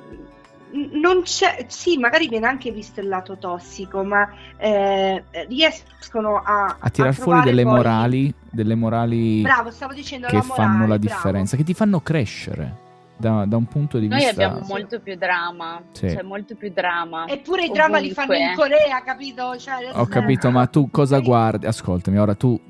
non 0.93 1.23
c'è, 1.23 1.65
sì, 1.69 1.97
magari 1.99 2.29
viene 2.29 2.47
anche 2.47 2.71
visto 2.71 3.01
il 3.01 3.09
lato 3.09 3.37
tossico, 3.39 4.05
ma 4.05 4.29
eh, 4.59 5.25
riescono 5.49 6.43
a, 6.45 6.77
a 6.79 6.91
tirar 6.91 7.11
a 7.11 7.13
fuori 7.13 7.41
delle 7.43 7.63
poi- 7.63 7.73
morali, 7.73 8.35
delle 8.51 8.75
morali 8.75 9.43
Bravo, 9.43 9.71
stavo 9.71 9.93
dicendo 9.93 10.27
che 10.29 10.37
la 10.37 10.43
fanno 10.43 10.73
morale, 10.79 10.89
la 10.89 10.99
bravo. 10.99 11.15
differenza, 11.15 11.57
che 11.57 11.65
ti 11.65 11.75
fanno 11.75 12.01
crescere 12.01 12.85
da, 13.19 13.45
da 13.47 13.57
un 13.57 13.65
punto 13.67 13.99
di 13.99 14.09
Noi 14.09 14.19
vista... 14.19 14.33
abbiamo 14.47 14.67
molto 14.67 15.01
più 15.01 15.15
drama, 15.17 15.81
Sì. 15.93 16.11
cioè 16.11 16.23
molto 16.23 16.55
più 16.55 16.71
drama. 16.71 17.27
Eppure 17.27 17.65
i 17.65 17.71
drama 17.71 17.99
li 17.99 18.11
fanno 18.11 18.35
in. 18.35 18.53
Corea, 18.55 19.03
capito? 19.05 19.57
Cioè, 19.57 19.91
Ho 19.95 20.07
capito, 20.07 20.51
ma 20.51 20.67
tu 20.67 20.91
cosa 20.91 21.17
Sì. 21.19 21.23
guardi? 21.25 21.67
Ascoltami, 21.67 22.19
ora 22.19 22.35
tu... 22.35 22.61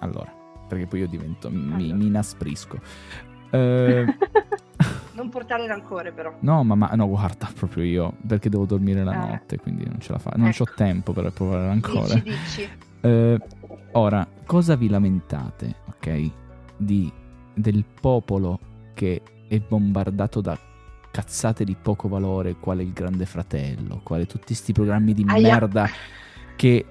Allora, 0.00 0.30
perché 0.68 0.86
poi 0.86 1.00
io 1.00 1.06
divento... 1.08 1.50
Mi, 1.50 1.84
Allora. 1.84 1.94
mi 1.96 2.06
inasprisco. 2.06 2.78
Eh, 3.50 4.04
Non 5.12 5.28
portare 5.28 5.66
rancore 5.66 6.12
però. 6.12 6.34
No, 6.40 6.62
ma, 6.64 6.74
ma 6.74 6.88
no, 6.94 7.08
guarda, 7.08 7.48
proprio 7.54 7.84
io, 7.84 8.12
perché 8.26 8.48
devo 8.48 8.64
dormire 8.64 9.02
la 9.04 9.12
Eh. 9.14 9.30
notte, 9.30 9.58
quindi 9.58 9.84
non 9.84 10.00
ce 10.00 10.12
la 10.12 10.18
faccio. 10.18 10.38
Non 10.38 10.48
Ecco. 10.48 10.62
ho 10.62 10.66
tempo 10.74 11.12
per 11.12 11.30
provare 11.32 11.68
ancora. 11.68 12.14
Dici, 12.14 12.22
dici. 12.22 12.68
Eh, 13.00 13.38
ora, 13.92 14.26
cosa 14.46 14.76
vi 14.76 14.88
lamentate, 14.88 15.74
ok? 15.86 16.30
Di, 16.76 17.10
del 17.54 17.84
popolo 18.00 18.58
che 18.94 19.22
è 19.48 19.58
bombardato 19.58 20.40
da 20.40 20.58
cazzate 21.10 21.64
di 21.64 21.74
poco 21.80 22.08
valore, 22.08 22.54
quale 22.60 22.82
il 22.84 22.92
Grande 22.92 23.26
Fratello, 23.26 24.00
quale 24.04 24.26
tutti 24.26 24.54
sti 24.54 24.72
programmi 24.72 25.12
di 25.12 25.24
Aia. 25.26 25.52
merda 25.54 25.88
che 26.54 26.84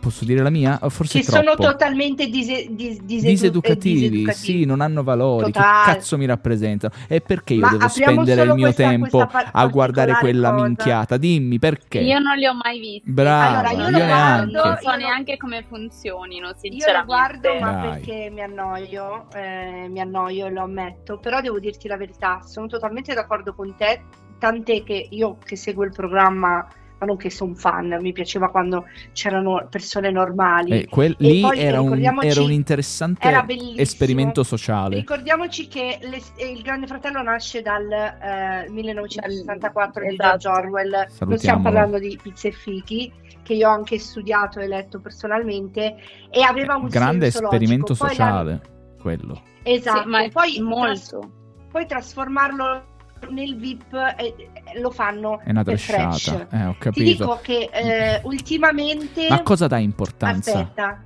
posso 0.00 0.24
dire 0.24 0.42
la 0.42 0.50
mia? 0.50 0.78
Forse 0.88 1.20
Che 1.20 1.26
troppo. 1.26 1.44
sono 1.44 1.54
totalmente 1.70 2.26
dise- 2.28 2.66
dis- 2.70 3.00
disedu- 3.02 3.28
diseducativi, 3.30 4.06
eh, 4.06 4.08
diseducativi. 4.10 4.58
sì, 4.60 4.64
non 4.64 4.80
hanno 4.80 5.02
valori, 5.02 5.52
Totale. 5.52 5.84
che 5.84 5.92
cazzo 5.98 6.16
mi 6.18 6.26
rappresentano? 6.26 6.92
E 7.06 7.20
perché 7.20 7.54
io 7.54 7.60
Ma 7.60 7.70
devo 7.70 7.88
spendere 7.88 8.42
il 8.42 8.52
mio 8.54 8.62
questa- 8.64 8.88
tempo 8.88 9.08
questa 9.18 9.26
par- 9.26 9.50
a 9.52 9.66
guardare 9.68 10.14
quella 10.18 10.50
cosa. 10.50 10.64
minchiata? 10.64 11.16
Dimmi 11.16 11.58
perché? 11.58 11.98
Io 12.00 12.18
non 12.18 12.36
li 12.36 12.46
ho 12.46 12.54
mai 12.54 12.80
visti. 12.80 13.10
Brava, 13.10 13.68
Allora, 13.68 13.88
io 13.90 13.96
io, 13.98 14.04
guardo- 14.06 14.64
Non 14.64 14.78
so 14.80 14.94
neanche 14.96 15.36
come 15.36 15.64
funzionino, 15.68 16.46
Io 16.46 16.52
lo 16.52 16.58
sinceramente. 16.58 17.06
guardo, 17.06 17.58
ma 17.60 17.72
Dai. 17.72 17.88
perché 17.90 18.30
mi 18.32 18.40
annoio, 18.42 19.26
eh, 19.34 19.86
mi 19.88 20.00
annoio 20.00 20.46
e 20.46 20.50
lo 20.50 20.62
ammetto, 20.62 21.18
però 21.18 21.40
devo 21.40 21.58
dirti 21.58 21.86
la 21.88 21.96
verità, 21.96 22.40
sono 22.44 22.66
totalmente 22.66 23.12
d'accordo 23.14 23.54
con 23.54 23.74
te, 23.76 24.02
tant'è 24.38 24.82
che 24.82 25.06
io 25.10 25.36
che 25.44 25.56
seguo 25.56 25.84
il 25.84 25.92
programma, 25.92 26.38
ma 26.40 26.66
non 27.04 27.16
che 27.16 27.30
sono 27.30 27.54
fan, 27.54 27.96
mi 28.00 28.12
piaceva 28.12 28.50
quando 28.50 28.86
c'erano 29.12 29.66
persone 29.70 30.10
normali. 30.10 30.70
Eh, 30.82 30.86
quel- 30.88 31.16
E 31.18 31.28
lì 31.32 31.40
poi 31.40 31.58
era 31.58 31.80
un, 31.80 31.98
era 32.22 32.42
un 32.42 32.52
interessante 32.52 33.26
era 33.26 33.44
esperimento 33.76 34.42
sociale. 34.42 34.96
Ricordiamoci 34.96 35.66
che 35.68 35.98
le- 36.02 36.20
eh, 36.36 36.50
il 36.52 36.62
Grande 36.62 36.86
Fratello 36.86 37.22
nasce 37.22 37.62
dal 37.62 37.90
eh, 37.90 38.70
1964 38.70 40.02
di 40.06 40.12
Esatto. 40.14 40.36
George 40.38 40.48
Orwell, 40.66 41.06
non 41.20 41.38
stiamo 41.38 41.62
parlando 41.62 41.98
di 41.98 42.18
pizze 42.22 42.48
e 42.48 42.52
fichi, 42.52 43.12
che 43.42 43.54
io 43.54 43.68
ho 43.68 43.72
anche 43.72 43.98
studiato 43.98 44.60
e 44.60 44.66
letto 44.66 45.00
personalmente, 45.00 45.96
e 46.30 46.42
aveva 46.42 46.76
un 46.76 46.88
Grande 46.88 47.30
senso 47.30 47.44
esperimento 47.44 47.94
logico. 47.98 48.06
Poi 48.06 48.16
la- 48.16 48.24
sociale, 48.24 48.60
quello. 49.00 49.42
Esatto, 49.62 50.02
Sì, 50.02 50.08
ma 50.08 50.28
poi, 50.30 50.52
tras- 50.54 50.58
molto. 50.58 51.30
poi 51.70 51.86
trasformarlo 51.86 52.84
nel 53.28 53.56
VIP 53.56 53.92
eh, 54.16 54.34
lo 54.80 54.90
fanno 54.90 55.40
È 55.40 55.50
una 55.50 55.62
trash. 55.64 56.28
Eh, 56.50 56.64
ho 56.64 56.72
Ti 56.72 56.78
capito. 56.78 57.02
dico 57.24 57.38
che 57.42 57.68
eh, 57.72 58.20
ultimamente... 58.24 59.28
Ma 59.28 59.42
cosa 59.42 59.66
dà 59.66 59.78
importanza 59.78 60.52
Aspetta, 60.58 61.02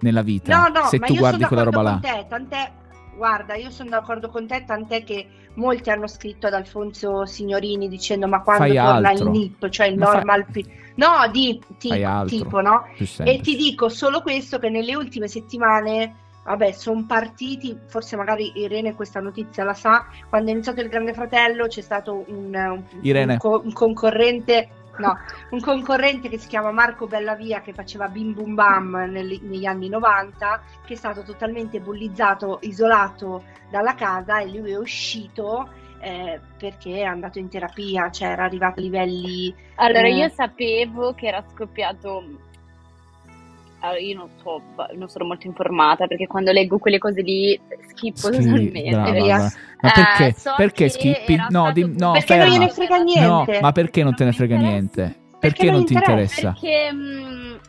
nella 0.00 0.22
vita? 0.22 0.56
No, 0.56 0.80
no, 0.80 0.86
se 0.86 0.98
ma 0.98 1.06
tu 1.06 1.16
guardi 1.16 1.36
sono 1.42 1.48
quella 1.48 1.62
roba 1.64 1.82
là. 1.82 1.90
con 1.90 2.00
te, 2.00 2.26
tant'è, 2.28 2.72
guarda, 3.16 3.54
io 3.54 3.70
sono 3.70 3.90
d'accordo 3.90 4.28
con 4.28 4.46
te, 4.46 4.64
tant'è 4.66 5.04
che 5.04 5.26
molti 5.54 5.90
hanno 5.90 6.06
scritto 6.06 6.46
ad 6.46 6.52
Alfonso 6.54 7.24
Signorini 7.24 7.88
dicendo 7.88 8.28
ma 8.28 8.42
quando 8.42 8.64
Fai 8.64 8.74
torna 8.76 9.08
altro. 9.08 9.24
il 9.24 9.30
NIP, 9.30 9.68
cioè 9.70 9.86
il 9.86 9.96
Ma 9.98 10.04
fai- 10.06 10.14
normal 10.14 10.46
P- 10.50 10.66
No, 10.96 11.08
di 11.30 11.60
Fai 11.78 12.26
tipo, 12.26 12.44
tipo, 12.44 12.60
no? 12.62 12.84
E 12.96 13.40
ti 13.42 13.54
dico 13.56 13.88
solo 13.90 14.22
questo 14.22 14.58
che 14.58 14.70
nelle 14.70 14.94
ultime 14.94 15.28
settimane, 15.28 16.14
vabbè, 16.46 16.72
sono 16.72 17.04
partiti, 17.06 17.78
forse 17.86 18.16
magari 18.16 18.52
Irene 18.54 18.94
questa 18.94 19.20
notizia 19.20 19.64
la 19.64 19.74
sa, 19.74 20.06
quando 20.28 20.48
è 20.50 20.52
iniziato 20.52 20.80
il 20.80 20.88
Grande 20.88 21.12
Fratello 21.12 21.66
c'è 21.66 21.80
stato 21.82 22.24
un, 22.28 22.54
un- 22.54 22.84
un 23.32 23.38
co- 23.38 23.60
un 23.64 23.72
concorrente, 23.72 24.68
no, 24.98 25.14
un 25.50 25.60
concorrente 25.60 26.28
che 26.28 26.38
si 26.38 26.48
chiama 26.48 26.70
Marco 26.70 27.06
Bellavia 27.06 27.60
che 27.60 27.72
faceva 27.74 28.08
Bim 28.08 28.32
Bum 28.32 28.54
Bam 28.54 28.94
nel- 29.10 29.40
negli 29.42 29.66
anni 29.66 29.88
90, 29.88 30.62
che 30.86 30.94
è 30.94 30.96
stato 30.96 31.22
totalmente 31.22 31.80
bullizzato, 31.80 32.58
isolato 32.62 33.42
dalla 33.70 33.94
casa 33.94 34.40
e 34.40 34.48
lui 34.48 34.70
è 34.70 34.78
uscito 34.78 35.68
eh, 35.98 36.40
perché 36.58 36.98
è 36.98 37.02
andato 37.02 37.38
in 37.38 37.48
terapia, 37.48 38.10
cioè 38.10 38.28
era 38.28 38.44
arrivato 38.44 38.78
a 38.78 38.82
livelli... 38.82 39.52
Allora, 39.76 40.06
Eh. 40.06 40.14
io 40.14 40.28
sapevo 40.28 41.14
che 41.14 41.26
era 41.26 41.42
scoppiato. 41.48 42.22
Allora, 43.86 44.00
io 44.00 44.16
non 44.16 44.28
so, 44.42 44.62
non 44.96 45.08
sono 45.08 45.24
molto 45.26 45.46
informata 45.46 46.06
perché 46.06 46.26
quando 46.26 46.50
leggo 46.52 46.78
quelle 46.78 46.98
cose 46.98 47.22
lì 47.22 47.58
schippo 47.88 48.18
Schi- 48.18 48.30
totalmente. 48.38 48.80
via. 48.80 49.38
Ma 49.38 49.46
Eh, 49.90 49.92
perché? 49.94 50.34
so 50.38 50.54
perché 50.56 50.88
schippi? 50.88 51.36
No, 51.50 51.70
di- 51.72 51.94
no, 51.96 52.12
Perché 52.12 52.36
non 52.36 52.46
ferma. 52.46 52.46
gliene 52.46 52.68
frega 52.70 52.96
No, 52.98 53.04
niente. 53.04 53.60
ma 53.60 53.72
perché 53.72 54.02
non 54.02 54.14
te 54.14 54.24
ne 54.24 54.30
Non 54.30 54.38
frega 54.38 54.54
interessa. 54.54 54.72
niente? 54.74 55.02
Perché 55.02 55.38
Perché 55.38 55.64
non 55.66 55.74
non 55.74 55.84
ti 55.84 55.92
interessa? 55.94 56.40
interessa? 56.48 56.60
Perché 56.60 56.92
mh, 56.92 57.60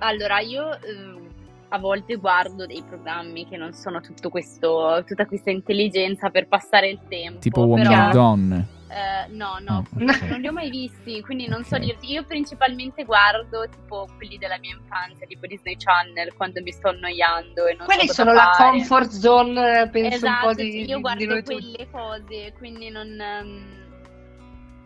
allora 0.00 0.40
io 0.40 0.62
ehm, 0.80 1.20
a 1.68 1.78
volte 1.78 2.16
guardo 2.16 2.66
dei 2.66 2.82
programmi 2.86 3.48
che 3.48 3.56
non 3.56 3.72
sono 3.72 4.00
tutto 4.00 4.28
questo, 4.28 5.02
tutta 5.06 5.24
questa 5.26 5.50
intelligenza 5.50 6.28
per 6.28 6.46
passare 6.48 6.88
il 6.90 6.98
tempo. 7.08 7.38
Tipo 7.38 7.64
uomini 7.64 7.88
però, 7.88 8.08
e 8.08 8.12
donne. 8.12 8.66
Eh, 8.92 9.26
no, 9.32 9.56
no, 9.60 9.76
Oh, 9.78 9.96
ok. 9.96 10.22
non 10.28 10.40
li 10.40 10.46
ho 10.48 10.52
mai 10.52 10.68
visti, 10.70 11.20
quindi 11.22 11.48
non 11.48 11.64
so 11.64 11.76
Ok. 11.76 11.80
dirti. 11.82 12.10
Io 12.12 12.24
principalmente 12.24 13.04
guardo 13.04 13.66
tipo 13.68 14.06
quelli 14.16 14.36
della 14.38 14.58
mia 14.58 14.76
infanzia, 14.78 15.26
tipo 15.26 15.46
Disney 15.46 15.76
Channel, 15.76 16.34
quando 16.34 16.60
mi 16.62 16.70
sto 16.70 16.88
annoiando 16.88 17.66
e 17.66 17.74
non 17.74 17.86
Quelli 17.86 18.02
so 18.02 18.06
cosa 18.08 18.22
sono 18.22 18.32
la 18.32 18.50
fare. 18.54 18.70
comfort 18.70 19.08
zone, 19.10 19.88
penso 19.90 20.16
Esatto, 20.16 20.46
un 20.48 20.54
po' 20.54 20.60
di, 20.62 20.84
io 20.84 20.96
di 20.96 21.00
guardo 21.00 21.26
tutti. 21.38 21.42
quelle 21.54 21.88
cose, 21.90 22.52
quindi 22.58 22.90
non, 22.90 23.18
ehm, 23.20 23.80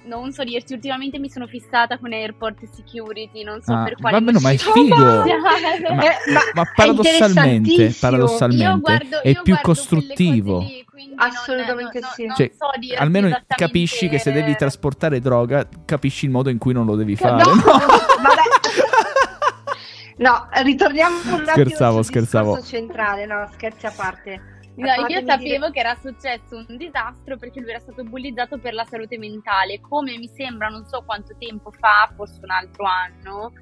non 0.05 0.31
so 0.31 0.45
dirti, 0.45 0.73
ultimamente 0.73 1.19
mi 1.19 1.29
sono 1.29 1.49
fissata 1.49 1.99
con 1.99 2.13
Airport 2.13 2.65
Security, 2.67 3.43
non 3.43 3.61
so 3.61 3.73
Ah, 3.73 3.83
per 3.83 3.97
quale 3.97 4.21
vabbè, 4.21 4.31
no, 4.33 4.39
ma 4.39 4.51
è 4.51 4.53
motivo. 4.53 4.73
figo. 4.73 4.95
Ma- 5.91 5.95
Ma, 5.97 6.03
Eh, 6.05 6.17
ma 6.33 6.41
ma 6.55 6.63
è 6.63 6.71
paradossalmente, 6.77 7.95
paradossalmente 7.99 8.63
Io 8.65 8.79
guardo- 8.79 9.23
è 9.23 9.29
io 9.31 9.43
più 9.43 9.53
guardo 9.55 9.69
costruttivo. 9.69 10.59
lì, 10.61 10.86
quindi 10.97 11.15
Assolutamente 11.19 12.01
non- 12.01 12.11
sì. 12.11 12.25
non 12.25 12.37
Cioè, 12.37 12.51
so 12.57 12.67
Almeno 12.97 13.27
esattamente- 13.27 13.55
capisci 13.55 14.09
che 14.09 14.19
se 14.19 14.33
devi 14.33 14.57
trasportare 14.57 15.21
droga, 15.21 15.69
capisci 15.85 16.25
il 16.25 16.31
modo 16.31 16.49
in 16.49 16.57
cui 16.57 16.73
non 16.73 16.87
lo 16.87 16.97
devi 16.97 17.15
fare. 17.17 17.43
No, 17.45 17.55
no? 17.55 17.63
vabbè. 17.63 18.43
No, 20.19 20.49
ritorniamo 20.63 21.15
un 21.19 21.27
attimo 21.27 21.47
Scherzavo, 21.47 21.95
sul 21.97 22.05
scherzavo. 22.07 22.63
centrale, 22.63 23.27
no, 23.27 23.47
scherzi 23.53 23.85
a 23.85 23.93
parte. 23.95 24.41
No, 24.77 24.87
io 25.09 25.21
sapevo 25.27 25.37
dire- 25.69 25.71
che 25.73 25.79
era 25.81 25.95
successo 26.01 26.57
un 26.57 26.77
disastro 26.79 27.37
perché 27.37 27.61
lui 27.61 27.69
era 27.71 27.79
stato 27.81 28.03
bullizzato 28.03 28.59
per 28.59 28.73
la 28.73 28.85
salute 28.89 29.19
mentale. 29.19 29.79
Come 29.81 30.17
mi 30.17 30.29
sembra, 30.35 30.69
non 30.69 30.87
so 30.87 31.03
quanto 31.05 31.35
tempo 31.39 31.71
fa, 31.71 32.11
forse 32.17 32.41
un 32.43 32.51
altro 32.51 32.87
anno, 32.87 33.53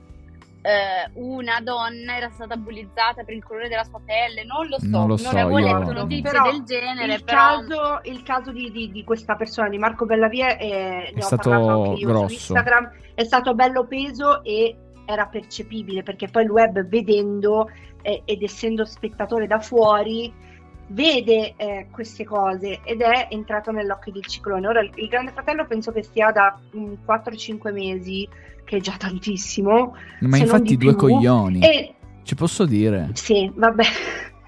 eh, 0.65 1.11
una 1.15 1.61
donna 1.61 2.17
era 2.17 2.31
stata 2.31 2.57
bullizzata 2.57 3.23
per 3.23 3.35
il 3.35 3.45
colore 3.45 3.69
della 3.69 3.85
sua 3.85 4.01
pelle. 4.03 4.45
Non 4.45 4.67
lo 4.67 4.79
so, 4.81 4.87
Non 4.89 5.09
lo 5.09 5.17
so, 5.19 5.29
avevo 5.29 5.59
io- 5.59 5.79
letto 5.79 5.93
notizie 5.93 6.31
Però 6.31 6.51
del 6.51 6.63
genere, 6.65 7.15
il 7.17 7.25
però 7.25 7.37
caso, 7.37 8.01
il 8.05 8.23
caso 8.23 8.51
di, 8.51 8.71
di- 8.71 8.91
di 8.91 9.05
questa 9.05 9.37
persona, 9.37 9.69
di 9.69 9.77
Marco 9.77 10.07
Bellavia, 10.07 10.57
eh, 10.57 11.13
ho 11.15 11.21
stato 11.21 11.95
grosso. 12.01 12.29
su 12.29 12.33
Instagram, 12.53 12.93
è 13.15 13.25
stato 13.25 13.55
bello 13.55 13.85
peso 13.87 14.43
e 14.43 14.75
era 15.05 15.27
percepibile 15.27 16.03
perché 16.03 16.29
poi 16.29 16.45
il 16.45 16.51
web 16.51 16.83
vedendo 16.87 17.69
eh, 18.01 18.23
ed 18.25 18.43
essendo 18.43 18.87
spettatore 18.87 19.47
da 19.47 19.59
fuori 19.61 20.33
vede 20.87 21.55
eh, 21.57 21.89
queste 21.91 22.25
cose 22.25 22.81
ed 22.85 23.03
è 23.03 23.29
entrato 23.31 23.71
nell'occhio 23.71 24.13
del 24.13 24.25
ciclone. 24.25 24.67
Ora 24.67 24.81
il, 24.81 24.91
il 24.95 25.09
Grande 25.09 25.33
Fratello 25.33 25.67
penso 25.67 25.93
che 25.93 26.03
stia 26.03 26.31
da 26.31 26.59
mm, 26.75 26.95
4-5 27.07 27.71
mesi, 27.71 28.27
che 28.65 28.77
è 28.79 28.81
già 28.81 28.95
tantissimo. 28.99 29.97
Ma 30.21 30.37
infatti 30.37 30.77
due 30.77 30.95
più. 30.95 31.09
coglioni. 31.09 31.61
E 31.61 31.95
Ci 32.23 32.35
posso 32.35 32.65
dire? 32.65 33.11
sì, 33.13 33.51
vabbè. 33.55 33.85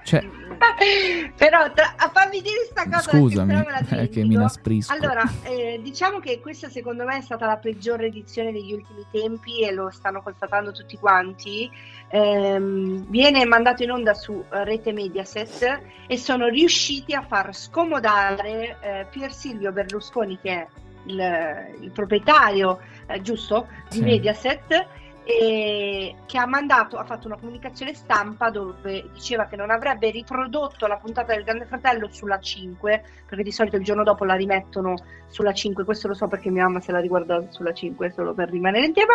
Cioè, 0.05 0.25
Però 1.37 1.71
tra- 1.73 1.95
a 1.97 2.11
fammi 2.13 2.41
dire 2.41 2.67
sta 2.71 2.85
cosa 2.85 3.11
scusami, 3.11 3.55
che 3.89 4.09
che 4.11 4.25
mi 4.25 4.35
inasprisco. 4.35 4.93
Allora, 4.93 5.23
eh, 5.43 5.81
diciamo 5.83 6.19
che 6.19 6.41
questa 6.41 6.69
secondo 6.69 7.05
me 7.05 7.19
è 7.19 7.21
stata 7.21 7.47
la 7.47 7.57
peggiore 7.57 8.07
edizione 8.07 8.53
degli 8.53 8.73
ultimi 8.73 9.05
tempi 9.11 9.63
e 9.63 9.73
lo 9.73 9.91
stanno 9.91 10.23
constatando 10.23 10.73
tutti 10.73 10.97
quanti. 10.97 11.71
Ehm, 12.09 13.07
viene 13.09 13.45
mandato 13.45 13.83
in 13.83 13.91
onda 13.91 14.15
su 14.15 14.45
eh, 14.53 14.65
rete 14.65 14.93
Mediaset 14.93 15.81
e 16.07 16.17
sono 16.17 16.47
riusciti 16.49 17.15
a 17.15 17.23
far 17.23 17.55
scomodare 17.55 18.79
eh, 18.81 19.07
Pier 19.11 19.33
Silvio 19.33 19.73
Berlusconi, 19.73 20.39
che 20.41 20.51
è 20.51 20.67
il, 21.07 21.77
il 21.81 21.91
proprietario, 21.91 22.81
eh, 23.07 23.21
giusto, 23.23 23.69
di 23.89 23.97
Sì. 23.97 24.03
Mediaset, 24.03 24.87
e 25.29 26.15
che 26.25 26.39
ha 26.39 26.47
mandato, 26.47 26.99
ha 26.99 27.05
fatto 27.05 27.27
una 27.27 27.37
comunicazione 27.37 27.95
stampa 27.95 28.49
dove 28.49 29.11
diceva 29.13 29.47
che 29.47 29.57
non 29.57 29.73
avrebbe 29.73 30.11
riprodotto 30.11 30.87
la 30.87 30.99
puntata 30.99 31.35
del 31.35 31.43
Grande 31.43 31.65
Fratello 31.65 32.09
sulla 32.09 32.39
5, 32.39 33.03
perché 33.27 33.43
di 33.43 33.51
solito 33.51 33.75
il 33.75 33.83
giorno 33.83 34.05
dopo 34.05 34.25
la 34.25 34.35
rimettono 34.35 34.95
sulla 35.29 35.53
5, 35.53 35.85
questo 35.85 36.09
lo 36.09 36.15
so 36.15 36.29
perché 36.29 36.51
mia 36.51 36.65
mamma 36.65 36.81
se 36.81 36.93
la 36.93 37.01
riguarda 37.01 37.45
sulla 37.51 37.73
5 37.73 38.11
solo 38.11 38.35
per 38.35 38.51
rimanere 38.51 38.87
in 38.87 38.93
tema, 38.93 39.15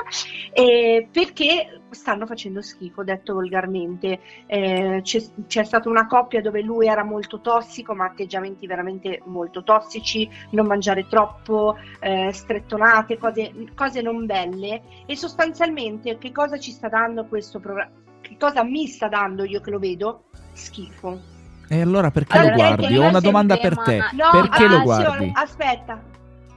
e 0.53 1.07
perché 1.12 1.82
stanno 1.91 2.26
facendo 2.26 2.62
schifo, 2.62 3.03
detto 3.03 3.34
volgarmente. 3.34 4.20
Eh, 4.45 5.01
c'è, 5.03 5.22
c'è 5.47 5.64
stata 5.64 5.89
una 5.89 6.07
coppia 6.07 6.41
dove 6.41 6.62
lui 6.62 6.88
era 6.88 7.03
molto 7.03 7.41
tossico, 7.41 7.93
ma 7.93 8.05
atteggiamenti 8.05 8.68
veramente 8.68 9.22
molto 9.26 9.64
tossici, 9.64 10.30
non 10.51 10.66
mangiare 10.66 11.07
troppo, 11.07 11.78
eh, 11.99 12.32
strettonate, 12.32 13.18
cose, 13.18 13.51
cose 13.76 14.01
non 14.01 14.26
belle 14.26 14.82
e 15.05 15.16
sostanzialmente 15.16 16.18
che 16.18 16.32
cosa 16.32 16.57
ci 16.57 16.72
sta 16.72 16.88
dando 16.88 17.26
questo 17.26 17.59
programma? 17.59 17.99
Che 18.22 18.38
cosa 18.38 18.64
mi 18.64 18.88
sta 18.88 19.07
dando 19.07 19.43
io 19.43 19.59
che 19.62 19.72
lo 19.72 19.80
vedo? 19.80 20.26
Schifo. 20.53 21.40
E 21.72 21.80
allora 21.80 22.11
perché 22.11 22.38
Allora, 22.38 22.49
lo 22.49 22.57
guardi? 22.57 22.97
Ho 22.97 23.07
una 23.07 23.19
domanda 23.22 23.55
per 23.55 23.78
te. 23.78 23.97
No, 24.11 24.30
perché 24.30 24.63
ah, 24.65 24.67
lo 24.67 24.78
sì, 24.78 24.84
guardi? 24.84 25.32
aspetta, 25.34 26.03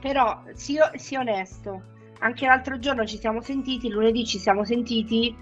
però 0.01 0.43
sii, 0.53 0.77
sii 0.95 1.15
onesto. 1.17 1.81
Anche 2.19 2.45
l'altro 2.45 2.77
giorno 2.79 3.05
ci 3.05 3.17
siamo 3.17 3.41
sentiti, 3.41 3.87
lunedì 3.89 4.25
ci 4.25 4.37
siamo 4.37 4.65
sentiti 4.65 5.33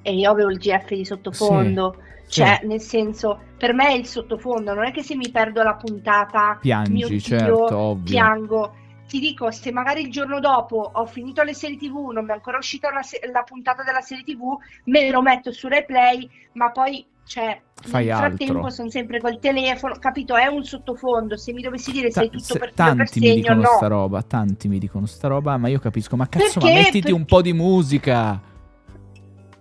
e 0.00 0.14
io 0.14 0.30
avevo 0.30 0.48
il 0.50 0.56
GF 0.56 0.88
di 0.94 1.04
sottofondo. 1.04 1.96
Sì, 2.24 2.40
Cioè, 2.40 2.60
nel 2.64 2.80
senso, 2.80 3.38
per 3.58 3.74
me 3.74 3.88
è 3.88 3.92
il 3.92 4.06
sottofondo, 4.06 4.72
non 4.72 4.86
è 4.86 4.92
che 4.92 5.02
se 5.02 5.14
mi 5.14 5.30
perdo 5.30 5.62
la 5.62 5.74
puntata, 5.74 6.56
Piangi, 6.58 6.90
mio 6.90 7.08
Dio, 7.08 7.20
certo, 7.20 7.76
ovvio. 7.76 8.02
piango. 8.02 8.74
Ti 9.06 9.20
dico, 9.20 9.50
se 9.50 9.70
magari 9.72 10.00
il 10.00 10.10
giorno 10.10 10.40
dopo 10.40 10.90
ho 10.94 11.04
finito 11.06 11.42
le 11.42 11.52
serie 11.54 11.76
TV, 11.76 12.08
non 12.12 12.24
mi 12.24 12.30
è 12.30 12.32
ancora 12.34 12.56
uscita 12.56 12.88
una 12.88 13.02
se- 13.02 13.20
la 13.30 13.42
puntata 13.42 13.82
della 13.84 14.00
serie 14.00 14.24
TV, 14.24 14.56
me 14.84 15.10
lo 15.10 15.20
metto 15.22 15.52
su 15.52 15.68
replay, 15.68 16.28
ma 16.54 16.70
poi, 16.70 17.04
cioè, 17.26 17.60
Fai 17.82 18.06
nel 18.06 18.16
frattempo 18.16 18.54
altro. 18.54 18.70
sono 18.70 18.88
sempre 18.90 19.20
col 19.20 19.38
telefono, 19.38 19.94
capito? 19.98 20.34
È 20.36 20.46
un 20.46 20.64
sottofondo. 20.64 21.36
Se 21.36 21.52
mi 21.52 21.60
dovessi 21.62 21.90
dire 21.92 22.08
Ta- 22.08 22.20
sei 22.20 22.30
tutto 22.30 22.44
se- 22.44 22.58
per 22.58 22.72
filo 22.72 22.84
per 22.86 22.96
tanti 22.96 23.20
mi 23.20 23.26
segno, 23.26 23.40
dicono 23.40 23.60
no. 23.60 23.66
sta 23.76 23.86
roba, 23.88 24.22
tanti 24.22 24.68
mi 24.68 24.78
dicono 24.78 25.06
sta 25.06 25.28
roba, 25.28 25.56
ma 25.56 25.68
io 25.68 25.78
capisco, 25.78 26.16
ma 26.16 26.28
cazzo, 26.28 26.60
ma 26.60 26.66
Perché? 26.66 26.82
mettiti 26.82 27.12
un 27.12 27.24
po' 27.24 27.42
di 27.42 27.52
musica. 27.52 28.40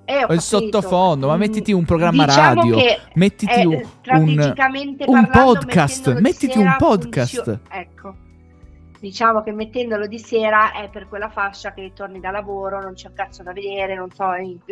Eh, 0.08 0.24
ho 0.24 0.34
il 0.34 0.42
sottofondo, 0.42 1.28
ma 1.28 1.36
mettiti 1.36 1.72
un 1.72 1.84
programma 1.84 2.26
diciamo 2.26 2.62
radio, 2.62 2.78
mettiti 3.16 3.52
eh, 3.62 3.66
un, 3.66 3.82
un, 4.12 4.56
un 5.08 5.30
podcast, 5.32 6.20
mettiti 6.20 6.58
un 6.60 6.76
podcast. 6.78 7.36
funzio- 7.36 7.60
ecco. 7.72 8.16
Diciamo 9.00 9.44
che 9.44 9.52
mettendolo 9.52 10.08
di 10.08 10.18
sera 10.20 10.72
è 10.72 10.90
per 10.90 11.08
quella 11.08 11.30
fascia 11.30 11.74
che 11.74 11.92
torni 11.94 12.20
da 12.20 12.32
lavoro, 12.32 12.82
non 12.82 12.94
c'è 12.94 13.10
un 13.10 13.14
cazzo 13.14 13.44
da 13.44 13.52
vedere, 13.52 13.96
non, 13.96 14.10
so, 14.12 14.26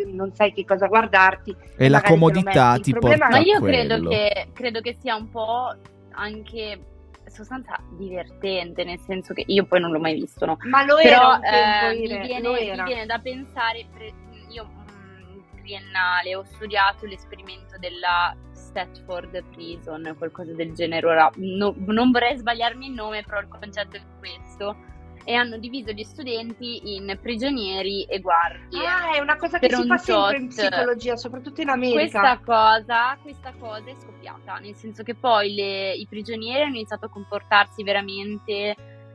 non 0.06 0.32
sai 0.34 0.52
che 0.52 0.64
cosa 0.64 0.86
guardarti. 0.86 1.54
e 1.76 1.88
la 1.88 2.00
comodità 2.00 2.78
ti 2.78 2.90
problema 2.92 3.28
porta 3.28 3.38
Ma 3.38 3.44
io 3.44 3.60
credo 3.60 4.08
che, 4.08 4.48
credo 4.52 4.80
che 4.80 4.96
sia 5.00 5.14
un 5.14 5.30
po' 5.30 5.74
anche 6.12 6.78
sostanza 7.26 7.78
divertente, 7.96 8.84
nel 8.84 8.98
senso 9.00 9.34
che 9.34 9.44
io 9.46 9.64
poi 9.66 9.80
non 9.80 9.90
l'ho 9.90 10.00
mai 10.00 10.14
visto, 10.14 10.46
no? 10.46 10.56
Ma 10.64 10.84
lo 10.84 10.96
Però 10.96 11.40
era 11.40 11.90
eh, 11.90 11.98
mi, 11.98 12.06
viene, 12.06 12.40
lo 12.40 12.52
mi 12.52 12.68
era. 12.68 12.82
viene 12.84 13.06
da 13.06 13.18
pensare, 13.18 13.86
pre- 13.92 14.12
io 14.48 14.66
mm, 14.66 15.38
triennale 15.60 16.34
ho 16.34 16.44
studiato 16.44 17.06
l'esperimento 17.06 17.76
della 17.78 18.34
Stratford 18.74 19.44
Prison, 19.54 20.14
qualcosa 20.18 20.52
del 20.52 20.72
genere, 20.74 21.06
ora 21.06 21.30
no- 21.36 21.74
non 21.86 22.10
vorrei 22.10 22.36
sbagliarmi 22.36 22.86
il 22.86 22.92
nome, 22.92 23.22
però 23.22 23.40
il 23.40 23.46
concetto 23.48 23.96
è 23.96 24.00
questo, 24.18 24.76
e 25.22 25.32
hanno 25.34 25.58
diviso 25.58 25.92
gli 25.92 26.02
studenti 26.02 26.94
in 26.96 27.16
prigionieri 27.22 28.02
e 28.02 28.18
guardie. 28.18 28.84
Ah, 28.84 29.14
è 29.14 29.20
una 29.20 29.36
cosa 29.36 29.60
che 29.60 29.72
si 29.72 29.86
fa 29.86 29.96
sempre 29.96 30.36
in 30.38 30.48
psicologia, 30.48 31.16
soprattutto 31.16 31.60
in 31.60 31.68
America. 31.68 32.20
Questa 32.20 32.40
cosa, 32.44 33.18
questa 33.22 33.52
cosa 33.58 33.90
è 33.90 33.94
scoppiata, 33.96 34.56
nel 34.56 34.74
senso 34.74 35.04
che 35.04 35.14
poi 35.14 35.54
le- 35.54 35.94
i 35.94 36.06
prigionieri 36.08 36.62
hanno 36.64 36.74
iniziato 36.74 37.06
a 37.06 37.08
comportarsi 37.08 37.84
veramente 37.84 38.74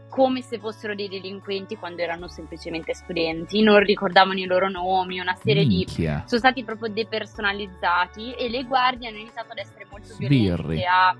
come 0.09 0.41
se 0.41 0.57
fossero 0.59 0.95
dei 0.95 1.07
delinquenti 1.07 1.77
quando 1.77 2.01
erano 2.01 2.27
semplicemente 2.27 2.93
studenti, 2.95 3.61
non 3.61 3.79
ricordavano 3.79 4.39
i 4.39 4.45
loro 4.45 4.67
nomi, 4.69 5.19
una 5.19 5.35
serie 5.35 5.65
di... 5.65 5.77
Minchia. 5.85 6.23
sono 6.25 6.39
stati 6.39 6.63
proprio 6.63 6.91
depersonalizzati 6.91 8.33
e 8.33 8.49
le 8.49 8.63
guardie 8.63 9.07
hanno 9.09 9.17
iniziato 9.19 9.51
ad 9.51 9.59
essere 9.59 9.85
molto 9.89 10.07
Sbirri. 10.07 10.39
violente, 10.39 10.83
a... 10.85 11.15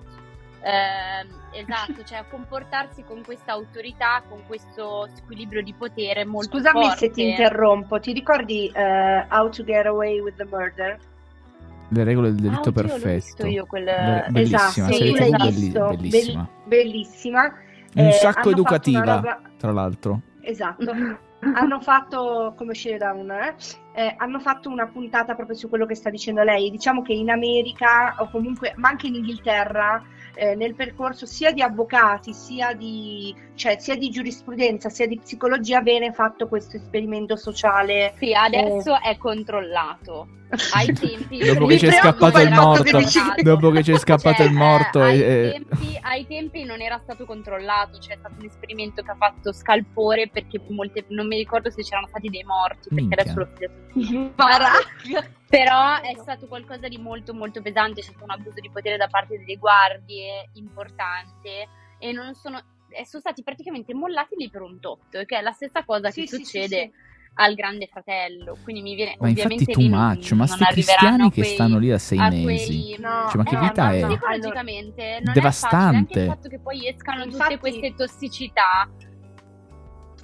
ehm, 0.62 1.28
esatto, 1.52 2.04
cioè 2.04 2.18
a 2.20 2.24
comportarsi 2.26 3.04
con 3.04 3.22
questa 3.24 3.54
autorità, 3.54 4.24
con 4.28 4.40
questo 4.48 5.08
squilibrio 5.16 5.62
di 5.62 5.74
potere 5.74 6.26
molto 6.26 6.58
Scusami 6.58 6.82
forte. 6.86 6.98
se 6.98 7.12
ti 7.12 7.30
interrompo, 7.30 8.00
ti 8.00 8.12
ricordi 8.12 8.72
eh, 8.74 9.26
How 9.30 9.50
to 9.50 9.64
Get 9.64 9.86
Away 9.86 10.20
with 10.20 10.36
the 10.36 10.46
Murder? 10.46 10.98
Le 11.92 12.04
regole 12.04 12.30
del 12.36 12.38
Ah, 12.38 12.42
delitto 12.50 12.66
l'ho 12.70 12.72
perfetto. 12.74 13.10
visto 13.14 13.46
io 13.48 13.66
quel... 13.66 13.86
Be- 13.86 14.26
bellissima, 14.30 14.90
esatto, 14.90 14.98
TV 14.98 15.16
l'hai 15.18 15.52
visto, 15.52 15.88
bellissima. 15.90 16.50
Bell- 16.64 16.82
bellissima. 16.84 17.54
Un 18.02 18.08
Eh, 18.08 18.12
sacco 18.14 18.50
educativa, 18.50 19.16
roba- 19.16 19.42
tra 19.58 19.72
l'altro. 19.72 20.22
Esatto. 20.42 20.92
hanno 21.54 21.80
fatto 21.80 22.54
come 22.58 22.72
uscire 22.72 22.98
da 22.98 23.14
una 23.14 23.50
eh? 23.50 23.56
Eh, 23.94 24.14
hanno 24.18 24.40
fatto 24.40 24.70
una 24.70 24.88
puntata 24.88 25.36
proprio 25.36 25.56
su 25.56 25.70
quello 25.70 25.86
che 25.86 25.96
sta 25.96 26.10
dicendo 26.10 26.44
lei 26.44 26.70
diciamo 26.70 27.02
che 27.02 27.14
in 27.14 27.30
America 27.30 28.16
o 28.20 28.30
comunque 28.30 28.74
ma 28.76 28.90
anche 28.90 29.08
in 29.08 29.16
Inghilterra 29.16 30.04
eh, 30.36 30.56
nel 30.56 30.76
percorso 30.76 31.26
sia 31.26 31.54
di 31.54 31.62
avvocati 31.62 32.34
sia 32.34 32.74
di 32.74 33.34
cioè 33.60 33.78
sia 33.78 33.98
di 33.98 34.10
giurisprudenza 34.10 34.88
sia 34.88 35.06
di 35.06 35.20
psicologia 35.20 35.82
viene 35.82 36.14
fatto 36.14 36.48
questo 36.48 36.78
esperimento 36.78 37.36
sociale 37.36 38.14
Sì, 38.18 38.34
adesso 38.34 39.02
è 39.02 39.18
controllato. 39.18 40.30
Ai 40.74 40.94
tempi 40.94 41.40
Dopo 41.40 41.66
che 41.68 41.76
c'è 41.78 42.00
preoccupa 42.00 42.32
scappato 42.32 42.40
il 42.40 42.52
morto, 42.52 42.84
che 42.84 43.44
dopo 43.44 43.70
che 43.70 43.82
c'è 43.82 43.98
scappato 44.00 44.38
Cioè, 44.38 44.46
il 44.46 44.54
morto, 44.54 45.04
eh, 45.04 45.04
ai, 45.04 45.22
e- 45.22 45.26
e- 45.26 45.52
tempi, 45.52 46.00
ai 46.02 46.26
tempi 46.26 46.64
non 46.64 46.82
era 46.82 47.00
stato 47.04 47.26
controllato, 47.26 47.98
c'è 48.00 48.16
stato 48.18 48.36
un 48.40 48.46
esperimento 48.46 49.04
che 49.04 49.12
ha 49.12 49.16
fatto 49.16 49.52
scalpore 49.52 50.30
perché 50.30 50.62
molte, 50.70 51.04
non 51.10 51.28
mi 51.28 51.36
ricordo 51.36 51.70
se 51.70 51.84
c'erano 51.84 52.08
stati 52.08 52.30
dei 52.30 52.44
morti, 52.46 52.88
perché 52.88 52.96
Minchia. 52.96 53.22
adesso 53.22 53.40
l'ho 53.40 53.48
studiato. 53.52 54.32
Baracca. 54.36 55.30
Però 55.50 56.02
è 56.02 56.16
stato 56.18 56.48
qualcosa 56.48 56.88
di 56.88 56.98
molto 56.98 57.34
molto 57.34 57.62
pesante, 57.62 58.02
c'è 58.02 58.08
stato 58.08 58.24
un 58.24 58.32
abuso 58.32 58.62
di 58.62 58.70
potere 58.72 58.96
da 58.96 59.08
parte 59.08 59.38
delle 59.38 59.58
guardie 59.58 60.50
importante 60.54 61.68
e 62.00 62.12
non 62.12 62.34
sono, 62.34 62.62
sono 63.06 63.22
stati 63.22 63.44
praticamente 63.44 63.94
mollati 63.94 64.36
lì 64.38 64.50
per 64.50 64.62
un 64.62 64.80
tot, 64.80 65.26
che 65.26 65.38
è 65.38 65.42
la 65.42 65.52
stessa 65.52 65.84
cosa 65.84 66.10
Sì, 66.12 66.22
che 66.22 66.28
sì, 66.28 66.36
succede 66.38 66.78
sì. 66.78 66.92
al 67.36 67.54
grande 67.56 67.88
fratello. 67.88 68.58
Quindi 68.64 68.82
mi 68.82 68.96
viene 68.96 69.16
Ma 69.20 69.30
infatti 69.30 69.88
non- 69.88 70.00
much, 70.16 70.32
ma 70.34 70.48
sti 70.48 70.64
cristiani 70.66 71.30
che 71.30 71.42
quei- 71.42 71.54
stanno 71.54 71.78
lì 71.78 71.90
da 71.90 71.98
sei 71.98 72.18
mesi. 72.18 72.44
quei- 72.44 72.96
No, 73.00 73.28
Cioè, 73.30 73.38
ma 73.38 73.44
che 73.44 73.56
eh, 73.56 73.60
vita 73.60 73.84
ma 73.84 73.94
è? 73.96 74.06
Psicologicamente 74.08 75.20
non 75.24 75.34
Devastante. 75.34 75.76
è 75.76 75.80
facile, 75.80 75.98
anche 75.98 76.20
il 76.20 76.26
fatto 76.28 76.50
che 76.50 76.60
poi 76.60 76.88
escano 76.88 77.24
tutte 77.24 77.36
Infatti- 77.36 77.58
queste 77.58 77.94
tossicità. 77.96 78.90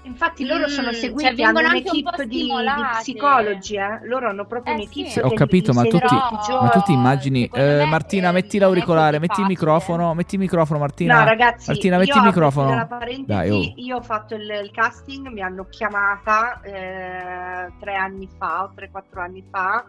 Infatti 0.05 0.45
loro 0.45 0.65
Mm, 0.65 0.69
sono 0.69 0.91
cioè, 0.91 0.99
seguiti, 0.99 1.33
vengono 1.35 1.57
hanno 1.67 1.67
anche 1.77 1.89
un 1.89 1.95
un'equipe 1.97 2.15
po' 2.15 2.23
di, 2.23 2.43
di 2.43 2.51
psicologi, 2.99 3.75
eh? 3.75 3.99
loro 4.03 4.29
hanno 4.29 4.45
proprio 4.45 4.73
Eh, 4.73 4.77
un'equipe 4.77 5.09
sì. 5.09 5.19
Ho 5.19 5.31
capito, 5.33 5.73
ma 5.73 5.81
tutti- 5.83 5.97
tutti 5.97 6.13
i 6.13 6.17
ma 6.35 6.41
giorni. 6.45 6.63
Ma 6.65 6.69
tu 6.69 6.81
ti 6.83 6.91
immagini, 6.93 7.49
eh, 7.51 7.75
me, 7.77 7.85
Martina, 7.85 8.31
metti 8.31 8.57
l'auricolare, 8.59 9.19
metti 9.19 9.41
il 9.41 9.47
microfono, 9.47 10.13
metti 10.13 10.35
il 10.35 10.41
microfono, 10.41 10.79
Martina. 10.79 11.19
No, 11.19 11.25
ragazzi, 11.25 11.69
Martina, 11.69 11.95
io 11.95 12.01
metti 12.01 12.17
il 12.17 12.23
microfono. 12.23 12.67
chiudo 12.67 12.79
la 12.81 12.85
parentesi, 12.85 13.25
Dai, 13.25 13.49
oh. 13.49 13.73
io 13.75 13.97
ho 13.97 14.01
fatto 14.01 14.35
il, 14.35 14.41
il 14.63 14.71
casting, 14.71 15.27
mi 15.27 15.41
hanno 15.41 15.65
chiamata 15.69 16.61
eh, 16.61 17.71
tre 17.79 17.95
anni 17.95 18.29
fa 18.37 18.63
o 18.63 18.71
tre, 18.75 18.89
quattro 18.91 19.21
anni 19.21 19.43
fa, 19.49 19.83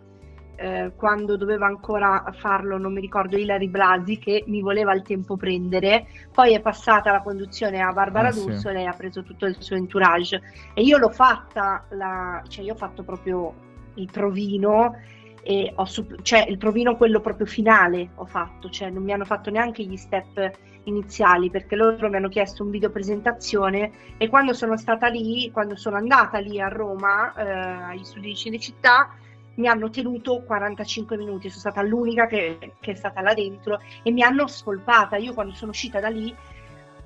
eh, 0.57 0.93
quando 0.97 1.37
doveva 1.37 1.67
ancora 1.67 2.25
farlo, 2.39 2.79
non 2.79 2.93
mi 2.93 3.01
ricordo, 3.01 3.37
Ilari 3.37 3.69
Blasi, 3.69 4.19
che 4.19 4.45
mi 4.47 4.61
voleva 4.61 4.93
al 4.93 5.03
tempo 5.03 5.37
prendere. 5.37 6.07
Poi 6.33 6.55
è 6.55 6.61
passata 6.61 7.13
la 7.13 7.23
conduzione 7.23 7.81
a 7.81 7.93
Barbara 7.93 8.29
Ah, 8.29 8.33
sì. 8.33 8.45
D'Urso, 8.45 8.71
lei 8.71 8.87
ha 8.87 8.93
preso 8.93 9.23
tutto 9.23 9.47
il 9.47 9.57
suo 9.59 9.77
entourage. 9.77 10.43
E 10.75 10.83
io 10.83 10.99
l'ho 10.99 11.11
fatta, 11.11 11.85
la, 11.91 12.43
cioè 12.49 12.65
io 12.65 12.73
ho 12.73 12.77
fatto 12.77 13.03
proprio 13.03 13.55
il 13.95 14.11
provino 14.11 14.95
e 15.43 15.73
ho 15.77 15.87
cioè 16.23 16.45
il 16.49 16.59
provino 16.59 16.97
quello 16.97 17.21
proprio 17.21 17.47
finale 17.47 18.11
ho 18.17 18.25
fatto, 18.25 18.69
cioè 18.69 18.91
non 18.91 19.05
mi 19.05 19.13
hanno 19.13 19.25
fatto 19.25 19.49
neanche 19.49 19.85
gli 19.85 19.97
step 19.97 20.51
iniziali 20.85 21.51
perché 21.51 21.77
loro 21.77 22.09
mi 22.09 22.17
hanno 22.17 22.29
chiesto 22.29 22.65
un 22.65 22.71
video 22.71 22.91
presentazione 22.91 23.93
e 24.19 24.29
quando 24.29 24.53
sono 24.55 24.77
stata 24.77 25.07
lì, 25.07 25.51
quando 25.53 25.77
sono 25.77 25.97
andata 25.97 26.39
lì 26.39 26.61
a 26.61 26.67
Roma 26.67 27.33
eh, 27.35 27.49
agli 27.93 28.03
studi 28.03 28.29
di 28.29 28.35
Cinecittà 28.35 29.09
mi 29.57 29.69
hanno 29.69 29.91
tenuto 29.91 30.43
45 30.43 31.17
minuti, 31.17 31.49
sono 31.49 31.61
stata 31.61 31.83
l'unica 31.83 32.27
che, 32.27 32.75
che 32.81 32.93
è 32.93 32.95
stata 32.95 33.21
là 33.21 33.35
dentro 33.35 33.81
e 34.03 34.11
mi 34.11 34.23
hanno 34.23 34.47
spolpata. 34.47 35.17
Io 35.17 35.35
quando 35.35 35.55
sono 35.55 35.71
uscita 35.71 36.01
da 36.01 36.09
lì 36.09 36.35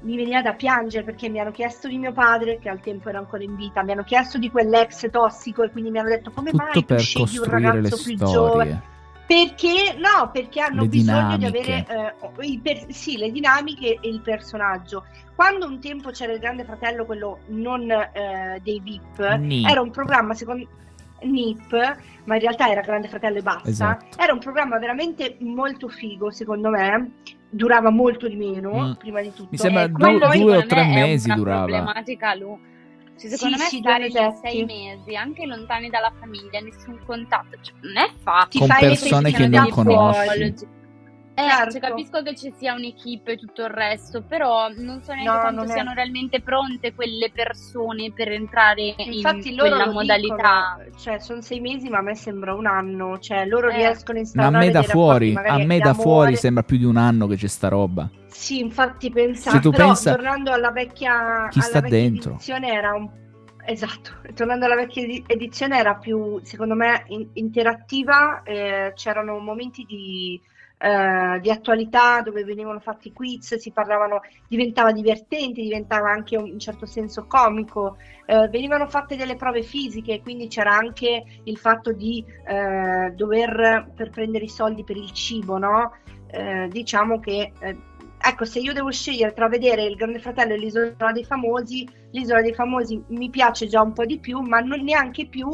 mi 0.03 0.17
veniva 0.17 0.41
da 0.41 0.55
piangere 0.55 1.05
perché 1.05 1.29
mi 1.29 1.41
hanno 1.41 1.51
chiesto 1.51 1.87
di 1.89 1.99
mio 1.99 2.13
padre, 2.13 2.59
che 2.59 2.69
al 2.69 2.81
tempo 2.81 3.09
era 3.09 3.19
ancora 3.19 3.43
in 3.43 3.55
vita, 3.55 3.83
mi 3.83 3.93
hanno 3.93 4.05
chiesto 4.05 4.39
di 4.39 4.51
quell'ex 4.51 5.11
tossico 5.11 5.63
e 5.63 5.71
quindi 5.71 5.91
mi 5.91 5.99
hanno 5.99 6.09
detto 6.09 6.31
come 6.31 6.51
mai 6.53 6.67
Tutto 6.73 6.81
tu 6.81 6.87
per 6.87 7.01
scegli 7.01 7.39
un 7.39 7.45
ragazzo 7.45 8.03
più 8.03 8.17
giovane? 8.17 8.89
Perché 9.27 9.95
no, 9.97 10.31
perché 10.33 10.61
hanno 10.61 10.83
Le 10.83 10.89
bisogno 10.89 11.37
di 11.37 11.51
dinamiche. 11.51 11.87
avere 11.87 12.17
eh, 12.41 12.47
i 12.47 12.59
per- 12.59 12.87
sì, 12.89 13.17
le 13.17 13.31
dinamiche 13.31 13.99
e 14.01 14.09
il 14.09 14.21
personaggio. 14.23 15.05
Quando 15.37 15.67
un 15.67 15.79
tempo 15.81 16.11
c'era 16.11 16.33
il 16.33 16.41
Grande 16.41 16.65
Fratello, 16.65 17.05
quello 17.05 17.39
non 17.47 17.89
eh, 17.91 18.59
dei 18.61 18.81
VIP, 18.81 19.21
Ni. 19.39 19.65
era 19.65 19.81
un 19.81 19.91
programma 19.93 20.35
secondo 20.35 20.67
NIP, 21.23 21.97
ma 22.25 22.35
in 22.35 22.41
realtà 22.41 22.69
era 22.71 22.81
Grande 22.81 23.09
Fratello 23.09 23.39
e 23.39 23.43
basta. 23.43 23.69
Esatto. 23.69 24.19
Era 24.21 24.33
un 24.33 24.39
programma 24.39 24.79
veramente 24.79 25.37
molto 25.41 25.89
figo, 25.89 26.31
secondo 26.31 26.71
me. 26.71 27.13
Durava 27.53 27.91
molto 27.91 28.29
di 28.29 28.37
meno, 28.37 28.89
Mm. 28.89 28.93
prima 28.93 29.21
di 29.21 29.33
tutto. 29.33 29.49
Mi 29.51 29.59
sembra 29.59 29.83
E 29.83 29.89
due- 29.89 30.19
quello- 30.19 30.45
due 30.45 30.57
o 30.59 30.67
tre 30.67 30.85
mesi 30.87 31.33
durava. 31.33 31.65
problematica 31.65 32.35
lui. 32.35 32.69
Cioè, 33.19 33.29
secondo 33.31 33.57
Sì, 33.57 33.63
me 33.63 33.69
sì, 33.69 33.79
stare 33.79 34.11
sei 34.43 34.65
mesi, 34.65 35.15
anche 35.15 35.45
lontani 35.45 35.91
dalla 35.91 36.11
famiglia, 36.19 36.61
nessun 36.61 36.99
contatto, 37.05 37.59
cioè, 37.61 37.75
non 37.83 37.97
è 37.99 38.11
facile. 38.23 38.67
Con 38.67 38.77
persone 38.79 39.31
che 39.33 39.47
non 39.49 39.65
da 39.65 39.67
conosci. 39.71 40.55
Eh, 41.47 41.51
certo. 41.51 41.71
cioè, 41.73 41.81
capisco 41.81 42.23
che 42.23 42.35
ci 42.37 42.53
sia 42.57 42.75
un'equipe 42.75 43.33
e 43.33 43.37
tutto 43.37 43.63
il 43.63 43.71
resto, 43.71 44.23
però 44.23 44.69
non 44.77 45.01
so 45.03 45.13
neanche 45.13 45.31
No, 45.33 45.41
quanto 45.41 45.61
non 45.63 45.71
è- 45.71 45.73
siano 45.73 45.93
realmente 45.95 46.41
pronte 46.41 46.95
quelle 46.95 47.31
persone 47.33 48.13
per 48.13 48.31
entrare 48.33 48.95
Infatti 48.99 49.49
in 49.51 49.57
loro 49.57 49.69
quella 49.71 49.87
lo 49.87 49.93
modalità. 49.93 50.77
dicono, 50.85 50.99
cioè 50.99 51.19
sono 51.19 51.41
sei 51.41 51.61
mesi 51.61 51.89
ma 51.89 51.99
a 51.99 52.03
me 52.03 52.15
sembra 52.15 52.55
un 52.55 52.67
anno, 52.67 53.19
cioè 53.19 53.47
loro 53.47 53.69
Eh. 53.71 53.77
riescono 53.77 54.19
a 54.19 54.23
Ma 54.35 54.43
a 54.45 54.47
instaurare 54.51 54.67
me 54.67 54.71
da 54.71 54.83
fuori, 54.83 55.35
a 55.37 55.59
me 55.59 55.79
da 55.79 55.95
fuori 55.95 56.37
sembra 56.37 56.63
più 56.63 56.77
di 56.79 56.85
un 56.85 56.97
anno 56.97 57.27
che 57.27 57.37
c'è 57.37 57.49
sta 57.49 57.69
roba. 57.69 58.09
Sì, 58.29 58.61
infatti 58.61 59.11
pensavo, 59.11 59.57
Se 59.57 59.63
tu 59.63 59.71
però 59.71 59.87
pensa- 59.87 60.15
tornando 60.15 60.53
alla 60.53 60.71
vecchia, 60.71 61.49
Chi 61.51 61.59
alla 61.59 61.69
sta 61.69 61.81
vecchia 61.81 61.99
dentro? 61.99 62.31
edizione 62.33 62.73
era 62.73 62.93
un 62.95 63.19
Esatto, 63.63 64.13
tornando 64.35 64.65
alla 64.65 64.75
vecchia 64.75 65.03
edi- 65.03 65.23
edizione 65.27 65.79
era 65.79 65.95
più, 65.95 66.41
secondo 66.43 66.75
me, 66.75 67.05
in- 67.09 67.29
interattiva, 67.35 68.43
eh, 68.43 68.93
c'erano 68.97 69.39
momenti 69.39 69.85
di, 69.87 70.41
eh, 70.83 71.39
di 71.41 71.51
attualità 71.51 72.23
dove 72.23 72.43
venivano 72.45 72.81
fatti 72.81 73.13
quiz, 73.13 73.55
si 73.57 73.71
parlavano, 73.71 74.21
diventava 74.49 74.93
divertente, 74.93 75.61
diventava 75.61 76.11
anche 76.11 76.37
un- 76.37 76.47
in 76.47 76.59
certo 76.59 76.87
senso 76.87 77.27
comico, 77.27 77.97
eh, 78.27 78.49
venivano 78.49 78.87
fatte 78.89 79.17
delle 79.17 79.37
prove 79.37 79.63
fisiche, 79.63 80.21
quindi 80.23 80.49
c'era 80.49 80.73
anche 80.75 81.25
il 81.45 81.59
fatto 81.59 81.93
di 81.93 82.25
eh, 82.47 83.13
dover, 83.15 83.93
per 83.95 84.11
prendere 84.11 84.45
i 84.45 84.49
soldi 84.49 84.85
per 84.85 84.97
il 84.97 85.11
cibo, 85.13 85.59
no? 85.59 85.93
Eh, 86.33 86.69
diciamo 86.71 87.19
che, 87.21 87.53
eh, 87.59 87.77
ecco, 88.19 88.45
se 88.45 88.61
io 88.61 88.73
devo 88.73 88.91
scegliere 88.91 89.33
tra 89.33 89.49
vedere 89.49 89.85
il 89.85 89.97
Grande 89.97 90.19
Fratello 90.21 90.55
e 90.55 90.59
l'Isola 90.59 91.13
dei 91.13 91.25
Famosi, 91.25 91.87
l'Isola 92.13 92.41
dei 92.43 92.55
Famosi 92.55 93.03
mi 93.09 93.31
piace 93.31 93.67
già 93.67 93.83
un 93.83 93.93
po' 93.93 94.05
di 94.05 94.19
più, 94.19 94.41
ma 94.41 94.61
non 94.61 94.81
neanche 94.83 95.27
più 95.27 95.49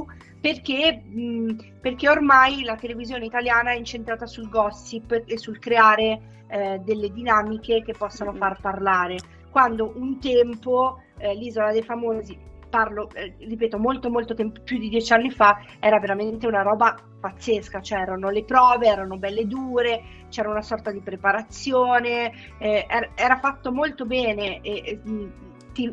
perché, 0.46 1.02
mh, 1.04 1.80
perché 1.80 2.08
ormai 2.08 2.62
la 2.62 2.76
televisione 2.76 3.24
italiana 3.24 3.72
è 3.72 3.76
incentrata 3.76 4.26
sul 4.26 4.48
gossip 4.48 5.24
e 5.26 5.38
sul 5.38 5.58
creare 5.58 6.44
eh, 6.46 6.78
delle 6.84 7.10
dinamiche 7.10 7.82
che 7.82 7.94
possano 7.98 8.32
far 8.32 8.60
parlare. 8.60 9.16
Quando 9.50 9.92
un 9.96 10.20
tempo 10.20 11.00
eh, 11.18 11.34
l'Isola 11.34 11.72
dei 11.72 11.82
Famosi, 11.82 12.38
parlo, 12.70 13.10
eh, 13.14 13.34
ripeto, 13.40 13.76
molto 13.76 14.08
molto 14.08 14.34
tempo, 14.34 14.60
più 14.62 14.78
di 14.78 14.88
dieci 14.88 15.12
anni 15.12 15.32
fa, 15.32 15.58
era 15.80 15.98
veramente 15.98 16.46
una 16.46 16.62
roba 16.62 16.94
pazzesca, 17.18 17.80
c'erano 17.80 18.30
le 18.30 18.44
prove, 18.44 18.86
erano 18.86 19.16
belle 19.16 19.48
dure, 19.48 20.00
c'era 20.28 20.48
una 20.48 20.62
sorta 20.62 20.92
di 20.92 21.00
preparazione, 21.00 22.30
eh, 22.58 22.86
er- 22.88 23.10
era 23.16 23.36
fatto 23.38 23.72
molto 23.72 24.04
bene 24.04 24.60
e, 24.60 24.82
e, 24.84 25.00
mh, 25.02 25.32
ti, 25.72 25.92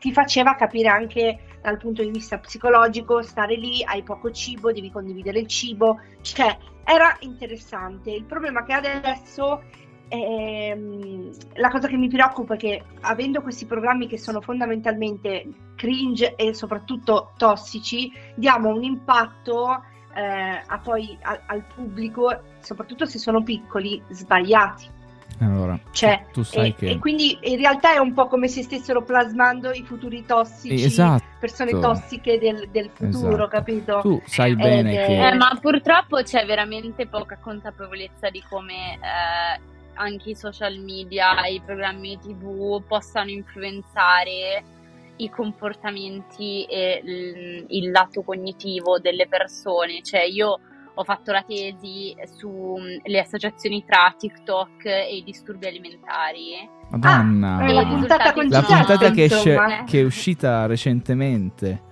ti 0.00 0.12
faceva 0.12 0.56
capire 0.56 0.88
anche 0.88 1.38
dal 1.66 1.78
punto 1.78 2.02
di 2.02 2.10
vista 2.10 2.38
psicologico, 2.38 3.22
stare 3.22 3.56
lì, 3.56 3.82
hai 3.82 4.04
poco 4.04 4.30
cibo, 4.30 4.70
devi 4.70 4.92
condividere 4.92 5.40
il 5.40 5.48
cibo, 5.48 6.00
cioè 6.20 6.56
era 6.84 7.16
interessante. 7.20 8.12
Il 8.12 8.24
problema 8.24 8.60
è 8.60 8.64
che 8.64 8.72
adesso 8.72 9.64
ehm, 10.06 11.30
la 11.54 11.68
cosa 11.68 11.88
che 11.88 11.96
mi 11.96 12.06
preoccupa 12.06 12.54
è 12.54 12.56
che 12.56 12.84
avendo 13.00 13.42
questi 13.42 13.66
programmi 13.66 14.06
che 14.06 14.16
sono 14.16 14.40
fondamentalmente 14.40 15.72
cringe 15.74 16.36
e 16.36 16.54
soprattutto 16.54 17.32
tossici, 17.36 18.12
diamo 18.36 18.68
un 18.68 18.84
impatto 18.84 19.82
eh, 20.14 20.62
a 20.64 20.78
poi 20.78 21.18
al, 21.22 21.40
al 21.46 21.64
pubblico, 21.64 22.42
soprattutto 22.60 23.06
se 23.06 23.18
sono 23.18 23.42
piccoli, 23.42 24.00
sbagliati. 24.10 24.94
Allora, 25.38 25.78
Cioè, 25.90 26.26
tu 26.32 26.42
sai 26.42 26.68
e, 26.68 26.74
che... 26.74 26.90
e 26.90 26.98
quindi 26.98 27.38
in 27.42 27.58
realtà 27.58 27.92
è 27.92 27.98
un 27.98 28.14
po' 28.14 28.26
come 28.26 28.48
se 28.48 28.62
stessero 28.62 29.02
plasmando 29.02 29.70
i 29.72 29.82
futuri 29.82 30.24
tossici, 30.24 30.84
Esatto. 30.84 31.24
persone 31.38 31.72
tossiche 31.72 32.38
del, 32.38 32.68
del 32.70 32.90
futuro, 32.92 33.34
Esatto. 33.34 33.48
capito? 33.48 33.98
Tu 34.00 34.22
sai 34.24 34.52
Ed 34.52 34.56
bene 34.56 34.92
che... 35.06 35.28
Eh, 35.28 35.34
ma 35.34 35.56
purtroppo 35.60 36.22
c'è 36.22 36.46
veramente 36.46 37.06
poca 37.06 37.36
consapevolezza 37.38 38.30
di 38.30 38.42
come 38.48 38.94
eh, 38.94 39.60
anche 39.94 40.30
i 40.30 40.34
social 40.34 40.78
media 40.78 41.44
e 41.44 41.54
i 41.54 41.62
programmi 41.64 42.18
TV 42.18 42.82
possano 42.86 43.30
influenzare 43.30 44.64
i 45.16 45.30
comportamenti 45.30 46.64
e 46.64 47.00
il, 47.02 47.64
il 47.68 47.90
lato 47.90 48.22
cognitivo 48.22 48.98
delle 48.98 49.26
persone. 49.26 50.02
Cioè, 50.02 50.22
io 50.22 50.60
ho 50.98 51.04
fatto 51.04 51.30
la 51.30 51.42
tesi 51.42 52.16
sulle 52.36 53.20
associazioni 53.20 53.84
tra 53.84 54.14
TikTok 54.16 54.84
e 54.86 55.16
i 55.16 55.22
disturbi 55.22 55.66
alimentari. 55.66 56.68
Madonna. 56.90 57.58
Ah, 57.58 57.72
la 57.72 57.82
i 57.82 57.86
puntata 57.86 58.24
La 58.24 58.62
puntata 58.62 59.10
che, 59.10 59.24
esce- 59.24 59.84
che 59.86 60.00
è 60.00 60.02
uscita 60.04 60.64
recentemente. 60.66 61.82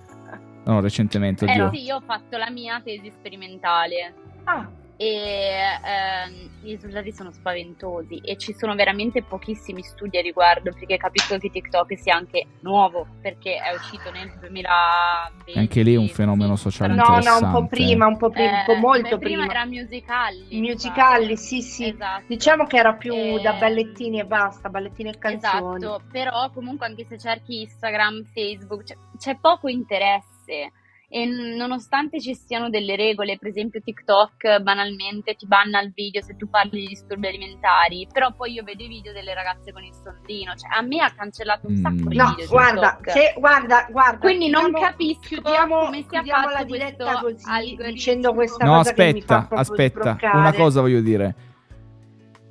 No, 0.65 0.79
recentemente, 0.79 1.45
oddio. 1.45 1.67
Eh 1.71 1.77
sì, 1.77 1.83
io 1.83 1.97
ho 1.97 2.01
fatto 2.01 2.37
la 2.37 2.49
mia 2.49 2.81
tesi 2.83 3.11
sperimentale. 3.11 4.13
Ah, 4.45 4.67
e 4.97 5.59
ehm, 5.83 6.49
i 6.63 6.71
risultati 6.71 7.11
sono 7.11 7.31
spaventosi 7.31 8.17
e 8.23 8.37
ci 8.37 8.53
sono 8.53 8.75
veramente 8.75 9.23
pochissimi 9.23 9.83
studi 9.83 10.17
a 10.17 10.21
riguardo 10.21 10.71
perché 10.71 10.97
capisco 10.97 11.37
che 11.37 11.49
TikTok 11.49 11.97
sia 11.97 12.15
anche 12.15 12.45
nuovo 12.61 13.05
perché 13.21 13.55
è 13.57 13.73
uscito 13.75 14.09
nel 14.11 14.31
2020 14.39 15.59
Anche 15.59 15.81
lì 15.81 15.93
è 15.93 15.97
un 15.97 16.07
fenomeno 16.07 16.55
sociale 16.55 16.93
no, 16.95 17.19
no, 17.19 17.37
un 17.41 17.51
po' 17.51 17.67
prima, 17.67 18.05
un 18.07 18.17
po' 18.17 18.29
prima, 18.29 18.59
un 18.59 18.63
po' 18.65 18.71
Eh, 18.73 18.79
molto 18.79 19.17
prima 19.17 19.45
prima. 19.45 19.51
era 19.51 19.65
musicali 19.65 20.47
Musicali, 20.51 21.37
sì, 21.37 21.61
sì. 21.61 21.87
esatto. 21.89 22.23
Diciamo 22.27 22.65
che 22.65 22.77
era 22.77 22.93
più 22.93 23.13
Eh, 23.13 23.39
da 23.41 23.53
ballettini 23.53 24.19
e 24.19 24.25
basta, 24.25 24.69
ballettini 24.69 25.09
e 25.09 25.17
canzoni. 25.17 25.77
Esatto, 25.83 26.01
però 26.11 26.49
comunque 26.51 26.85
anche 26.85 27.05
se 27.05 27.17
cerchi 27.17 27.61
Instagram, 27.61 28.25
Facebook, 28.33 28.83
c'è, 28.83 28.95
c'è 29.17 29.37
poco 29.39 29.67
interesse 29.67 30.71
e 31.15 31.25
nonostante 31.25 32.19
ci 32.19 32.35
siano 32.35 32.69
delle 32.69 32.97
regole, 32.97 33.37
per 33.37 33.47
esempio 33.47 33.79
TikTok 33.81 34.59
banalmente 34.59 35.35
ti 35.35 35.47
banna 35.47 35.79
il 35.79 35.93
video 35.95 36.21
se 36.21 36.35
tu 36.35 36.49
parli 36.49 36.81
di 36.81 36.87
disturbi 36.87 37.27
alimentari, 37.27 38.05
però 38.11 38.33
poi 38.33 38.51
io 38.51 38.63
vedo 38.65 38.83
i 38.83 38.89
video 38.89 39.13
delle 39.13 39.33
ragazze 39.33 39.71
con 39.71 39.81
il 39.81 39.93
sondino, 39.93 40.53
cioè 40.55 40.77
a 40.77 40.81
me 40.81 40.99
ha 40.99 41.09
cancellato 41.15 41.67
un 41.67 41.77
sacco 41.77 41.95
Mm. 42.03 42.07
di 42.07 42.17
No, 42.17 42.29
video 42.35 42.47
guarda, 42.47 42.99
guarda, 43.37 43.87
guarda. 43.89 44.17
Quindi 44.17 44.49
non 44.49 44.63
chiudiamo- 44.65 44.87
capisco 44.87 45.19
chiudiamo, 45.21 45.79
come 45.85 45.97
sia 46.01 46.07
chiudiamo 46.21 46.47
la 46.49 46.51
fatto 46.57 46.65
diretta 46.65 47.19
così, 47.21 47.75
dicendo 47.93 48.33
questa 48.33 48.65
No, 48.65 48.75
cosa 48.75 48.91
che 48.93 49.13
mi 49.13 49.21
fa 49.21 49.35
aspetta, 49.37 49.55
aspetta. 49.55 49.99
sbroccare. 50.01 50.37
Una 50.37 50.53
cosa 50.53 50.81
voglio 50.81 50.99
dire. 51.01 51.35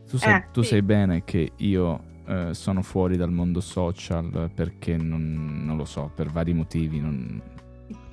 Tu 0.09 0.17
sai, 0.17 0.37
Eh, 0.37 0.45
tu 0.53 0.63
sì. 0.63 0.69
sai 0.71 0.83
bene 0.83 1.23
che 1.25 1.53
io 1.57 2.13
eh, 2.27 2.55
sono 2.55 2.81
fuori 2.81 3.19
dal 3.19 3.31
mondo 3.31 3.61
social 3.61 4.51
perché 4.55 4.97
non, 4.97 5.65
non 5.67 5.77
lo 5.77 5.85
so, 5.85 6.11
per 6.15 6.31
vari 6.31 6.55
motivi. 6.55 6.99
Non, 6.99 7.43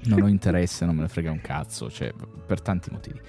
non 0.05 0.21
ho 0.21 0.27
interesse, 0.27 0.85
non 0.85 0.95
me 0.95 1.01
ne 1.01 1.07
frega 1.07 1.31
un 1.31 1.41
cazzo, 1.41 1.89
cioè 1.89 2.13
per 2.45 2.61
tanti 2.61 2.89
motivi. 2.91 3.19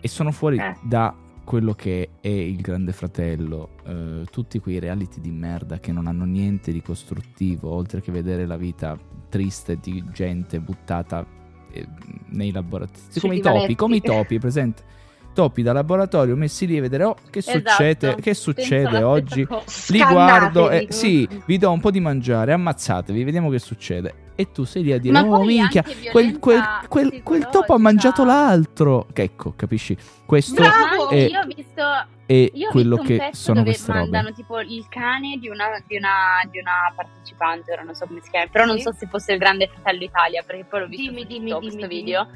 E 0.00 0.08
sono 0.08 0.30
fuori 0.32 0.58
Eh. 0.58 0.76
da 0.82 1.14
quello 1.44 1.74
che 1.74 2.10
è 2.20 2.28
il 2.28 2.60
Grande 2.60 2.92
Fratello, 2.92 3.70
eh, 3.86 4.24
tutti 4.30 4.60
quei 4.60 4.78
reality 4.78 5.20
di 5.20 5.30
merda 5.30 5.78
che 5.78 5.90
non 5.92 6.06
hanno 6.06 6.24
niente 6.24 6.70
di 6.70 6.80
costruttivo, 6.80 7.70
oltre 7.70 8.00
che 8.00 8.12
vedere 8.12 8.46
la 8.46 8.56
vita 8.56 8.96
triste 9.28 9.78
di 9.80 10.04
gente 10.12 10.60
buttata 10.60 11.26
eh, 11.72 11.86
nei 12.28 12.52
laboratori. 12.52 13.20
Come 13.20 13.36
i 13.36 13.40
topi, 13.40 13.74
come 13.74 13.96
i 13.96 14.00
topi, 14.00 14.38
presente? 14.38 14.82
Topi 15.32 15.62
da 15.62 15.72
laboratorio 15.72 16.34
messi 16.36 16.66
lì 16.66 16.76
a 16.78 16.80
vedere 16.80 17.04
oh, 17.04 17.16
che 17.30 17.38
Esatto, 17.38 17.58
succede, 17.58 18.14
che 18.16 18.34
succede 18.34 19.02
oggi. 19.02 19.46
Li 19.88 19.98
guardo 20.04 20.70
e 20.70 20.86
Scannatevi. 20.88 20.92
sì, 20.92 21.28
vi 21.46 21.56
do 21.58 21.70
un 21.70 21.80
po' 21.80 21.90
di 21.92 22.00
mangiare, 22.00 22.52
ammazzatevi, 22.52 23.22
vediamo 23.24 23.48
che 23.48 23.58
succede. 23.60 24.14
E 24.40 24.52
tu 24.52 24.64
sei 24.64 24.82
lì 24.84 24.92
a 24.92 24.98
dire, 24.98 25.12
Ma 25.20 25.28
oh 25.28 25.44
minchia, 25.44 25.84
quel, 26.10 26.38
quel, 26.38 26.62
quel, 26.88 27.22
quel 27.22 27.48
topo 27.50 27.74
ha 27.74 27.78
mangiato 27.78 28.24
l'altro. 28.24 29.06
Che 29.12 29.20
ecco, 29.22 29.52
capisci? 29.54 29.94
Questo 30.24 30.54
Bravo! 30.54 31.10
È, 31.10 31.16
io 31.16 31.40
ho 31.40 31.44
visto 31.44 31.82
è 32.24 32.50
Io 32.54 32.68
ho 32.68 32.70
quello 32.70 32.96
visto 32.96 33.00
un 33.02 33.06
che 33.06 33.16
pezzo 33.26 33.36
sono 33.42 33.58
dove 33.58 33.70
queste 33.70 33.92
mandano 33.92 34.28
robe. 34.28 34.34
tipo 34.34 34.60
il 34.60 34.86
cane 34.88 35.36
di 35.38 35.48
una, 35.50 35.66
di, 35.86 35.96
una, 35.96 36.40
di 36.50 36.58
una 36.58 36.90
partecipante, 36.96 37.72
ora 37.72 37.82
non 37.82 37.94
so 37.94 38.06
come 38.06 38.20
si 38.22 38.30
chiama, 38.30 38.46
però 38.50 38.64
non 38.64 38.78
so 38.78 38.92
se 38.94 39.06
fosse 39.08 39.32
il 39.32 39.38
Grande 39.38 39.68
Fratello 39.70 40.04
Italia, 40.04 40.42
perché 40.46 40.64
poi 40.64 40.80
l'ho 40.80 40.86
visto 40.86 41.10
Dimmi, 41.10 41.26
dimmi, 41.26 41.50
questo 41.52 41.76
dimmi. 41.86 41.88
video, 41.88 42.28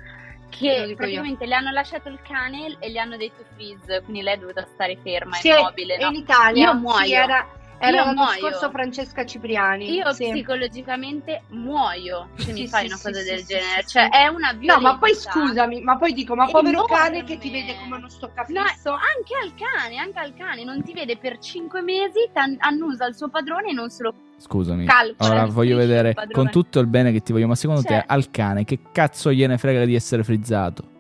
che 0.51 0.93
praticamente 0.97 1.47
le 1.47 1.55
hanno 1.55 1.71
lasciato 1.71 2.09
il 2.11 2.19
cane 2.23 2.77
e 2.81 2.91
gli 2.91 2.99
hanno 2.99 3.17
detto 3.17 3.45
freeze, 3.55 4.03
quindi 4.03 4.21
lei 4.23 4.35
è 4.35 4.39
dovuta 4.39 4.67
stare 4.75 4.99
ferma, 5.03 5.37
Sì, 5.37 5.49
immobile, 5.49 5.97
e 5.97 6.03
no? 6.03 6.09
in 6.11 6.15
Italia 6.17 6.67
Io 6.67 6.75
muoio. 6.75 7.07
sì, 7.07 7.13
era, 7.15 7.47
era 7.79 7.97
Io 7.99 8.05
l'anno 8.05 8.23
muoio. 8.23 8.39
scorso 8.39 8.71
Francesca 8.71 9.25
Cipriani. 9.27 9.91
Io 9.93 10.13
sì. 10.13 10.31
psicologicamente 10.31 11.43
muoio 11.49 12.29
se 12.37 12.53
mi 12.53 12.61
Sì, 12.61 12.69
fai 12.69 12.81
sì, 12.83 12.87
una 12.87 13.01
cosa 13.03 13.21
sì, 13.21 13.25
del 13.29 13.39
sì, 13.39 13.45
genere, 13.47 13.83
sì, 13.83 13.89
cioè 13.89 14.09
sì. 14.11 14.19
è 14.19 14.27
una 14.29 14.53
violenza. 14.53 14.75
No, 14.77 14.81
ma 14.93 14.99
poi 14.99 15.15
scusami, 15.15 15.81
ma 15.83 15.97
poi 15.97 16.13
dico, 16.13 16.35
ma 16.35 16.47
povero 16.47 16.85
cane 16.85 17.25
che 17.25 17.39
ti 17.39 17.51
vede 17.51 17.77
come 17.79 17.97
uno 17.97 18.09
stoccafisso. 18.09 18.59
No, 18.91 18.95
anche 18.97 19.35
al 19.43 19.55
cane, 19.55 19.97
anche 19.97 20.19
al 20.19 20.35
cane, 20.35 20.65
non 20.65 20.83
ti 20.83 20.93
vede 20.93 21.17
per 21.19 21.39
5 21.39 21.83
mesi, 21.83 22.19
annusa 22.59 23.07
il 23.07 23.15
suo 23.15 23.29
padrone 23.29 23.71
e 23.71 23.73
non 23.73 23.91
se 23.91 24.03
lo 24.05 24.15
Scusami. 24.39 24.85
calcola. 24.87 25.31
Ora 25.31 25.47
voglio 25.47 25.77
vedere 25.77 26.15
con 26.33 26.51
tutto 26.51 26.81
il 26.81 26.87
bene 26.87 27.13
che 27.13 27.21
ti 27.21 27.33
voglio, 27.33 27.47
ma 27.47 27.55
secondo 27.55 27.83
Cioè- 27.83 27.99
te 28.01 28.05
al 28.07 28.31
cane 28.31 28.65
che 28.65 28.79
cazzo 28.93 29.33
gliene 29.33 29.59
frega 29.59 29.85
di 29.85 29.95
essere 29.95 30.23
frizzato? 30.25 30.91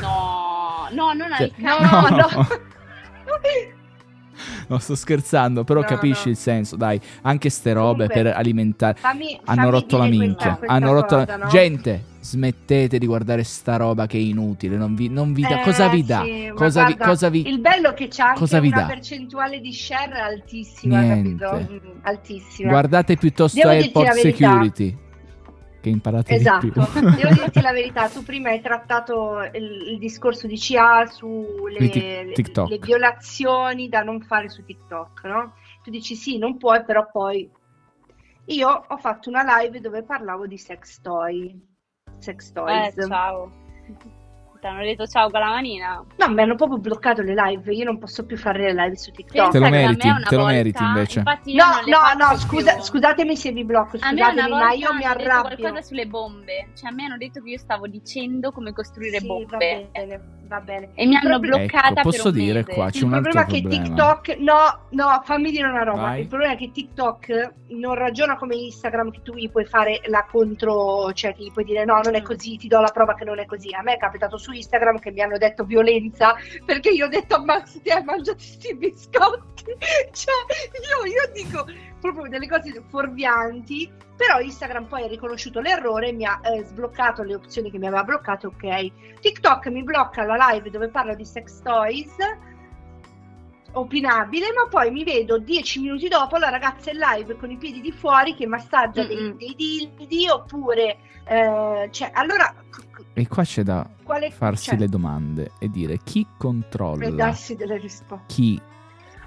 No, 0.00 0.88
no, 0.90 1.12
non 1.12 1.28
Cioè, 1.36 1.42
al 1.44 1.54
cane. 1.62 1.90
no, 1.90 2.16
no. 2.16 2.26
No, 2.28 2.46
sto 4.78 4.94
scherzando, 4.94 5.64
però 5.64 5.80
No, 5.80 5.86
capisci 5.86 6.26
no. 6.26 6.30
il 6.32 6.36
senso, 6.36 6.76
dai. 6.76 7.00
Anche 7.22 7.48
ste 7.48 7.72
robe 7.72 8.06
Comunque, 8.06 8.22
per 8.22 8.36
alimentare. 8.36 8.98
Fammi, 8.98 9.40
Hanno 9.44 9.60
fammi 9.60 9.70
rotto 9.70 9.96
la 9.96 10.04
minchia. 10.06 10.58
Hanno 10.66 10.92
rotto 10.92 11.16
la- 11.16 11.24
cosa, 11.24 11.36
no? 11.38 11.48
Gente, 11.48 12.04
smettete 12.20 12.98
di 12.98 13.06
guardare 13.06 13.42
sta 13.44 13.76
roba 13.76 14.06
che 14.06 14.18
è 14.18 14.20
inutile. 14.20 14.76
Non 14.76 14.94
vi, 14.94 15.08
non 15.08 15.32
vi 15.32 15.40
dà. 15.42 15.60
Eh, 15.60 15.62
cosa 15.64 15.88
vi 15.88 16.04
dà? 16.04 16.22
sì, 16.24 16.46
ma 16.48 16.52
cosa, 16.54 16.84
vi, 16.84 16.92
guarda, 16.94 17.04
cosa 17.06 17.28
vi. 17.30 17.48
Il 17.48 17.60
bello 17.60 17.94
che 17.94 18.08
c'è 18.08 18.22
anche 18.22 18.38
cosa 18.40 18.60
vi 18.60 18.66
una 18.68 18.80
dà? 18.80 18.86
percentuale 18.86 19.60
di 19.60 19.72
share 19.72 20.18
altissima? 20.20 21.00
Mm, 21.00 21.38
altissima. 22.02 22.68
Guardate 22.68 23.16
piuttosto 23.16 23.56
Devo 23.56 23.68
la 23.70 24.12
verità. 24.12 24.96
Che 25.80 25.88
imparate 25.88 26.34
Esatto, 26.34 26.66
di 26.66 26.72
più. 26.72 26.82
devo 27.14 27.32
dirti 27.32 27.60
la 27.60 27.72
verità, 27.72 28.08
tu 28.08 28.22
prima 28.24 28.50
hai 28.50 28.60
trattato 28.60 29.42
il, 29.52 29.92
il 29.92 29.98
discorso 29.98 30.46
di 30.46 30.58
CA 30.58 31.06
sulle 31.06 31.78
Di 31.78 31.90
Tik- 32.34 32.56
le- 32.56 32.66
le 32.68 32.78
violazioni 32.78 33.88
da 33.88 34.02
non 34.02 34.20
fare 34.22 34.48
su 34.48 34.64
TikTok, 34.64 35.24
no? 35.24 35.54
Tu 35.84 35.90
dici 35.90 36.16
sì, 36.16 36.38
non 36.38 36.56
puoi, 36.56 36.84
però 36.84 37.08
poi... 37.10 37.48
Io 38.46 38.68
ho 38.68 38.96
fatto 38.96 39.28
una 39.28 39.44
live 39.60 39.78
dove 39.80 40.02
parlavo 40.02 40.46
di 40.46 40.56
sex 40.56 41.00
toy, 41.00 41.54
sex 42.18 42.48
Eh, 42.48 42.52
toys. 42.52 43.06
ciao. 43.06 43.52
Ti 44.60 44.66
hanno 44.66 44.82
detto 44.82 45.06
ciao 45.06 45.30
con 45.30 45.38
la 45.38 45.50
manina. 45.50 46.02
No, 46.16 46.28
mi 46.30 46.42
hanno 46.42 46.56
proprio 46.56 46.78
bloccato 46.78 47.22
le 47.22 47.32
live, 47.34 47.72
io 47.72 47.84
non 47.84 47.98
posso 47.98 48.26
più 48.26 48.36
fare 48.36 48.58
le 48.58 48.74
live 48.74 48.96
su 48.96 49.12
TikTok. 49.12 49.52
Te 49.52 49.58
lo 49.60 49.68
meriti, 49.68 50.00
te 50.00 50.34
lo 50.34 50.42
volta- 50.42 50.44
meriti 50.52 50.82
invece. 50.82 51.22
No, 51.22 51.64
no, 51.86 52.26
no, 52.28 52.36
scusa, 52.38 52.80
scusatemi 52.80 53.36
se 53.36 53.52
vi 53.52 53.64
blocco, 53.64 53.98
scusatemi, 53.98 54.20
volta 54.20 54.48
ma 54.48 54.72
io 54.72 54.92
mi 54.94 55.04
arrabbio. 55.04 55.56
qualcosa 55.56 55.82
sulle 55.82 56.06
bombe. 56.06 56.70
Cioè, 56.74 56.90
a 56.90 56.92
me 56.92 57.04
hanno 57.04 57.16
detto 57.16 57.40
che 57.40 57.50
io 57.50 57.58
stavo 57.58 57.86
dicendo 57.86 58.50
come 58.50 58.72
costruire 58.72 59.18
Sì, 59.20 59.26
bombe. 59.26 59.46
va 59.50 59.56
bene, 59.58 60.20
va 60.48 60.60
bene. 60.60 60.88
E 60.94 61.06
mi 61.06 61.12
Il 61.12 61.16
hanno 61.22 61.38
proble- 61.38 61.48
bloccata 61.58 62.00
Ecco, 62.00 62.02
posso 62.02 62.30
dire 62.32 62.64
mese. 62.66 62.72
qua, 62.74 62.90
c'è 62.90 62.98
Il 62.98 63.04
un 63.04 63.14
altro 63.14 63.30
problema 63.30 63.46
è 63.46 63.52
che 63.54 63.60
problema. 63.60 63.84
TikTok, 63.84 64.36
no, 64.40 64.78
no, 64.90 65.20
fammi 65.24 65.50
dire 65.52 65.68
una 65.68 65.82
roba. 65.84 66.00
Vai. 66.00 66.20
Il 66.22 66.26
problema 66.26 66.52
è 66.54 66.56
che 66.56 66.70
TikTok 66.72 67.52
non 67.68 67.94
ragiona 67.94 68.36
come 68.36 68.56
Instagram, 68.56 69.10
che 69.12 69.20
tu 69.22 69.34
gli 69.34 69.48
puoi 69.50 69.66
fare 69.66 70.00
la 70.06 70.26
contro, 70.28 71.12
cioè 71.12 71.32
che 71.34 71.44
gli 71.44 71.52
puoi 71.52 71.64
dire 71.64 71.84
no, 71.84 72.00
non 72.02 72.16
è 72.16 72.20
Mm. 72.22 72.24
così, 72.24 72.56
ti 72.56 72.66
do 72.66 72.80
la 72.80 72.90
prova 72.92 73.14
che 73.14 73.24
non 73.24 73.38
è 73.38 73.46
così. 73.46 73.72
A 73.72 73.82
me 73.82 73.94
è 73.94 73.98
capitato 73.98 74.36
su 74.36 74.47
Instagram 74.52 74.98
che 74.98 75.10
mi 75.10 75.20
hanno 75.20 75.38
detto 75.38 75.64
violenza 75.64 76.34
perché 76.64 76.90
io 76.90 77.06
ho 77.06 77.08
detto 77.08 77.36
a 77.36 77.44
Max 77.44 77.80
ti 77.80 77.90
hai 77.90 78.02
mangiato 78.04 78.36
questi 78.38 78.74
biscotti. 78.74 79.64
cioè, 80.12 80.34
io, 80.72 81.12
io 81.12 81.32
dico 81.32 81.66
proprio 82.00 82.28
delle 82.28 82.48
cose 82.48 82.82
fuorvianti. 82.88 83.90
Però 84.16 84.40
Instagram 84.40 84.86
poi 84.86 85.04
ha 85.04 85.06
riconosciuto 85.06 85.60
l'errore 85.60 86.10
mi 86.10 86.24
ha 86.24 86.40
eh, 86.42 86.64
sbloccato 86.64 87.22
le 87.22 87.36
opzioni 87.36 87.70
che 87.70 87.78
mi 87.78 87.86
aveva 87.86 88.02
bloccato. 88.02 88.48
Ok, 88.48 89.20
TikTok 89.20 89.66
mi 89.68 89.84
blocca 89.84 90.24
la 90.24 90.50
live 90.50 90.70
dove 90.70 90.88
parlo 90.88 91.14
di 91.14 91.24
sex 91.24 91.60
toys 91.62 92.16
opinabile, 93.72 94.46
ma 94.52 94.68
poi 94.68 94.90
mi 94.90 95.04
vedo 95.04 95.38
dieci 95.38 95.80
minuti 95.80 96.08
dopo 96.08 96.36
la 96.36 96.48
ragazza 96.48 96.90
in 96.90 96.98
live 96.98 97.36
con 97.36 97.50
i 97.50 97.56
piedi 97.56 97.80
di 97.80 97.92
fuori 97.92 98.34
che 98.34 98.46
massaggia 98.46 99.04
dei, 99.04 99.16
Mm-mm. 99.16 99.36
dei 99.36 99.54
dildi 99.56 100.28
oppure 100.28 100.98
eh, 101.24 101.88
cioè 101.90 102.10
allora 102.14 102.54
E 103.12 103.26
qua 103.28 103.44
c'è 103.44 103.62
da 103.62 103.88
quale 104.02 104.30
farsi 104.30 104.70
cioè, 104.70 104.78
le 104.78 104.88
domande 104.88 105.52
e 105.58 105.68
dire 105.68 105.98
chi 106.02 106.20
e 106.20 106.26
controlla 106.38 107.10
darsi 107.10 107.54
delle 107.54 107.76
risposte. 107.78 108.24
chi 108.26 108.60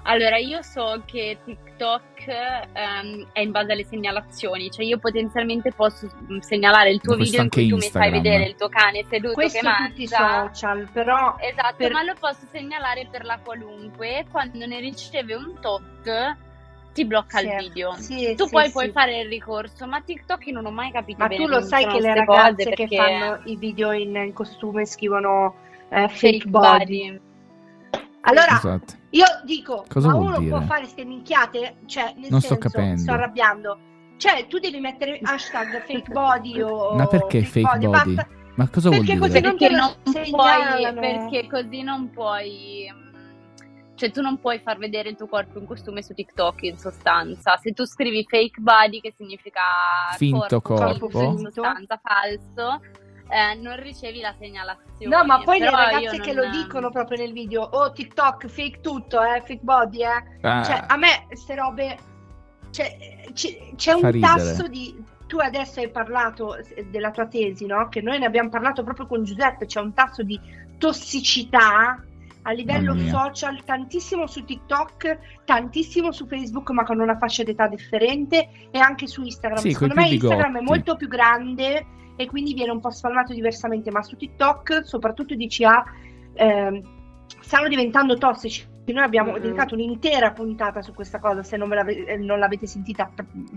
Allora, 0.04 0.36
io 0.36 0.62
so 0.62 1.00
che 1.06 1.38
TikTok 1.44 2.26
ehm, 2.72 3.28
è 3.32 3.40
in 3.40 3.50
base 3.52 3.70
alle 3.72 3.84
segnalazioni, 3.84 4.68
cioè 4.70 4.84
io 4.84 4.98
potenzialmente 4.98 5.70
posso 5.72 6.10
mm, 6.30 6.38
segnalare 6.38 6.90
il 6.90 7.00
tuo 7.00 7.12
Ma 7.12 7.18
questo 7.18 7.36
video 7.42 7.44
in 7.44 7.50
cui 7.50 7.68
tu 7.68 7.74
mi 7.76 7.80
fai 7.82 7.86
Instagram. 8.08 8.22
vedere 8.22 8.44
il 8.50 8.54
tuo 8.56 8.68
cane 8.68 9.04
seduto 9.08 9.34
Questo 9.34 9.58
che 9.60 9.66
tutti 9.86 10.02
i 10.02 10.08
mangia. 10.10 10.48
social, 10.48 10.88
però 10.92 11.36
Esatto, 11.38 11.74
per- 11.76 11.92
ma 11.92 12.02
lo 12.02 12.14
posso 12.18 12.46
segnalare 12.50 13.06
per 13.10 13.24
la 13.24 13.38
qualunque. 13.44 14.26
Quando 14.30 14.66
ne 14.66 14.80
riceve 14.80 15.34
un 15.36 15.54
tot, 15.60 16.36
ti 16.92 17.04
blocca 17.04 17.38
Sì, 17.38 17.46
il 17.46 17.56
video. 17.58 17.92
sì, 17.94 18.34
tu 18.34 18.44
sì, 18.46 18.50
poi 18.50 18.64
sì. 18.66 18.72
puoi 18.72 18.90
fare 18.90 19.20
il 19.20 19.28
ricorso, 19.28 19.86
ma 19.86 20.00
TikTok 20.00 20.46
io 20.46 20.52
non 20.54 20.66
ho 20.66 20.72
mai 20.72 20.90
capito 20.90 21.18
Ma 21.20 21.28
bene 21.28 21.44
tu 21.44 21.48
lo 21.48 21.60
sai 21.60 21.86
che 21.86 22.00
le 22.00 22.12
ragazze 22.12 22.64
cose, 22.64 22.70
che 22.70 22.86
perché 22.88 22.96
fanno 22.96 23.40
i 23.44 23.56
video 23.56 23.92
in, 23.92 24.16
in 24.16 24.32
costume 24.32 24.84
scrivono 24.84 25.54
eh, 25.90 26.08
fake, 26.08 26.16
fake 26.38 26.48
body. 26.48 27.10
body. 27.12 27.20
Allora, 28.22 28.56
esatto 28.56 28.94
io 29.10 29.24
dico, 29.44 29.84
Cosa 29.88 30.08
ma 30.08 30.14
vuol 30.14 30.26
uno 30.28 30.38
dire? 30.38 30.50
può 30.50 30.60
fare 30.62 30.86
ste 30.86 31.04
minchiate? 31.04 31.76
Cioè, 31.86 32.14
nel 32.16 32.30
Non 32.30 32.40
sto 32.40 32.54
senso, 32.54 32.68
capendo. 32.68 33.00
sto 33.00 33.12
arrabbiando. 33.12 33.78
Cioè, 34.16 34.46
tu 34.46 34.58
devi 34.58 34.78
mettere 34.80 35.18
hashtag 35.22 35.82
fake 35.84 36.10
body 36.12 36.60
o 36.62 36.94
ma 36.94 37.06
perché 37.06 37.42
fake 37.42 37.88
body? 37.88 38.14
basta. 38.14 38.28
ma 38.54 38.68
cosa 38.68 38.88
vuol 38.90 39.04
Perché 39.04 39.14
dire 39.18 39.26
così 39.28 39.40
non 39.40 39.56
perché 39.56 39.74
non 39.74 39.94
puoi, 40.30 40.92
perché 40.94 41.46
così 41.48 41.82
non 41.82 42.10
puoi 42.10 42.86
mm, 42.92 43.94
cioè 43.94 44.10
tu 44.12 44.20
non 44.20 44.38
puoi 44.38 44.58
far 44.60 44.78
vedere 44.78 45.08
il 45.10 45.16
tuo 45.16 45.26
corpo 45.26 45.58
in 45.58 45.66
costume 45.66 46.02
su 46.02 46.12
TikTok 46.14 46.62
in 46.62 46.76
sostanza 46.78 47.56
se 47.56 47.72
tu 47.72 47.84
scrivi 47.86 48.24
fake 48.28 48.60
body 48.60 49.00
che 49.00 49.12
significa 49.16 49.60
Finto 50.16 50.60
corpo. 50.60 51.08
finto, 51.08 51.20
in 51.22 51.36
Finto. 51.36 51.50
sostanza 51.52 52.00
falso 52.02 52.80
eh, 53.32 53.54
non 53.54 53.76
ricevi 53.80 54.20
la 54.20 54.34
segnalazione 54.38 55.14
No, 55.16 55.24
ma 55.24 55.42
poi 55.42 55.58
le 55.58 55.70
ragazze 55.70 56.20
che 56.20 56.32
non- 56.32 56.44
lo 56.44 56.50
dicono 56.50 56.90
proprio 56.90 57.18
nel 57.18 57.32
video, 57.32 57.62
oh 57.62 57.90
TikTok, 57.92 58.46
fake 58.46 58.80
tutto, 58.80 59.22
eh, 59.22 59.40
fake 59.40 59.60
body, 59.62 60.02
eh. 60.04 60.22
Ah, 60.42 60.62
Cioè, 60.62 60.84
a 60.86 60.96
me 60.96 61.24
queste 61.26 61.54
robe, 61.54 61.98
cioè, 62.70 62.96
c- 63.32 63.74
c'è 63.76 63.92
un 63.92 64.00
tasso 64.20 64.68
di... 64.68 65.10
Tu 65.26 65.38
adesso 65.38 65.80
hai 65.80 65.88
parlato 65.90 66.56
eh, 66.56 66.84
della 66.90 67.10
tua 67.10 67.26
tesi, 67.26 67.64
no? 67.64 67.88
Che 67.88 68.02
noi 68.02 68.18
ne 68.18 68.26
abbiamo 68.26 68.50
parlato 68.50 68.82
proprio 68.84 69.06
con 69.06 69.24
Giuseppe, 69.24 69.64
c'è 69.64 69.80
un 69.80 69.94
tasso 69.94 70.22
di 70.22 70.38
tossicità 70.76 71.98
a 72.44 72.50
livello 72.52 72.94
social, 73.08 73.62
tantissimo 73.64 74.26
su 74.26 74.44
TikTok, 74.44 75.18
tantissimo 75.44 76.10
su 76.12 76.26
Facebook, 76.26 76.70
ma 76.70 76.84
con 76.84 76.98
una 77.00 77.16
fascia 77.16 77.44
d'età 77.44 77.68
differente, 77.68 78.48
e 78.70 78.78
anche 78.78 79.06
su 79.06 79.22
Instagram. 79.22 79.60
Sì, 79.60 79.70
Secondo 79.72 79.94
me 79.94 80.08
Instagram 80.08 80.58
è 80.58 80.60
molto 80.60 80.96
più 80.96 81.08
grande 81.08 81.86
e 82.16 82.26
quindi 82.26 82.54
viene 82.54 82.70
un 82.72 82.80
po' 82.80 82.90
spalmato 82.90 83.32
diversamente, 83.32 83.90
ma 83.90 84.02
su 84.02 84.16
TikTok, 84.16 84.82
soprattutto 84.84 85.34
di 85.34 85.48
CA, 85.48 85.84
ehm, 86.34 86.82
stanno 87.40 87.68
diventando 87.68 88.16
tossici. 88.18 88.68
Noi 88.84 89.04
abbiamo 89.04 89.32
Mhm. 89.32 89.38
dedicato 89.40 89.74
un'intera 89.74 90.32
puntata 90.32 90.82
su 90.82 90.92
questa 90.92 91.18
cosa, 91.20 91.42
se 91.42 91.56
non, 91.56 91.68
ve 91.68 91.74
l'ave- 91.76 92.04
eh, 92.04 92.16
non 92.16 92.38
l'avete 92.38 92.66
sentita 92.66 93.10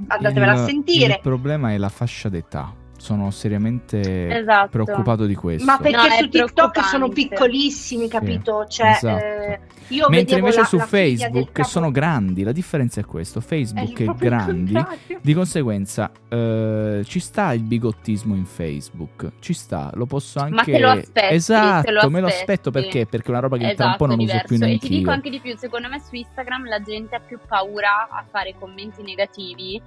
andatevela 0.07 0.53
il, 0.53 0.57
a 0.59 0.65
sentire. 0.65 1.13
il 1.13 1.19
problema 1.21 1.71
è 1.71 1.77
la 1.77 1.89
fascia 1.89 2.29
d'età 2.29 2.71
sono 3.05 3.29
seriamente 3.29 4.39
Esatto. 4.39 4.69
preoccupato 4.69 5.25
di 5.25 5.35
questo 5.35 5.63
Ma 5.65 5.77
perché 5.77 5.95
No, 5.95 6.03
è 6.03 6.17
su 6.17 6.29
TikTok 6.29 6.83
sono 6.85 7.09
piccolissimi, 7.09 8.07
capito? 8.07 8.65
Cioè, 8.67 8.89
esatto. 8.89 9.23
eh, 9.23 9.59
io 9.89 10.09
Mentre 10.09 10.39
invece 10.39 10.61
la- 10.61 10.65
su 10.65 10.77
la 10.77 10.85
Facebook 10.87 11.51
capo- 11.51 11.67
sono 11.69 11.91
grandi, 11.91 12.41
la 12.41 12.51
differenza 12.51 12.99
è 13.01 13.05
questo, 13.05 13.39
Facebook 13.41 13.99
è, 13.99 14.03
il 14.03 14.15
grandi, 14.17 14.73
contrario. 14.73 15.19
di 15.21 15.33
conseguenza 15.35 16.11
eh, 16.27 17.01
ci 17.05 17.19
sta 17.19 17.53
il 17.53 17.61
bigottismo 17.61 18.33
in 18.33 18.45
Facebook, 18.45 19.33
ci 19.39 19.53
sta, 19.53 19.91
lo 19.93 20.07
posso 20.07 20.39
anche... 20.39 20.55
Ma 20.55 20.63
te 20.63 20.79
lo 20.79 20.89
aspetti, 20.89 21.33
Esatto, 21.35 21.85
te 21.85 21.91
lo 21.91 22.09
me 22.09 22.19
lo 22.21 22.27
aspetto 22.27 22.71
perché? 22.71 23.05
Perché 23.05 23.27
è 23.27 23.29
una 23.29 23.39
roba 23.41 23.57
che 23.57 23.73
tra 23.75 23.85
un 23.85 23.91
Esatto, 23.91 23.97
po' 23.97 24.05
non 24.07 24.15
uso 24.17 24.25
diverso. 24.25 24.47
più 24.47 24.55
E 24.55 24.59
neanche 24.59 24.87
ti 24.87 24.97
dico 24.97 25.11
anche 25.11 25.29
di 25.29 25.39
più, 25.39 25.55
secondo 25.55 25.87
me 25.87 25.99
su 25.99 26.15
Instagram 26.15 26.67
la 26.67 26.81
gente 26.81 27.15
ha 27.15 27.19
più 27.19 27.37
paura 27.47 28.07
a 28.09 28.25
fare 28.27 28.55
commenti 28.57 29.03
negativi 29.03 29.79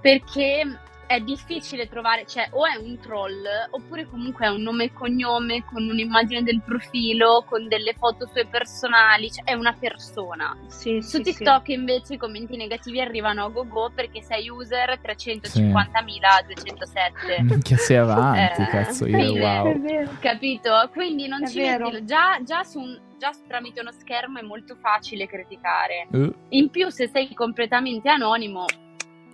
perché 0.00 0.78
è 1.08 1.20
difficile 1.20 1.88
trovare, 1.88 2.26
cioè 2.26 2.48
o 2.52 2.64
è 2.66 2.76
un 2.76 2.98
troll 3.00 3.42
oppure 3.70 4.06
comunque 4.08 4.44
è 4.46 4.50
un 4.50 4.60
nome 4.62 4.84
e 4.84 4.92
cognome 4.92 5.64
con 5.64 5.82
un'immagine 5.88 6.42
del 6.42 6.60
profilo, 6.62 7.44
con 7.48 7.66
delle 7.66 7.94
foto 7.94 8.28
sue 8.30 8.46
personali, 8.46 9.30
cioè 9.30 9.44
è 9.44 9.54
una 9.54 9.72
persona. 9.72 10.54
Sì, 10.66 11.00
Su 11.02 11.16
sì, 11.16 11.22
TikTok 11.22 11.68
invece 11.68 12.14
i 12.14 12.18
commenti 12.18 12.56
negativi 12.56 13.00
arrivano 13.00 13.44
a 13.46 13.48
go-go 13.48 13.90
perché 13.94 14.20
sei 14.22 14.48
user 14.50 15.00
350.207. 15.02 17.42
Minchia 17.42 17.76
sei 17.78 17.96
avanti, 17.96 18.62
Eh, 18.62 18.66
cazzo, 18.66 19.06
io 19.06 19.18
sì, 19.18 19.26
sì. 19.32 19.38
wow. 19.40 20.08
Capito? 20.20 20.90
Quindi 20.92 21.26
non 21.26 21.42
È 21.44 21.48
ci 21.48 21.58
vero. 21.60 21.88
metti. 21.90 22.04
Già, 22.04 22.38
già, 22.44 22.62
su 22.64 22.78
un- 22.80 23.00
già 23.18 23.30
tramite 23.46 23.80
uno 23.80 23.92
schermo 23.92 24.38
è 24.38 24.42
molto 24.42 24.76
facile 24.76 25.26
criticare. 25.26 26.06
Eh, 26.12 26.32
In 26.50 26.68
più, 26.70 26.90
se 26.90 27.08
sei 27.08 27.32
completamente 27.34 28.08
anonimo, 28.10 28.66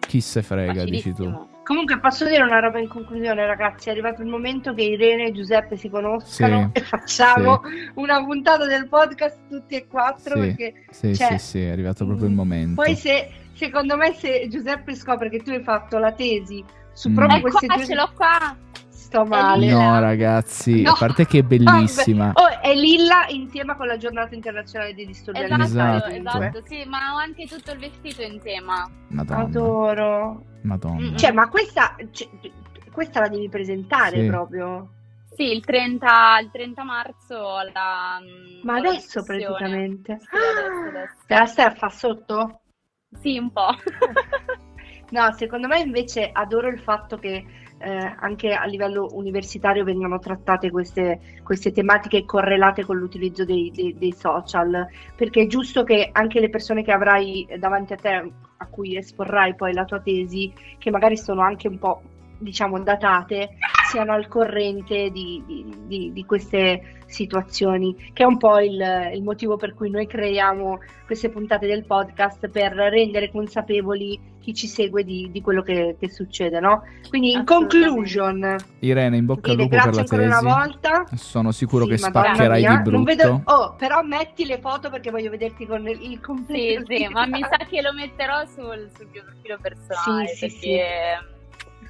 chi 0.06 0.20
se 0.20 0.42
frega, 0.42 0.84
dici 0.84 1.12
tu. 1.12 1.48
Comunque 1.64 1.98
posso 1.98 2.26
dire 2.26 2.42
una 2.42 2.60
roba 2.60 2.78
in 2.78 2.88
conclusione, 2.88 3.46
ragazzi. 3.46 3.88
È 3.88 3.92
arrivato 3.92 4.20
il 4.22 4.28
momento 4.28 4.74
che 4.74 4.82
Irene 4.82 5.28
e 5.28 5.32
Giuseppe 5.32 5.76
si 5.76 5.88
conoscano 5.88 6.70
Sì, 6.74 6.80
e 6.80 6.84
facciamo 6.84 7.62
una 7.94 8.22
puntata 8.22 8.66
del 8.66 8.86
podcast 8.88 9.38
tutti 9.48 9.74
e 9.74 9.86
quattro. 9.86 10.34
Sì. 10.34 10.40
Perché 10.54 10.74
Sì, 10.90 11.14
Cioè, 11.16 11.38
sì, 11.38 11.46
sì, 11.46 11.60
è 11.62 11.70
arrivato 11.70 12.04
proprio 12.04 12.28
il 12.28 12.34
momento. 12.34 12.82
poi 12.82 12.94
se 12.94 13.30
secondo 13.54 13.96
me 13.96 14.12
se 14.12 14.46
Giuseppe 14.50 14.94
scopre 14.94 15.30
che 15.30 15.38
tu 15.38 15.50
hai 15.50 15.62
fatto 15.62 15.96
la 15.98 16.12
tesi 16.12 16.62
su 16.92 17.08
Mm. 17.08 17.14
proprio 17.14 17.38
Ecco, 17.38 17.48
queste 17.48 17.66
qua 17.66 17.76
due 17.76 17.84
ce 17.86 17.94
l'ho 17.94 18.12
qua. 18.14 18.56
sto 18.88 19.24
male. 19.24 19.70
No, 19.70 20.00
ragazzi, 20.00 20.82
No. 20.82 20.90
a 20.90 20.96
parte 20.98 21.24
che 21.26 21.38
è 21.38 21.42
bellissima. 21.46 22.32
Oh, 22.34 22.48
è 22.64 22.74
Lilla 22.74 23.26
insieme 23.28 23.76
con 23.76 23.86
la 23.86 23.98
giornata 23.98 24.34
internazionale 24.34 24.94
dei 24.94 25.04
disturbi 25.04 25.40
Esatto, 25.42 25.62
Esatto. 25.64 26.08
esatto, 26.08 26.62
sì, 26.64 26.82
ma 26.86 27.12
ho 27.12 27.18
anche 27.18 27.46
tutto 27.46 27.72
il 27.72 27.78
vestito 27.78 28.22
in 28.22 28.40
tema. 28.40 28.90
Madonna, 29.08 29.42
Adoro. 29.42 30.44
Madonna. 30.62 31.10
Mm. 31.10 31.16
Cioè, 31.16 31.30
ma 31.32 31.48
questa, 31.50 31.94
cioè, 32.10 32.26
questa 32.90 33.20
la 33.20 33.28
devi 33.28 33.50
presentare 33.50 34.22
Sì. 34.22 34.26
proprio. 34.28 34.88
Sì, 35.34 35.52
il 35.52 35.62
30, 35.62 36.38
il 36.42 36.50
30 36.50 36.84
marzo 36.84 37.36
la... 37.72 38.18
Ma 38.62 38.72
ho 38.78 38.80
la 38.80 38.88
adesso 38.88 39.20
discussione. 39.20 39.44
praticamente. 39.44 40.18
Sì, 40.20 40.26
adesso, 40.36 40.88
adesso. 40.88 41.14
Te 41.26 41.34
la 41.34 41.46
stai 41.46 41.64
a 41.66 41.70
fa 41.74 41.88
sotto? 41.90 42.60
Sì, 43.20 43.36
un 43.36 43.52
po'. 43.52 43.66
No, 45.10 45.30
secondo 45.34 45.68
me 45.68 45.78
invece 45.80 46.30
adoro 46.32 46.66
il 46.68 46.80
fatto 46.80 47.18
che 47.18 47.44
eh, 47.84 48.14
anche 48.18 48.52
a 48.54 48.64
livello 48.64 49.08
universitario 49.12 49.84
vengano 49.84 50.18
trattate 50.18 50.70
queste, 50.70 51.20
queste 51.42 51.70
tematiche 51.70 52.24
correlate 52.24 52.84
con 52.84 52.96
l'utilizzo 52.96 53.44
dei, 53.44 53.70
dei- 53.74 53.94
dei 53.98 54.12
social, 54.12 54.86
perché 55.14 55.42
è 55.42 55.46
giusto 55.46 55.84
che 55.84 56.08
anche 56.10 56.40
le 56.40 56.48
persone 56.48 56.82
che 56.82 56.92
avrai 56.92 57.46
davanti 57.58 57.92
a 57.92 57.96
te, 57.96 58.32
a 58.56 58.66
cui 58.70 58.96
esporrai 58.96 59.54
poi 59.54 59.74
la 59.74 59.84
tua 59.84 60.00
tesi, 60.00 60.52
che 60.78 60.90
magari 60.90 61.18
sono 61.18 61.42
anche 61.42 61.68
un 61.68 61.78
po', 61.78 62.02
diciamo, 62.44 62.80
datate, 62.80 63.56
siano 63.90 64.12
al 64.12 64.28
corrente 64.28 65.10
di, 65.10 65.42
di- 65.46 65.74
di- 65.86 66.12
di 66.12 66.24
queste 66.24 66.98
situazioni, 67.06 68.10
che 68.12 68.22
è 68.22 68.26
un 68.26 68.36
po' 68.38 68.58
il, 68.60 68.80
il 69.14 69.22
motivo 69.22 69.56
per 69.56 69.74
cui 69.74 69.90
noi 69.90 70.06
creiamo 70.06 70.78
queste 71.06 71.30
puntate 71.30 71.66
del 71.66 71.84
podcast 71.84 72.48
per 72.48 72.72
rendere 72.72 73.30
consapevoli 73.30 74.32
chi 74.40 74.52
ci 74.52 74.66
segue 74.66 75.04
di, 75.04 75.30
di 75.30 75.40
quello 75.40 75.62
che, 75.62 75.96
che 75.98 76.10
succede, 76.10 76.60
no? 76.60 76.82
Quindi 77.08 77.32
in 77.32 77.44
conclusion, 77.44 78.56
Irene, 78.80 79.16
in 79.16 79.24
bocca 79.26 79.50
al 79.52 79.56
lupo 79.56 79.68
per 79.70 79.78
grazie 79.90 79.92
la 79.92 80.00
ancora 80.00 80.22
tesi. 80.22 80.44
una 80.44 80.54
volta. 80.54 81.04
Sono 81.14 81.50
sicuro 81.52 81.84
Sì, 81.84 81.90
che 81.90 81.96
spaccherai 81.98 82.60
mia, 82.60 82.70
di 82.70 82.76
brutto. 82.82 82.90
Non 82.90 83.04
vedo... 83.04 83.42
Oh, 83.44 83.74
però 83.76 84.02
metti 84.02 84.44
le 84.44 84.58
foto 84.58 84.90
perché 84.90 85.10
voglio 85.10 85.30
vederti 85.30 85.66
con 85.66 85.86
il, 85.88 85.98
il 86.02 86.08
Sì, 86.10 86.20
completo. 86.20 86.84
sì, 86.94 87.06
ma 87.08 87.26
mi 87.26 87.40
sa 87.40 87.64
che 87.64 87.80
lo 87.80 87.92
metterò 87.94 88.44
sul, 88.44 88.90
sul 88.94 89.08
mio 89.12 89.22
profilo 89.24 89.58
personale 89.62 90.26
Sì, 90.28 90.48
sì, 90.48 90.68
perché 90.68 91.33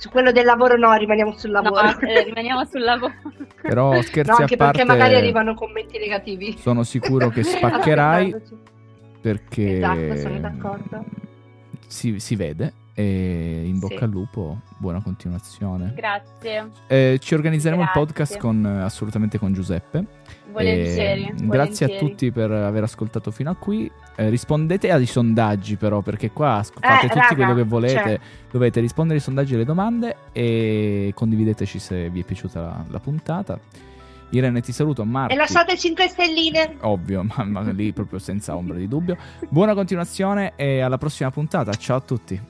Su 0.05 0.11
quello 0.11 0.33
del 0.33 0.45
lavoro 0.45 0.77
no, 0.77 0.93
rimaniamo 0.93 1.33
sul 1.39 1.51
lavoro. 1.51 1.81
no, 1.81 1.99
eh, 2.01 2.25
rimaniamo 2.25 2.63
sul 2.67 2.83
lavoro. 2.83 3.15
Però 3.63 4.03
scherzi 4.03 4.31
No, 4.31 4.37
a 4.37 4.41
anche 4.43 4.57
parte, 4.59 4.77
perché 4.85 4.85
magari 4.93 5.15
arrivano 5.15 5.55
commenti 5.55 5.97
negativi. 5.99 6.59
sono 6.59 6.83
sicuro 6.83 7.31
che 7.31 7.41
spaccherai 7.43 8.27
Aspettandoci. 8.35 8.57
perché 9.23 9.77
Esatto, 9.79 10.17
sono 10.19 10.41
d'accordo. 10.41 11.05
si, 11.87 12.21
si 12.21 12.37
vede 12.37 12.73
e 12.95 13.63
in 13.67 13.79
bocca 13.81 13.99
Sì. 13.99 14.05
al 14.05 14.11
lupo, 14.11 14.61
buona 14.79 15.03
continuazione. 15.03 15.93
Grazie, 15.97 16.71
Eh, 16.87 17.19
ci 17.21 17.35
organizzeremo 17.35 17.83
Grazie. 17.83 18.01
il 18.01 18.07
podcast 18.07 18.39
con, 18.39 18.65
eh, 18.65 18.83
assolutamente 18.83 19.39
con 19.39 19.53
Giuseppe. 19.53 20.05
volentieri. 20.53 21.23
Eh, 21.25 21.33
grazie 21.47 21.87
a 21.87 21.89
volentieri. 21.89 21.99
tutti 21.99 22.31
per 22.31 22.51
aver 22.53 22.85
ascoltato 22.85 23.33
fino 23.33 23.51
a 23.51 23.57
qui. 23.57 23.91
Eh, 24.15 24.29
rispondete 24.29 24.93
ai 24.93 25.07
sondaggi, 25.07 25.75
però, 25.77 26.01
perché 26.01 26.31
qua 26.31 26.61
sc- 26.63 26.79
fate 26.79 27.07
Eh, 27.07 27.09
tutti 27.09 27.19
raga, 27.19 27.35
quello 27.35 27.55
che 27.55 27.63
volete. 27.65 27.95
cioè- 28.01 28.21
Dovete 28.53 28.79
rispondere 28.81 29.19
ai 29.19 29.25
sondaggi 29.25 29.53
e 29.53 29.57
alle 29.57 29.65
domande 29.65 30.17
e 30.31 31.11
condivideteci 31.13 31.79
se 31.81 32.09
vi 32.11 32.21
è 32.21 32.25
piaciuta 32.25 32.61
la, 32.61 32.85
la 32.89 33.01
puntata. 33.01 33.59
Irene, 34.31 34.61
ti 34.61 34.71
saluto. 34.71 35.05
Marti, 35.05 35.35
E 35.35 35.37
lasciate 35.37 35.77
5 35.77 36.07
stelline. 36.07 36.77
ovvio, 36.83 37.25
ma, 37.37 37.43
ma 37.43 37.61
lì 37.73 37.93
proprio 37.93 38.21
senza 38.21 38.55
ombra 38.55 38.77
di 38.77 38.87
dubbio. 38.87 39.17
Buona 39.49 39.75
continuazione 39.75 40.53
e 40.55 40.81
alla 40.81 40.99
prossima 40.99 41.33
puntata. 41.33 41.73
Ciao 41.73 41.97
a 41.97 42.01
tutti. 42.01 42.41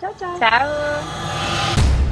Chao, 0.00 0.12
chao. 0.18 0.38
Chao. 0.38 1.95